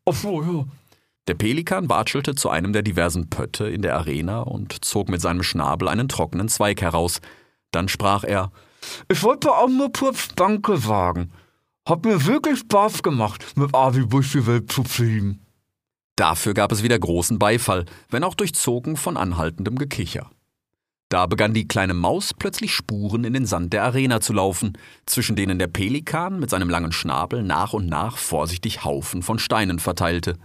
Ach 0.06 0.14
so, 0.14 0.42
ja. 0.42 0.66
Der 1.28 1.36
Pelikan 1.36 1.90
watschelte 1.90 2.34
zu 2.34 2.50
einem 2.50 2.74
der 2.74 2.82
diversen 2.82 3.30
Pötte 3.30 3.68
in 3.70 3.84
der 3.84 3.96
Arena 3.96 4.42
und 4.42 4.84
zog 4.84 5.10
mit 5.10 5.22
seinem 5.22 5.44
Schnabel 5.44 5.88
einen 5.88 6.10
trockenen 6.10 6.50
Zweig 6.50 6.82
heraus. 6.82 7.22
Dann 7.70 7.88
sprach 7.88 8.24
er: 8.24 8.52
Ich 9.08 9.22
wollte 9.22 9.52
auch 9.52 9.70
nur 9.70 9.94
kurz 9.94 10.30
Danke 10.36 10.78
sagen. 10.78 11.32
Hat 11.88 12.04
mir 12.04 12.26
wirklich 12.26 12.60
Spaß 12.60 13.04
gemacht, 13.04 13.54
mit 13.56 13.74
Avi 13.76 14.08
durch 14.08 14.32
die 14.32 14.46
Welt 14.48 14.72
zu 14.72 14.84
fliegen. 14.84 15.41
Dafür 16.22 16.54
gab 16.54 16.72
es 16.72 16.84
wieder 16.84 17.00
großen 17.00 17.40
Beifall, 17.40 17.86
wenn 18.12 18.24
auch 18.24 18.36
durchzogen 18.36 18.96
von 18.96 19.18
anhaltendem 19.18 19.76
Gekicher. 19.80 20.30
Da 21.10 21.26
begann 21.26 21.56
die 21.56 21.68
kleine 21.68 21.96
Maus 21.96 22.36
plötzlich 22.36 22.76
Spuren 22.76 23.24
in 23.24 23.34
den 23.34 23.48
Sand 23.48 23.74
der 23.74 23.84
Arena 23.86 24.22
zu 24.22 24.32
laufen, 24.34 24.78
zwischen 25.08 25.36
denen 25.36 25.58
der 25.58 25.66
Pelikan 25.66 26.40
mit 26.40 26.52
seinem 26.52 26.70
langen 26.70 26.92
Schnabel 26.92 27.42
nach 27.42 27.74
und 27.74 27.88
nach 27.88 28.18
vorsichtig 28.18 28.86
Haufen 28.86 29.24
von 29.24 29.40
Steinen 29.40 29.80
verteilte. 29.80 30.38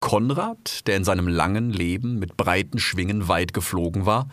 Konrad, 0.00 0.84
der 0.88 0.96
in 0.96 1.04
seinem 1.04 1.28
langen 1.28 1.70
Leben 1.70 2.18
mit 2.18 2.36
breiten 2.36 2.80
Schwingen 2.80 3.28
weit 3.28 3.52
geflogen 3.54 4.04
war, 4.04 4.26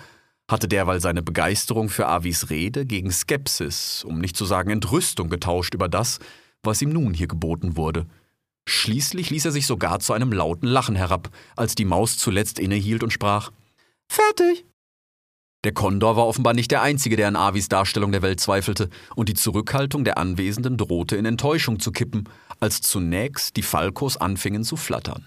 hatte 0.50 0.68
derweil 0.68 1.00
seine 1.00 1.22
Begeisterung 1.22 1.90
für 1.90 2.08
Avis 2.08 2.50
Rede 2.50 2.88
gegen 2.88 3.12
Skepsis, 3.12 4.04
um 4.04 4.18
nicht 4.18 4.36
zu 4.36 4.46
sagen 4.46 4.72
Entrüstung 4.72 5.30
getauscht 5.30 5.76
über 5.76 5.90
das, 5.90 6.18
was 6.64 6.82
ihm 6.82 6.90
nun 6.90 7.14
hier 7.14 7.28
geboten 7.28 7.78
wurde. 7.78 8.08
Schließlich 8.68 9.30
ließ 9.30 9.46
er 9.46 9.52
sich 9.52 9.68
sogar 9.68 10.00
zu 10.00 10.14
einem 10.14 10.32
lauten 10.32 10.68
Lachen 10.68 10.96
herab, 10.96 11.30
als 11.56 11.76
die 11.76 11.86
Maus 11.86 12.18
zuletzt 12.18 12.60
innehielt 12.60 13.04
und 13.04 13.12
sprach 13.12 13.52
Fertig. 14.10 14.66
Der 15.64 15.74
Kondor 15.74 16.18
war 16.18 16.28
offenbar 16.28 16.54
nicht 16.54 16.72
der 16.72 16.82
Einzige, 16.82 17.16
der 17.16 17.30
an 17.30 17.38
Avis 17.38 17.70
Darstellung 17.70 18.12
der 18.12 18.22
Welt 18.22 18.42
zweifelte, 18.42 18.90
und 19.16 19.30
die 19.30 19.34
Zurückhaltung 19.34 20.04
der 20.04 20.18
Anwesenden 20.18 20.78
drohte 20.78 21.16
in 21.16 21.26
Enttäuschung 21.26 21.80
zu 21.80 21.92
kippen, 21.92 22.28
als 22.60 22.82
zunächst 22.82 23.56
die 23.56 23.62
Falkos 23.62 24.18
anfingen 24.18 24.64
zu 24.64 24.76
flattern. 24.76 25.26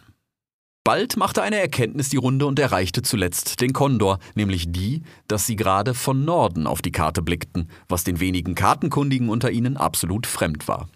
Bald 0.85 1.17
machte 1.17 1.43
eine 1.43 1.59
Erkenntnis 1.59 2.11
die 2.11 2.17
Runde 2.17 2.47
und 2.47 2.61
erreichte 2.61 3.03
zuletzt 3.03 3.61
den 3.61 3.73
Kondor, 3.73 4.21
nämlich 4.35 4.71
die, 4.71 5.03
dass 5.27 5.47
sie 5.47 5.57
gerade 5.57 5.95
von 5.95 6.25
Norden 6.25 6.67
auf 6.67 6.81
die 6.81 6.93
Karte 6.93 7.23
blickten, 7.23 7.69
was 7.89 8.05
den 8.05 8.21
wenigen 8.21 8.55
Kartenkundigen 8.55 9.29
unter 9.29 9.51
ihnen 9.51 9.77
absolut 9.77 10.27
fremd 10.27 10.69
war. 10.69 10.89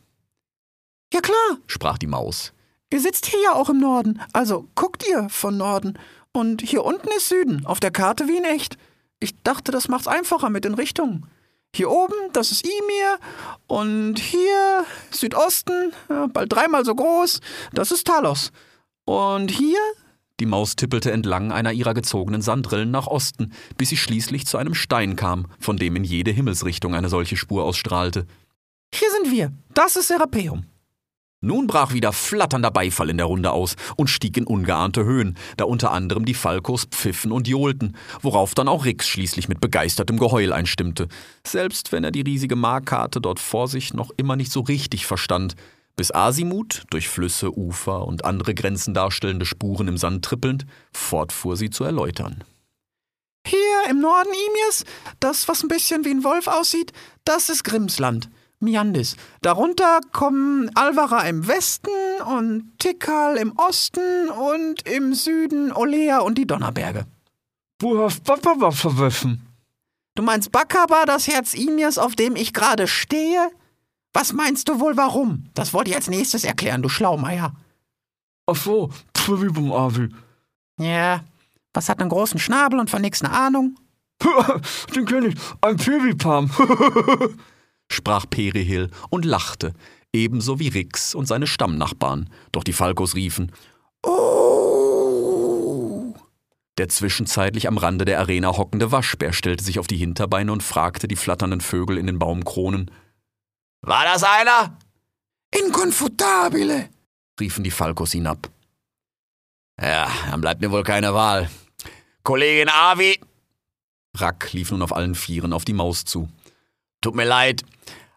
Ja 1.12 1.20
klar, 1.20 1.58
sprach 1.66 1.98
die 1.98 2.06
Maus. 2.06 2.52
ihr 2.92 3.00
sitzt 3.00 3.26
hier 3.26 3.40
ja 3.42 3.52
auch 3.54 3.68
im 3.68 3.80
Norden, 3.80 4.20
also 4.32 4.66
guckt 4.74 5.04
ihr 5.08 5.28
von 5.28 5.56
Norden. 5.56 5.98
Und 6.32 6.62
hier 6.62 6.84
unten 6.84 7.08
ist 7.16 7.28
Süden, 7.28 7.66
auf 7.66 7.80
der 7.80 7.90
Karte 7.90 8.28
wie 8.28 8.36
in 8.36 8.44
echt. 8.44 8.78
Ich 9.18 9.42
dachte, 9.42 9.72
das 9.72 9.88
macht's 9.88 10.06
einfacher 10.06 10.48
mit 10.50 10.64
den 10.64 10.74
Richtungen. 10.74 11.26
Hier 11.74 11.90
oben, 11.90 12.14
das 12.32 12.52
ist 12.52 12.64
Imir. 12.64 13.18
Und 13.66 14.18
hier, 14.18 14.84
Südosten, 15.11 15.92
bald 16.32 16.52
dreimal 16.52 16.84
so 16.84 16.94
groß, 16.94 17.40
das 17.72 17.90
ist 17.90 18.06
Talos. 18.06 18.50
Und 19.04 19.50
hier, 19.50 19.78
Die 20.38 20.46
Maus 20.46 20.74
tippelte 20.74 21.11
entlang 21.11 21.52
einer 21.52 21.72
ihrer 21.72 21.92
gezogenen 21.94 22.40
Sandrillen 22.42 22.90
nach 22.90 23.08
Osten, 23.08 23.52
bis 23.76 23.90
sie 23.90 23.96
schließlich 23.96 24.46
zu 24.46 24.56
einem 24.56 24.74
Stein 24.74 25.14
kam, 25.16 25.46
von 25.58 25.76
dem 25.76 25.96
in 25.96 26.04
jede 26.04 26.30
Himmelsrichtung 26.30 26.94
eine 26.94 27.08
solche 27.08 27.36
Spur 27.36 27.64
ausstrahlte. 27.64 28.26
hier 28.94 29.11
sind 29.11 29.30
wir. 29.32 29.52
Das 29.74 29.96
ist 29.96 30.08
Serapeum. 30.08 30.64
Nun 31.43 31.66
brach 31.66 31.95
wieder 31.95 32.12
flatternder 32.12 32.70
Beifall 32.70 33.09
in 33.09 33.16
der 33.16 33.24
Runde 33.24 33.53
aus 33.53 33.74
und 33.97 34.09
stieg 34.09 34.36
in 34.36 34.47
ungeahnte 34.47 35.05
Höhen, 35.05 35.38
da 35.57 35.64
unter 35.64 35.91
anderem 35.91 36.26
die 36.26 36.34
Falkos 36.34 36.84
pfiffen 36.84 37.32
und 37.32 37.49
johlten, 37.49 37.97
worauf 38.20 38.55
dann 38.55 38.68
auch 38.68 38.84
Rix 38.84 39.09
schließlich 39.09 39.49
mit 39.49 39.59
begeistertem 39.59 40.18
Geheul 40.18 40.53
einstimmte, 40.53 41.09
selbst 41.47 41.93
wenn 41.93 42.05
er 42.05 42.11
die 42.11 42.20
riesige 42.20 42.57
Markkarte 42.57 43.22
dort 43.22 43.41
vor 43.41 43.68
sich 43.68 43.95
noch 43.95 44.11
immer 44.18 44.36
nicht 44.36 44.53
so 44.53 44.61
richtig 44.61 45.07
verstand, 45.07 45.55
bis 45.97 46.14
Asimut, 46.14 46.84
durch 46.91 47.09
Flüsse, 47.09 47.57
Ufer 47.57 48.07
und 48.07 48.26
andere 48.26 48.55
Grenzen 48.55 48.93
darstellende 48.93 49.47
Spuren 49.47 49.88
im 49.88 49.97
Sand 49.97 50.22
trippelnd, 50.22 50.66
fortfuhr 50.93 51.57
sie 51.57 51.70
zu 51.70 51.84
erläutern. 51.84 52.45
Hier 53.47 53.88
im 53.88 54.01
Norden 54.01 54.28
Imirs, 54.28 54.84
das, 55.20 55.49
was 55.49 55.62
ein 55.62 55.68
bisschen 55.68 56.05
wie 56.05 56.11
ein 56.11 56.22
Wolf 56.22 56.49
aussieht, 56.49 56.93
das 57.24 57.49
ist 57.49 57.64
Grimmsland. 57.64 58.28
Miandis. 58.61 59.16
Darunter 59.40 60.00
kommen 60.12 60.70
Alvara 60.74 61.22
im 61.22 61.46
Westen 61.46 61.90
und 62.26 62.78
Tikal 62.78 63.36
im 63.36 63.52
Osten 63.56 64.28
und 64.28 64.86
im 64.86 65.14
Süden 65.14 65.72
Olea 65.72 66.18
und 66.20 66.36
die 66.36 66.46
Donnerberge. 66.46 67.06
Du 70.14 70.22
meinst 70.22 70.52
Bakaba, 70.52 71.06
das 71.06 71.26
Herz 71.28 71.54
Imirs, 71.54 71.96
auf 71.96 72.14
dem 72.14 72.36
ich 72.36 72.52
gerade 72.52 72.86
stehe? 72.86 73.50
Was 74.12 74.34
meinst 74.34 74.68
du 74.68 74.78
wohl 74.78 74.96
warum? 74.96 75.46
Das 75.54 75.72
wollte 75.72 75.90
ich 75.90 75.96
als 75.96 76.08
nächstes 76.08 76.44
erklären, 76.44 76.82
du 76.82 76.90
Schlaumeier. 76.90 77.54
Ach 78.46 78.56
so, 78.56 78.90
Entschuldigung, 79.14 79.72
Avi. 79.72 80.08
Ja, 80.78 81.24
was 81.72 81.88
hat 81.88 82.00
einen 82.00 82.11
großen 82.11 82.38
Schnabel 82.38 82.78
und 82.80 82.90
von 82.90 83.00
nix 83.00 83.22
eine 83.22 83.32
Ahnung? 83.32 83.76
Den 84.94 85.06
kenn 85.06 85.24
ich. 85.24 85.36
Ein 85.62 85.76
Pivipam. 85.76 86.50
sprach 87.91 88.26
Perihil 88.28 88.91
und 89.11 89.24
lachte, 89.24 89.74
ebenso 90.12 90.59
wie 90.59 90.68
Rix 90.68 91.14
und 91.14 91.26
seine 91.26 91.47
Stammnachbarn, 91.47 92.30
doch 92.53 92.64
die 92.64 92.72
Falkos 92.72 93.14
riefen 93.14 93.53
Oh. 94.03 94.91
Der 96.78 96.88
zwischenzeitlich 96.88 97.68
am 97.68 97.76
Rande 97.76 98.07
der 98.07 98.18
Arena 98.20 98.57
hockende 98.57 98.91
Waschbär 98.91 99.34
stellte 99.34 99.62
sich 99.62 99.78
auf 99.78 99.86
die 99.86 99.99
Hinterbeine 99.99 100.51
und 100.53 100.62
fragte 100.62 101.07
die 101.09 101.16
flatternden 101.16 101.61
Vögel 101.61 101.99
in 101.99 102.07
den 102.07 102.18
Baumkronen. 102.18 102.91
War 103.82 104.05
das 104.05 104.22
einer? 104.22 104.78
Inkonfutabile. 105.55 106.88
riefen 107.38 107.64
die 107.64 107.70
Falkos 107.70 108.12
hinab. 108.12 108.51
Ja, 109.80 110.11
dann 110.30 110.41
bleibt 110.41 110.62
mir 110.62 110.70
wohl 110.70 110.82
keine 110.82 111.12
Wahl. 111.14 111.51
Kollegin 112.22 112.68
Avi, 112.68 113.18
Rack 114.16 114.53
lief 114.53 114.70
nun 114.70 114.82
auf 114.82 114.95
allen 114.95 115.14
Vieren 115.14 115.53
auf 115.53 115.64
die 115.64 115.72
Maus 115.72 116.05
zu. 116.05 116.28
Tut 117.01 117.14
mir 117.14 117.24
leid, 117.24 117.62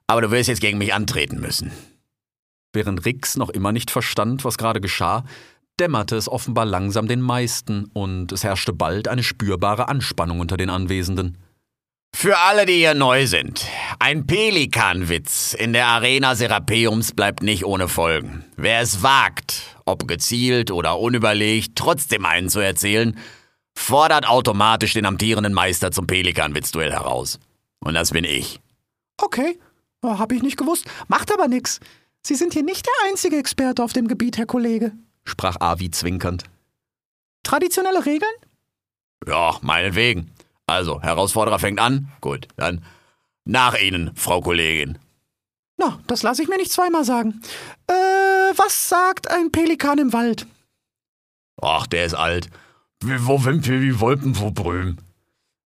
aber 0.07 0.21
du 0.21 0.31
wirst 0.31 0.49
jetzt 0.49 0.61
gegen 0.61 0.77
mich 0.77 0.93
antreten 0.93 1.39
müssen. 1.39 1.71
Während 2.73 3.05
Rix 3.05 3.37
noch 3.37 3.49
immer 3.49 3.71
nicht 3.71 3.91
verstand, 3.91 4.43
was 4.45 4.57
gerade 4.57 4.81
geschah, 4.81 5.23
dämmerte 5.79 6.15
es 6.15 6.29
offenbar 6.29 6.65
langsam 6.65 7.07
den 7.07 7.21
meisten 7.21 7.85
und 7.93 8.31
es 8.31 8.43
herrschte 8.43 8.73
bald 8.73 9.07
eine 9.07 9.23
spürbare 9.23 9.87
Anspannung 9.87 10.39
unter 10.39 10.57
den 10.57 10.69
Anwesenden. 10.69 11.37
Für 12.15 12.37
alle, 12.37 12.65
die 12.65 12.73
hier 12.75 12.93
neu 12.93 13.25
sind, 13.25 13.65
ein 13.99 14.27
Pelikanwitz 14.27 15.53
in 15.53 15.73
der 15.73 15.87
Arena 15.87 16.35
Serapeums 16.35 17.11
bleibt 17.11 17.41
nicht 17.41 17.65
ohne 17.65 17.87
Folgen. 17.87 18.45
Wer 18.55 18.81
es 18.81 19.01
wagt, 19.01 19.63
ob 19.85 20.07
gezielt 20.07 20.69
oder 20.69 20.99
unüberlegt, 20.99 21.75
trotzdem 21.75 22.25
einen 22.25 22.49
zu 22.49 22.59
erzählen, 22.59 23.17
fordert 23.75 24.27
automatisch 24.27 24.93
den 24.93 25.07
amtierenden 25.07 25.53
Meister 25.53 25.91
zum 25.91 26.05
Pelikanwitz-Duell 26.05 26.91
heraus. 26.91 27.39
Und 27.79 27.95
das 27.95 28.11
bin 28.11 28.23
ich. 28.23 28.59
Okay, 29.17 29.59
oh, 30.01 30.17
hab 30.17 30.31
ich 30.31 30.41
nicht 30.41 30.57
gewusst. 30.57 30.85
Macht 31.07 31.31
aber 31.31 31.47
nix. 31.47 31.79
Sie 32.21 32.35
sind 32.35 32.53
hier 32.53 32.63
nicht 32.63 32.85
der 32.85 33.09
einzige 33.09 33.37
Experte 33.37 33.83
auf 33.83 33.93
dem 33.93 34.07
Gebiet, 34.07 34.37
Herr 34.37 34.45
Kollege. 34.45 34.93
sprach 35.25 35.59
Avi 35.59 35.91
zwinkernd. 35.91 36.43
Traditionelle 37.43 38.05
Regeln? 38.05 38.31
Ja, 39.27 39.57
meinetwegen. 39.61 40.31
Also, 40.65 41.01
Herausforderer 41.01 41.59
fängt 41.59 41.79
an. 41.79 42.09
Gut, 42.21 42.47
dann 42.55 42.83
nach 43.45 43.77
Ihnen, 43.77 44.15
Frau 44.15 44.41
Kollegin. 44.41 44.97
Na, 45.77 45.99
das 46.07 46.23
lasse 46.23 46.41
ich 46.41 46.47
mir 46.47 46.57
nicht 46.57 46.71
zweimal 46.71 47.03
sagen. 47.03 47.41
Äh, 47.87 47.93
was 47.93 48.87
sagt 48.89 49.29
ein 49.29 49.51
Pelikan 49.51 49.97
im 49.97 50.13
Wald? 50.13 50.47
Ach, 51.61 51.87
der 51.87 52.05
ist 52.05 52.13
alt. 52.13 52.49
Wie 53.01 53.25
wo 53.27 53.43
wir 53.43 53.81
wie 53.81 53.99
Wolken 53.99 54.35
vor 54.35 54.53
Brüm. 54.53 54.97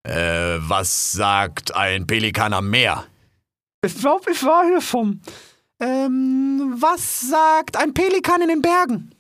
Äh, 0.04 0.58
was 0.60 1.12
sagt 1.12 1.76
ein 1.76 2.08
Pelikan 2.08 2.54
am 2.54 2.70
Meer? 2.70 3.06
Ich 3.88 4.00
glaube, 4.00 4.32
ich 4.32 4.44
war 4.44 4.66
hier 4.66 4.82
vom. 4.82 5.22
Ähm, 5.80 6.76
was 6.80 7.22
sagt 7.22 7.78
ein 7.78 7.94
Pelikan 7.94 8.42
in 8.42 8.50
den 8.50 8.62
Bergen? 8.62 9.12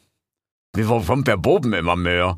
Wie 0.76 0.89
wo 0.89 0.99
kommt 0.99 1.30
der 1.30 1.38
Boben 1.38 1.72
immer 1.72 1.95
mehr? 1.95 2.38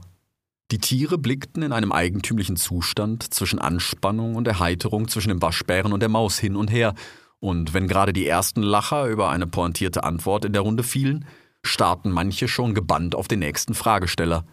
Die 0.69 0.77
Tiere 0.77 1.17
blickten 1.17 1.63
in 1.63 1.71
einem 1.71 1.91
eigentümlichen 1.91 2.55
Zustand 2.55 3.33
zwischen 3.33 3.57
Anspannung 3.57 4.35
und 4.35 4.47
Erheiterung 4.47 5.07
zwischen 5.07 5.29
dem 5.29 5.41
Waschbären 5.41 5.91
und 5.91 6.01
der 6.01 6.09
Maus 6.09 6.37
hin 6.37 6.55
und 6.55 6.69
her, 6.69 6.93
und 7.39 7.73
wenn 7.73 7.87
gerade 7.87 8.13
die 8.13 8.27
ersten 8.27 8.61
Lacher 8.61 9.07
über 9.07 9.29
eine 9.29 9.47
pointierte 9.47 10.03
Antwort 10.03 10.45
in 10.45 10.53
der 10.53 10.61
Runde 10.61 10.83
fielen, 10.83 11.25
starrten 11.63 12.11
manche 12.11 12.47
schon 12.47 12.75
gebannt 12.75 13.15
auf 13.15 13.27
den 13.27 13.39
nächsten 13.39 13.73
Fragesteller. 13.73 14.45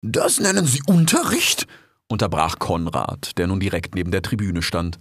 Das 0.00 0.40
nennen 0.40 0.64
Sie 0.64 0.80
Unterricht? 0.86 1.66
Unterbrach 2.08 2.58
Konrad, 2.58 3.36
der 3.36 3.48
nun 3.48 3.60
direkt 3.60 3.94
neben 3.94 4.10
der 4.10 4.22
Tribüne 4.22 4.62
stand. 4.62 4.98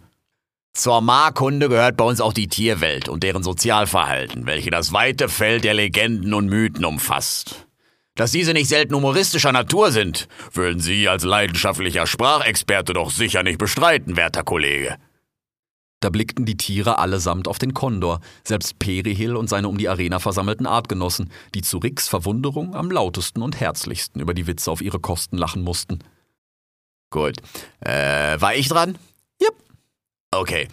Zur 0.75 1.01
Markunde 1.01 1.69
gehört 1.69 1.97
bei 1.97 2.03
uns 2.03 2.19
auch 2.19 2.33
die 2.33 2.47
Tierwelt 2.47 3.07
und 3.07 3.21
deren 3.21 3.43
Sozialverhalten, 3.43 4.47
welche 4.47 4.71
das 4.71 4.91
weite 4.91 5.29
Feld 5.29 5.63
der 5.63 5.75
Legenden 5.75 6.33
und 6.33 6.47
Mythen 6.47 6.83
umfasst. 6.83 7.67
Dass 8.15 8.31
diese 8.31 8.53
nicht 8.53 8.69
selten 8.69 8.95
humoristischer 8.95 9.51
Natur 9.51 9.91
sind, 9.91 10.27
würden 10.51 10.79
Sie 10.79 11.07
als 11.07 11.23
leidenschaftlicher 11.23 12.07
Sprachexperte 12.07 12.93
doch 12.93 13.11
sicher 13.11 13.43
nicht 13.43 13.59
bestreiten, 13.59 14.17
werter 14.17 14.43
Kollege. 14.43 14.97
Da 15.99 16.09
blickten 16.09 16.45
die 16.45 16.57
Tiere 16.57 16.97
allesamt 16.97 17.47
auf 17.47 17.59
den 17.59 17.75
Kondor, 17.75 18.19
selbst 18.43 18.77
Perihil 18.79 19.35
und 19.35 19.49
seine 19.49 19.67
um 19.67 19.77
die 19.77 19.89
Arena 19.89 20.19
versammelten 20.19 20.65
Artgenossen, 20.65 21.31
die 21.53 21.61
zu 21.61 21.77
Ricks 21.77 22.07
Verwunderung 22.07 22.75
am 22.75 22.89
lautesten 22.91 23.43
und 23.43 23.59
herzlichsten 23.59 24.19
über 24.19 24.33
die 24.33 24.47
Witze 24.47 24.69
auf 24.71 24.81
ihre 24.81 24.99
Kosten 24.99 25.37
lachen 25.37 25.61
mussten. 25.61 25.99
Gut. 27.11 27.37
Äh, 27.79 28.41
war 28.41 28.55
ich 28.55 28.67
dran? 28.67 28.97
Okay. 30.33 30.67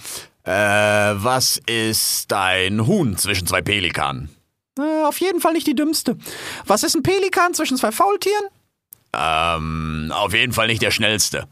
Äh, 0.44 0.52
was 0.52 1.60
ist 1.66 2.32
ein 2.32 2.86
Huhn 2.86 3.16
zwischen 3.16 3.46
zwei 3.46 3.60
Pelikanen? 3.60 4.30
Äh, 4.78 5.04
auf 5.04 5.20
jeden 5.20 5.40
Fall 5.40 5.52
nicht 5.52 5.66
die 5.66 5.74
dümmste. 5.74 6.16
Was 6.66 6.82
ist 6.82 6.94
ein 6.94 7.02
Pelikan 7.02 7.52
zwischen 7.52 7.76
zwei 7.76 7.92
Faultieren? 7.92 8.46
Ähm, 9.12 10.12
auf 10.14 10.32
jeden 10.32 10.52
Fall 10.52 10.68
nicht 10.68 10.82
der 10.82 10.90
schnellste. 10.90 11.46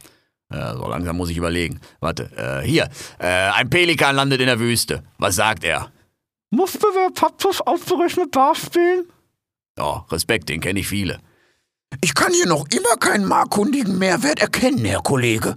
Äh, 0.50 0.74
so 0.74 0.88
langsam 0.88 1.16
muss 1.16 1.28
ich 1.28 1.36
überlegen. 1.36 1.80
Warte, 2.00 2.30
äh, 2.36 2.66
hier. 2.66 2.88
Äh, 3.18 3.26
ein 3.26 3.68
Pelikan 3.68 4.16
landet 4.16 4.40
in 4.40 4.46
der 4.46 4.60
Wüste. 4.60 5.02
Was 5.18 5.36
sagt 5.36 5.64
er? 5.64 5.92
Musste 6.50 6.86
der 6.94 7.10
Papus 7.14 7.60
ausgerechnet 7.60 8.34
da 8.34 8.54
spielen? 8.54 9.04
Oh, 9.78 10.00
Respekt, 10.10 10.48
den 10.48 10.60
kenne 10.60 10.80
ich 10.80 10.88
viele. 10.88 11.18
Ich 12.00 12.14
kann 12.14 12.32
hier 12.32 12.46
noch 12.46 12.66
immer 12.70 12.96
keinen 12.98 13.26
markkundigen 13.26 13.98
Mehrwert 13.98 14.40
erkennen, 14.40 14.84
Herr 14.84 15.02
Kollege. 15.02 15.56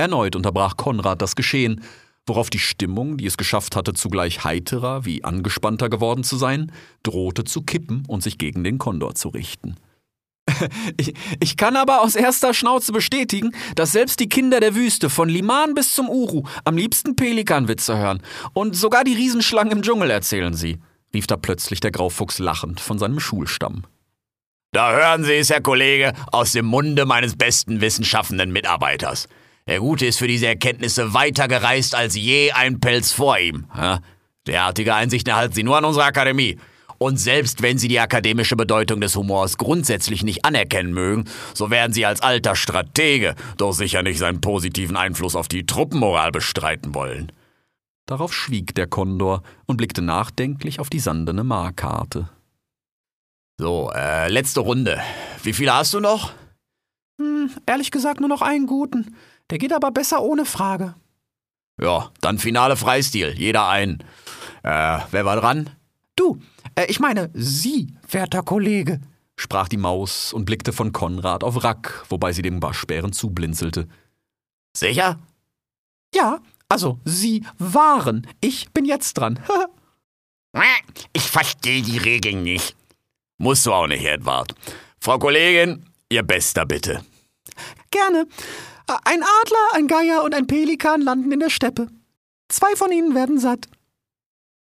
Erneut 0.00 0.34
unterbrach 0.34 0.78
Konrad 0.78 1.20
das 1.20 1.36
Geschehen, 1.36 1.82
worauf 2.26 2.48
die 2.48 2.58
Stimmung, 2.58 3.18
die 3.18 3.26
es 3.26 3.36
geschafft 3.36 3.76
hatte, 3.76 3.92
zugleich 3.92 4.44
heiterer 4.44 5.04
wie 5.04 5.24
angespannter 5.24 5.90
geworden 5.90 6.24
zu 6.24 6.36
sein, 6.36 6.72
drohte 7.02 7.44
zu 7.44 7.60
kippen 7.62 8.04
und 8.08 8.22
sich 8.22 8.38
gegen 8.38 8.64
den 8.64 8.78
Kondor 8.78 9.14
zu 9.14 9.28
richten. 9.28 9.76
Ich, 10.96 11.14
ich, 11.38 11.56
kann 11.56 11.76
aber 11.76 12.00
aus 12.00 12.16
erster 12.16 12.54
Schnauze 12.54 12.92
bestätigen, 12.92 13.52
dass 13.76 13.92
selbst 13.92 14.20
die 14.20 14.28
Kinder 14.28 14.58
der 14.58 14.74
Wüste 14.74 15.08
von 15.08 15.28
Liman 15.28 15.74
bis 15.74 15.94
zum 15.94 16.08
Uru 16.08 16.44
am 16.64 16.76
liebsten 16.76 17.14
Pelikanwitze 17.14 17.96
hören. 17.96 18.22
Und 18.52 18.74
sogar 18.74 19.04
die 19.04 19.14
Riesenschlangen 19.14 19.72
im 19.72 19.82
Dschungel 19.82 20.10
erzählen 20.10 20.54
sie, 20.54 20.78
rief 21.14 21.26
da 21.26 21.36
plötzlich 21.36 21.80
der 21.80 21.92
Graufuchs 21.92 22.38
lachend 22.38 22.80
von 22.80 22.98
seinem 22.98 23.20
Schulstamm. 23.20 23.84
Da 24.72 24.92
hören 24.92 25.24
Sie 25.24 25.34
es, 25.34 25.50
Herr 25.50 25.60
Kollege, 25.60 26.12
aus 26.32 26.52
dem 26.52 26.66
Munde 26.66 27.04
meines 27.04 27.36
besten 27.36 27.80
wissenschaftenden 27.80 28.52
Mitarbeiters. 28.52 29.28
Der 29.66 29.80
Gute 29.80 30.06
ist 30.06 30.18
für 30.18 30.26
diese 30.26 30.46
Erkenntnisse 30.46 31.14
weiter 31.14 31.48
gereist 31.48 31.94
als 31.94 32.16
je 32.16 32.52
ein 32.52 32.80
Pelz 32.80 33.12
vor 33.12 33.38
ihm. 33.38 33.66
Derartige 34.46 34.94
Einsichten 34.94 35.30
erhalten 35.30 35.54
Sie 35.54 35.62
nur 35.62 35.76
an 35.76 35.84
unserer 35.84 36.06
Akademie. 36.06 36.58
Und 37.02 37.18
selbst 37.18 37.62
wenn 37.62 37.78
Sie 37.78 37.88
die 37.88 37.98
akademische 37.98 38.56
Bedeutung 38.56 39.00
des 39.00 39.16
Humors 39.16 39.56
grundsätzlich 39.56 40.22
nicht 40.22 40.44
anerkennen 40.44 40.92
mögen, 40.92 41.24
so 41.54 41.70
werden 41.70 41.94
Sie 41.94 42.04
als 42.04 42.20
alter 42.20 42.54
Stratege 42.54 43.36
doch 43.56 43.72
sicher 43.72 44.02
nicht 44.02 44.18
seinen 44.18 44.42
positiven 44.42 44.96
Einfluss 44.96 45.34
auf 45.34 45.48
die 45.48 45.64
Truppenmoral 45.64 46.30
bestreiten 46.30 46.94
wollen. 46.94 47.32
Darauf 48.04 48.34
schwieg 48.34 48.74
der 48.74 48.86
Kondor 48.86 49.42
und 49.66 49.78
blickte 49.78 50.02
nachdenklich 50.02 50.78
auf 50.78 50.90
die 50.90 50.98
sandene 50.98 51.42
Markarte. 51.42 52.28
So, 53.56 53.90
äh, 53.94 54.28
letzte 54.28 54.60
Runde. 54.60 55.00
Wie 55.42 55.52
viele 55.52 55.72
hast 55.72 55.94
du 55.94 56.00
noch? 56.00 56.32
Hm, 57.18 57.50
ehrlich 57.66 57.90
gesagt 57.90 58.20
nur 58.20 58.28
noch 58.28 58.42
einen 58.42 58.66
guten. 58.66 59.16
Der 59.50 59.58
geht 59.58 59.72
aber 59.72 59.90
besser 59.90 60.22
ohne 60.22 60.44
Frage. 60.44 60.94
Ja, 61.80 62.10
dann 62.20 62.38
Finale 62.38 62.76
Freistil, 62.76 63.34
jeder 63.36 63.68
einen. 63.68 64.04
Äh, 64.62 64.98
wer 65.10 65.24
war 65.24 65.36
dran? 65.36 65.70
Du, 66.14 66.38
äh, 66.74 66.86
ich 66.86 67.00
meine, 67.00 67.30
Sie, 67.34 67.94
werter 68.08 68.42
Kollege, 68.42 69.00
sprach 69.36 69.68
die 69.68 69.78
Maus 69.78 70.32
und 70.32 70.44
blickte 70.44 70.72
von 70.72 70.92
Konrad 70.92 71.42
auf 71.42 71.64
Rack, 71.64 72.04
wobei 72.08 72.32
sie 72.32 72.42
dem 72.42 72.62
Waschbären 72.62 73.12
zublinzelte. 73.12 73.88
Sicher? 74.76 75.18
Ja, 76.14 76.40
also 76.68 77.00
Sie 77.04 77.44
waren. 77.58 78.26
Ich 78.40 78.70
bin 78.70 78.84
jetzt 78.84 79.14
dran. 79.14 79.40
ich 81.12 81.30
verstehe 81.30 81.82
die 81.82 81.98
Regeln 81.98 82.42
nicht. 82.42 82.76
Musst 83.38 83.64
du 83.64 83.72
auch 83.72 83.86
nicht, 83.86 84.04
Edward. 84.04 84.54
Frau 85.00 85.18
Kollegin, 85.18 85.86
Ihr 86.10 86.22
Bester 86.22 86.66
bitte. 86.66 87.02
Gerne. 87.90 88.26
Ein 89.04 89.22
Adler, 89.22 89.68
ein 89.74 89.86
Geier 89.86 90.24
und 90.24 90.34
ein 90.34 90.46
Pelikan 90.46 91.00
landen 91.00 91.30
in 91.30 91.38
der 91.40 91.50
Steppe. 91.50 91.86
Zwei 92.48 92.74
von 92.74 92.90
ihnen 92.90 93.14
werden 93.14 93.38
satt. 93.38 93.68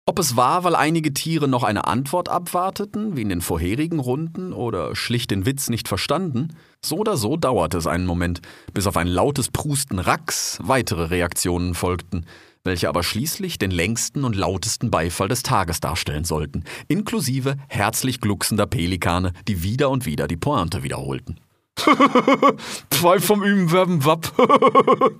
Ob 0.05 0.19
es 0.19 0.35
war, 0.35 0.65
weil 0.65 0.75
einige 0.75 1.13
Tiere 1.13 1.47
noch 1.47 1.63
eine 1.63 1.87
Antwort 1.87 2.27
abwarteten, 2.27 3.15
wie 3.15 3.21
in 3.21 3.29
den 3.29 3.39
vorherigen 3.39 3.99
Runden, 3.99 4.51
oder 4.51 4.95
schlicht 4.95 5.31
den 5.31 5.45
Witz 5.45 5.69
nicht 5.69 5.87
verstanden, 5.87 6.57
so 6.83 6.97
oder 6.97 7.15
so 7.15 7.37
dauerte 7.37 7.77
es 7.77 7.87
einen 7.87 8.05
Moment, 8.05 8.41
bis 8.73 8.87
auf 8.87 8.97
ein 8.97 9.07
lautes 9.07 9.49
Prusten 9.49 9.99
Racks 9.99 10.59
weitere 10.61 11.05
Reaktionen 11.05 11.75
folgten, 11.75 12.25
welche 12.65 12.89
aber 12.89 13.03
schließlich 13.03 13.59
den 13.59 13.71
längsten 13.71 14.25
und 14.25 14.35
lautesten 14.35 14.91
Beifall 14.91 15.29
des 15.29 15.43
Tages 15.43 15.79
darstellen 15.79 16.25
sollten, 16.25 16.65
inklusive 16.89 17.55
herzlich 17.69 18.19
glucksender 18.19 18.67
Pelikane, 18.67 19.31
die 19.47 19.63
wieder 19.63 19.89
und 19.89 20.05
wieder 20.05 20.27
die 20.27 20.37
Pointe 20.37 20.83
wiederholten. 20.83 21.39
Zwei 22.89 23.19
vom 23.19 23.43
Üben 23.43 23.71
werden 23.71 24.05
wapp. 24.05 24.33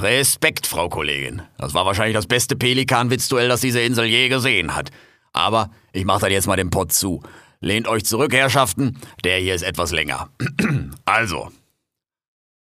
Respekt, 0.00 0.66
Frau 0.66 0.88
Kollegin. 0.88 1.42
Das 1.58 1.74
war 1.74 1.84
wahrscheinlich 1.84 2.14
das 2.14 2.26
beste 2.26 2.56
Pelikan-Witzduell, 2.56 3.48
das 3.48 3.60
diese 3.60 3.80
Insel 3.80 4.06
je 4.06 4.28
gesehen 4.28 4.74
hat. 4.74 4.90
Aber 5.32 5.70
ich 5.92 6.04
mach 6.04 6.20
dann 6.20 6.32
jetzt 6.32 6.46
mal 6.46 6.56
den 6.56 6.70
Pott 6.70 6.92
zu. 6.92 7.22
Lehnt 7.60 7.86
euch 7.86 8.04
zurück, 8.04 8.32
Herrschaften. 8.32 8.98
Der 9.24 9.38
hier 9.38 9.54
ist 9.54 9.62
etwas 9.62 9.92
länger. 9.92 10.30
also. 11.04 11.50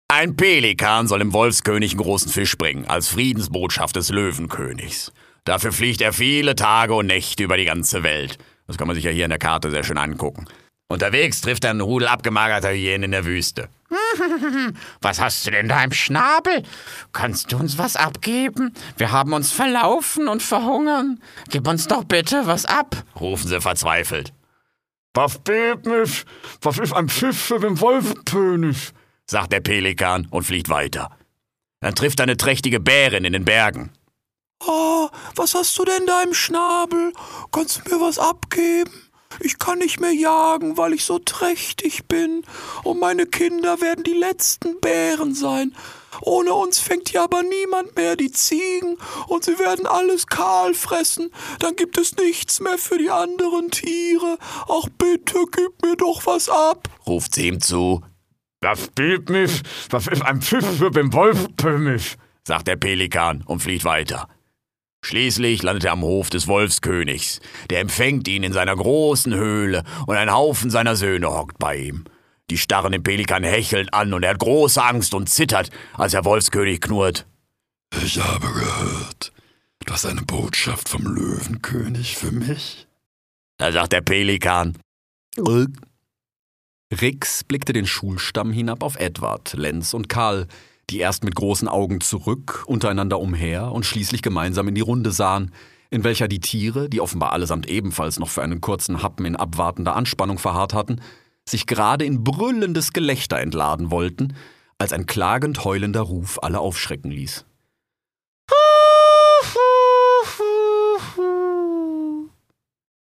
Ein 0.09 0.35
Pelikan 0.35 1.07
soll 1.07 1.21
dem 1.21 1.33
Wolfskönig 1.33 1.93
einen 1.93 2.01
großen 2.01 2.33
Fisch 2.33 2.59
bringen, 2.59 2.87
als 2.87 3.09
Friedensbotschaft 3.09 3.95
des 3.95 4.09
Löwenkönigs. 4.09 5.13
Dafür 5.45 5.73
fliegt 5.73 6.01
er 6.01 6.13
viele 6.13 6.57
Tage 6.57 6.95
und 6.95 7.07
Nächte 7.07 7.45
über 7.45 7.57
die 7.57 7.65
ganze 7.65 8.03
Welt. 8.03 8.39
Das 8.67 8.77
kann 8.77 8.89
man 8.89 8.97
sich 8.97 9.05
ja 9.05 9.11
hier 9.11 9.25
in 9.25 9.31
der 9.31 9.39
Karte 9.39 9.71
sehr 9.71 9.85
schön 9.85 9.99
angucken. 9.99 10.47
Unterwegs 10.91 11.41
trifft 11.41 11.63
er 11.63 11.71
einen 11.71 11.83
Rudel 11.83 12.09
abgemagerter 12.09 12.73
Hyänen 12.73 13.05
in 13.05 13.11
der 13.13 13.25
Wüste. 13.25 13.69
Was 15.01 15.21
hast 15.21 15.47
du 15.47 15.53
denn 15.53 15.69
da 15.69 15.85
im 15.85 15.93
Schnabel? 15.93 16.65
Kannst 17.13 17.53
du 17.53 17.59
uns 17.59 17.79
was 17.79 17.95
abgeben? 17.95 18.75
Wir 18.97 19.13
haben 19.13 19.33
uns 19.33 19.53
verlaufen 19.53 20.27
und 20.27 20.43
verhungern. 20.43 21.23
Gib 21.49 21.69
uns 21.69 21.87
doch 21.87 22.03
bitte 22.03 22.47
was 22.47 22.65
ab, 22.67 23.05
rufen 23.21 23.47
sie 23.47 23.61
verzweifelt. 23.61 24.33
Was 25.15 25.39
bebt 25.39 25.87
mich? 25.87 26.25
Was 26.61 26.79
ist 26.79 26.93
ein 26.93 27.09
Pfiff 27.09 27.41
für 27.41 27.61
den 27.61 27.81
Wolfenkönig? 27.81 28.91
sagt 29.27 29.53
der 29.53 29.61
Pelikan 29.61 30.27
und 30.31 30.43
fliegt 30.43 30.69
weiter. 30.71 31.17
Dann 31.79 31.95
trifft 31.95 32.19
er 32.19 32.25
eine 32.25 32.37
trächtige 32.37 32.81
Bärin 32.81 33.25
in 33.25 33.33
den 33.33 33.45
Bergen. 33.45 33.91
Oh, 34.67 35.09
was 35.37 35.55
hast 35.55 35.79
du 35.79 35.85
denn 35.85 36.05
da 36.07 36.25
im 36.25 36.35
Schnabel? 36.35 37.13
Kannst 37.53 37.83
du 37.87 37.95
mir 37.95 38.01
was 38.01 38.19
abgeben? 38.19 39.10
Ich 39.39 39.59
kann 39.59 39.79
nicht 39.79 40.01
mehr 40.01 40.13
jagen, 40.13 40.77
weil 40.77 40.93
ich 40.93 41.05
so 41.05 41.19
trächtig 41.19 42.07
bin. 42.09 42.43
Und 42.83 43.01
meine 43.01 43.27
Kinder 43.27 43.81
werden 43.81 44.05
die 44.05 44.15
letzten 44.15 44.81
Bären 44.81 45.35
sein. 45.35 45.75
Ohne 46.23 46.53
uns 46.53 46.81
fängt 46.81 47.11
hier 47.11 47.23
aber 47.23 47.43
niemand 47.43 47.97
mehr 47.97 48.17
die 48.17 48.33
Ziegen 48.33 48.99
und 49.29 49.45
sie 49.45 49.59
werden 49.59 49.87
alles 49.87 50.27
kahl 50.27 50.75
fressen. 50.75 51.31
Dann 51.61 51.77
gibt 51.77 51.97
es 51.99 52.17
nichts 52.17 52.61
mehr 52.61 52.79
für 52.79 52.99
die 52.99 53.11
anderen 53.11 53.71
Tiere. 53.71 54.39
Ach 54.69 54.89
bitte, 54.99 55.39
gib 55.53 55.83
mir 55.83 55.97
doch 55.97 56.27
was 56.27 56.49
ab, 56.49 56.89
ruft 57.07 57.35
sie 57.35 57.49
ihm 57.49 57.61
zu. 57.61 58.03
Das 58.61 58.89
bebt 58.89 59.31
mich, 59.31 59.63
das 59.89 60.07
ist 60.09 60.23
ein 60.23 60.43
Pfiff 60.43 60.79
für 60.79 60.91
den 60.91 61.13
Wolfkönig, 61.13 62.19
sagt 62.45 62.69
der 62.69 62.77
Pelikan 62.77 63.43
und 63.47 63.61
fliegt 63.61 63.85
weiter. 63.85 64.29
Schließlich 65.03 65.63
landet 65.63 65.85
er 65.85 65.93
am 65.93 66.03
Hof 66.03 66.31
des 66.31 66.47
Wolfskönigs. 66.47 67.41
Der 67.71 67.81
empfängt 67.81 68.29
ihn 68.29 68.43
in 68.43 68.53
seiner 68.53 68.77
großen 68.77 69.35
Höhle 69.35 69.85
und 70.07 70.17
ein 70.17 70.33
Haufen 70.33 70.71
seiner 70.71 70.97
Söhne 70.97 71.31
hockt 71.31 71.59
bei 71.59 71.77
ihm. 71.77 72.05
Die 72.51 72.59
starren 72.59 72.93
den 72.93 73.03
Pelikan 73.03 73.45
hechelnd 73.45 73.95
an 73.95 74.13
und 74.13 74.25
er 74.25 74.31
hat 74.31 74.39
große 74.39 74.83
Angst 74.83 75.15
und 75.15 75.29
zittert, 75.29 75.71
als 75.95 76.13
der 76.13 76.25
Wolfskönig 76.25 76.81
knurrt. 76.81 77.27
Ich 78.03 78.19
habe 78.21 78.47
gehört, 78.47 79.33
du 79.87 79.93
hast 79.93 80.07
eine 80.07 80.23
Botschaft 80.23 80.89
vom 80.89 81.03
Löwenkönig 81.03 82.17
für 82.17 82.33
mich. 82.33 82.87
Da 83.57 83.73
sagt 83.73 83.93
der 83.93 84.01
Pelikan. 84.01 84.77
Rix 86.93 87.45
blickte 87.45 87.73
den 87.73 87.87
Schulstamm 87.87 88.53
hinab 88.53 88.83
auf 88.83 88.97
Edward, 88.97 89.53
Lenz 89.55 89.95
und 89.95 90.09
Karl, 90.09 90.49
die 90.91 90.99
erst 90.99 91.25
mit 91.25 91.35
großen 91.35 91.69
Augen 91.69 92.01
zurück, 92.01 92.65
untereinander 92.67 93.21
umher 93.21 93.73
und 93.73 93.87
schließlich 93.87 94.23
gemeinsam 94.23 94.69
in 94.69 94.75
die 94.75 94.81
Runde 94.81 95.13
sahen, 95.13 95.53
in 95.91 96.05
welcher 96.05 96.29
die 96.29 96.41
Tiere, 96.41 96.89
die 96.89 97.01
offenbar 97.01 97.33
allesamt 97.33 97.69
ebenfalls 97.69 98.19
noch 98.19 98.29
für 98.29 98.43
einen 98.43 98.61
kurzen 98.61 99.03
Happen 99.03 99.25
in 99.25 99.37
abwartender 99.37 99.97
Anspannung 99.97 100.39
verharrt 100.39 100.75
hatten, 100.75 101.01
sich 101.49 101.67
gerade 101.67 102.05
in 102.05 102.23
brüllendes 102.23 102.93
Gelächter 102.93 103.39
entladen 103.39 103.91
wollten, 103.91 104.35
als 104.79 104.93
ein 104.93 105.07
klagend 105.07 105.65
heulender 105.65 106.03
Ruf 106.03 106.39
alle 106.43 106.61
aufschrecken 106.61 107.11
ließ. 107.11 107.45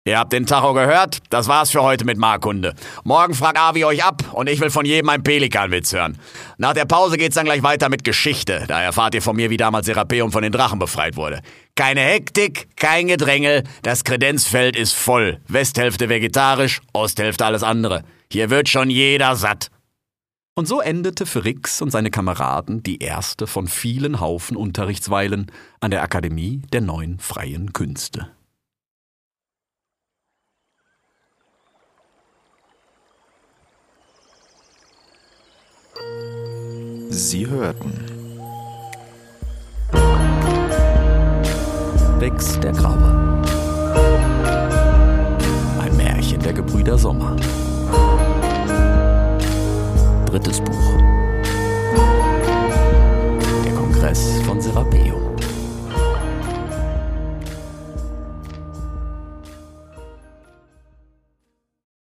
Ihr 0.06 0.20
habt 0.20 0.34
den 0.34 0.46
Tacho 0.46 0.74
gehört, 0.74 1.20
das 1.30 1.48
war's 1.48 1.72
für 1.72 1.82
heute 1.82 2.04
mit 2.04 2.18
Markunde. 2.18 2.74
Morgen 3.06 3.34
fragt 3.34 3.58
Avi 3.58 3.86
euch 3.86 4.04
ab 4.04 4.22
und 4.34 4.50
ich 4.50 4.60
will 4.60 4.70
von 4.70 4.86
jedem 4.86 5.08
einen 5.08 5.24
Pelikanwitz 5.24 5.94
hören. 5.94 6.18
Nach 6.58 6.74
der 6.74 6.84
Pause 6.84 7.16
geht's 7.16 7.36
dann 7.36 7.46
gleich 7.46 7.64
weiter 7.64 7.88
mit 7.88 8.04
Geschichte. 8.04 8.66
Da 8.68 8.82
erfahrt 8.82 9.16
ihr 9.16 9.22
von 9.22 9.38
mir, 9.38 9.50
wie 9.50 9.56
damals 9.56 9.86
Serapeum 9.86 10.34
von 10.34 10.44
den 10.44 10.52
Drachen 10.52 10.78
befreit 10.78 11.16
wurde. 11.16 11.40
Keine 11.76 12.02
Hektik, 12.02 12.68
kein 12.76 13.08
Gedrängel, 13.08 13.64
das 13.82 14.04
Kredenzfeld 14.04 14.76
ist 14.76 14.92
voll. 14.92 15.40
Westhälfte 15.48 16.10
vegetarisch, 16.10 16.82
Osthälfte 16.92 17.46
alles 17.46 17.64
andere. 17.64 18.04
Hier 18.30 18.50
wird 18.50 18.68
schon 18.68 18.90
jeder 18.90 19.38
satt. 19.38 19.70
Und 20.54 20.68
so 20.68 20.82
endete 20.82 21.26
für 21.26 21.46
Rix 21.46 21.82
und 21.82 21.92
seine 21.92 22.12
Kameraden 22.12 22.84
die 22.84 23.00
erste 23.02 23.48
von 23.48 23.70
vielen 23.70 24.20
Haufen 24.20 24.58
Unterrichtsweilen 24.58 25.50
an 25.80 25.92
der 25.92 26.04
Akademie 26.04 26.62
der 26.74 26.82
neuen 26.82 27.20
freien 27.20 27.72
Künste. 27.72 28.28
Sie 37.14 37.48
hörten 37.48 37.94
Rex 42.20 42.60
der 42.60 42.72
Graue. 42.72 43.44
Ein 45.80 45.96
Märchen 45.96 46.42
der 46.42 46.54
Gebrüder 46.54 46.98
Sommer. 46.98 47.36
Drittes 50.26 50.60
Buch. 50.60 50.98
Der 53.64 53.74
Kongress 53.74 54.42
von 54.48 54.60
Serapeum. 54.60 55.33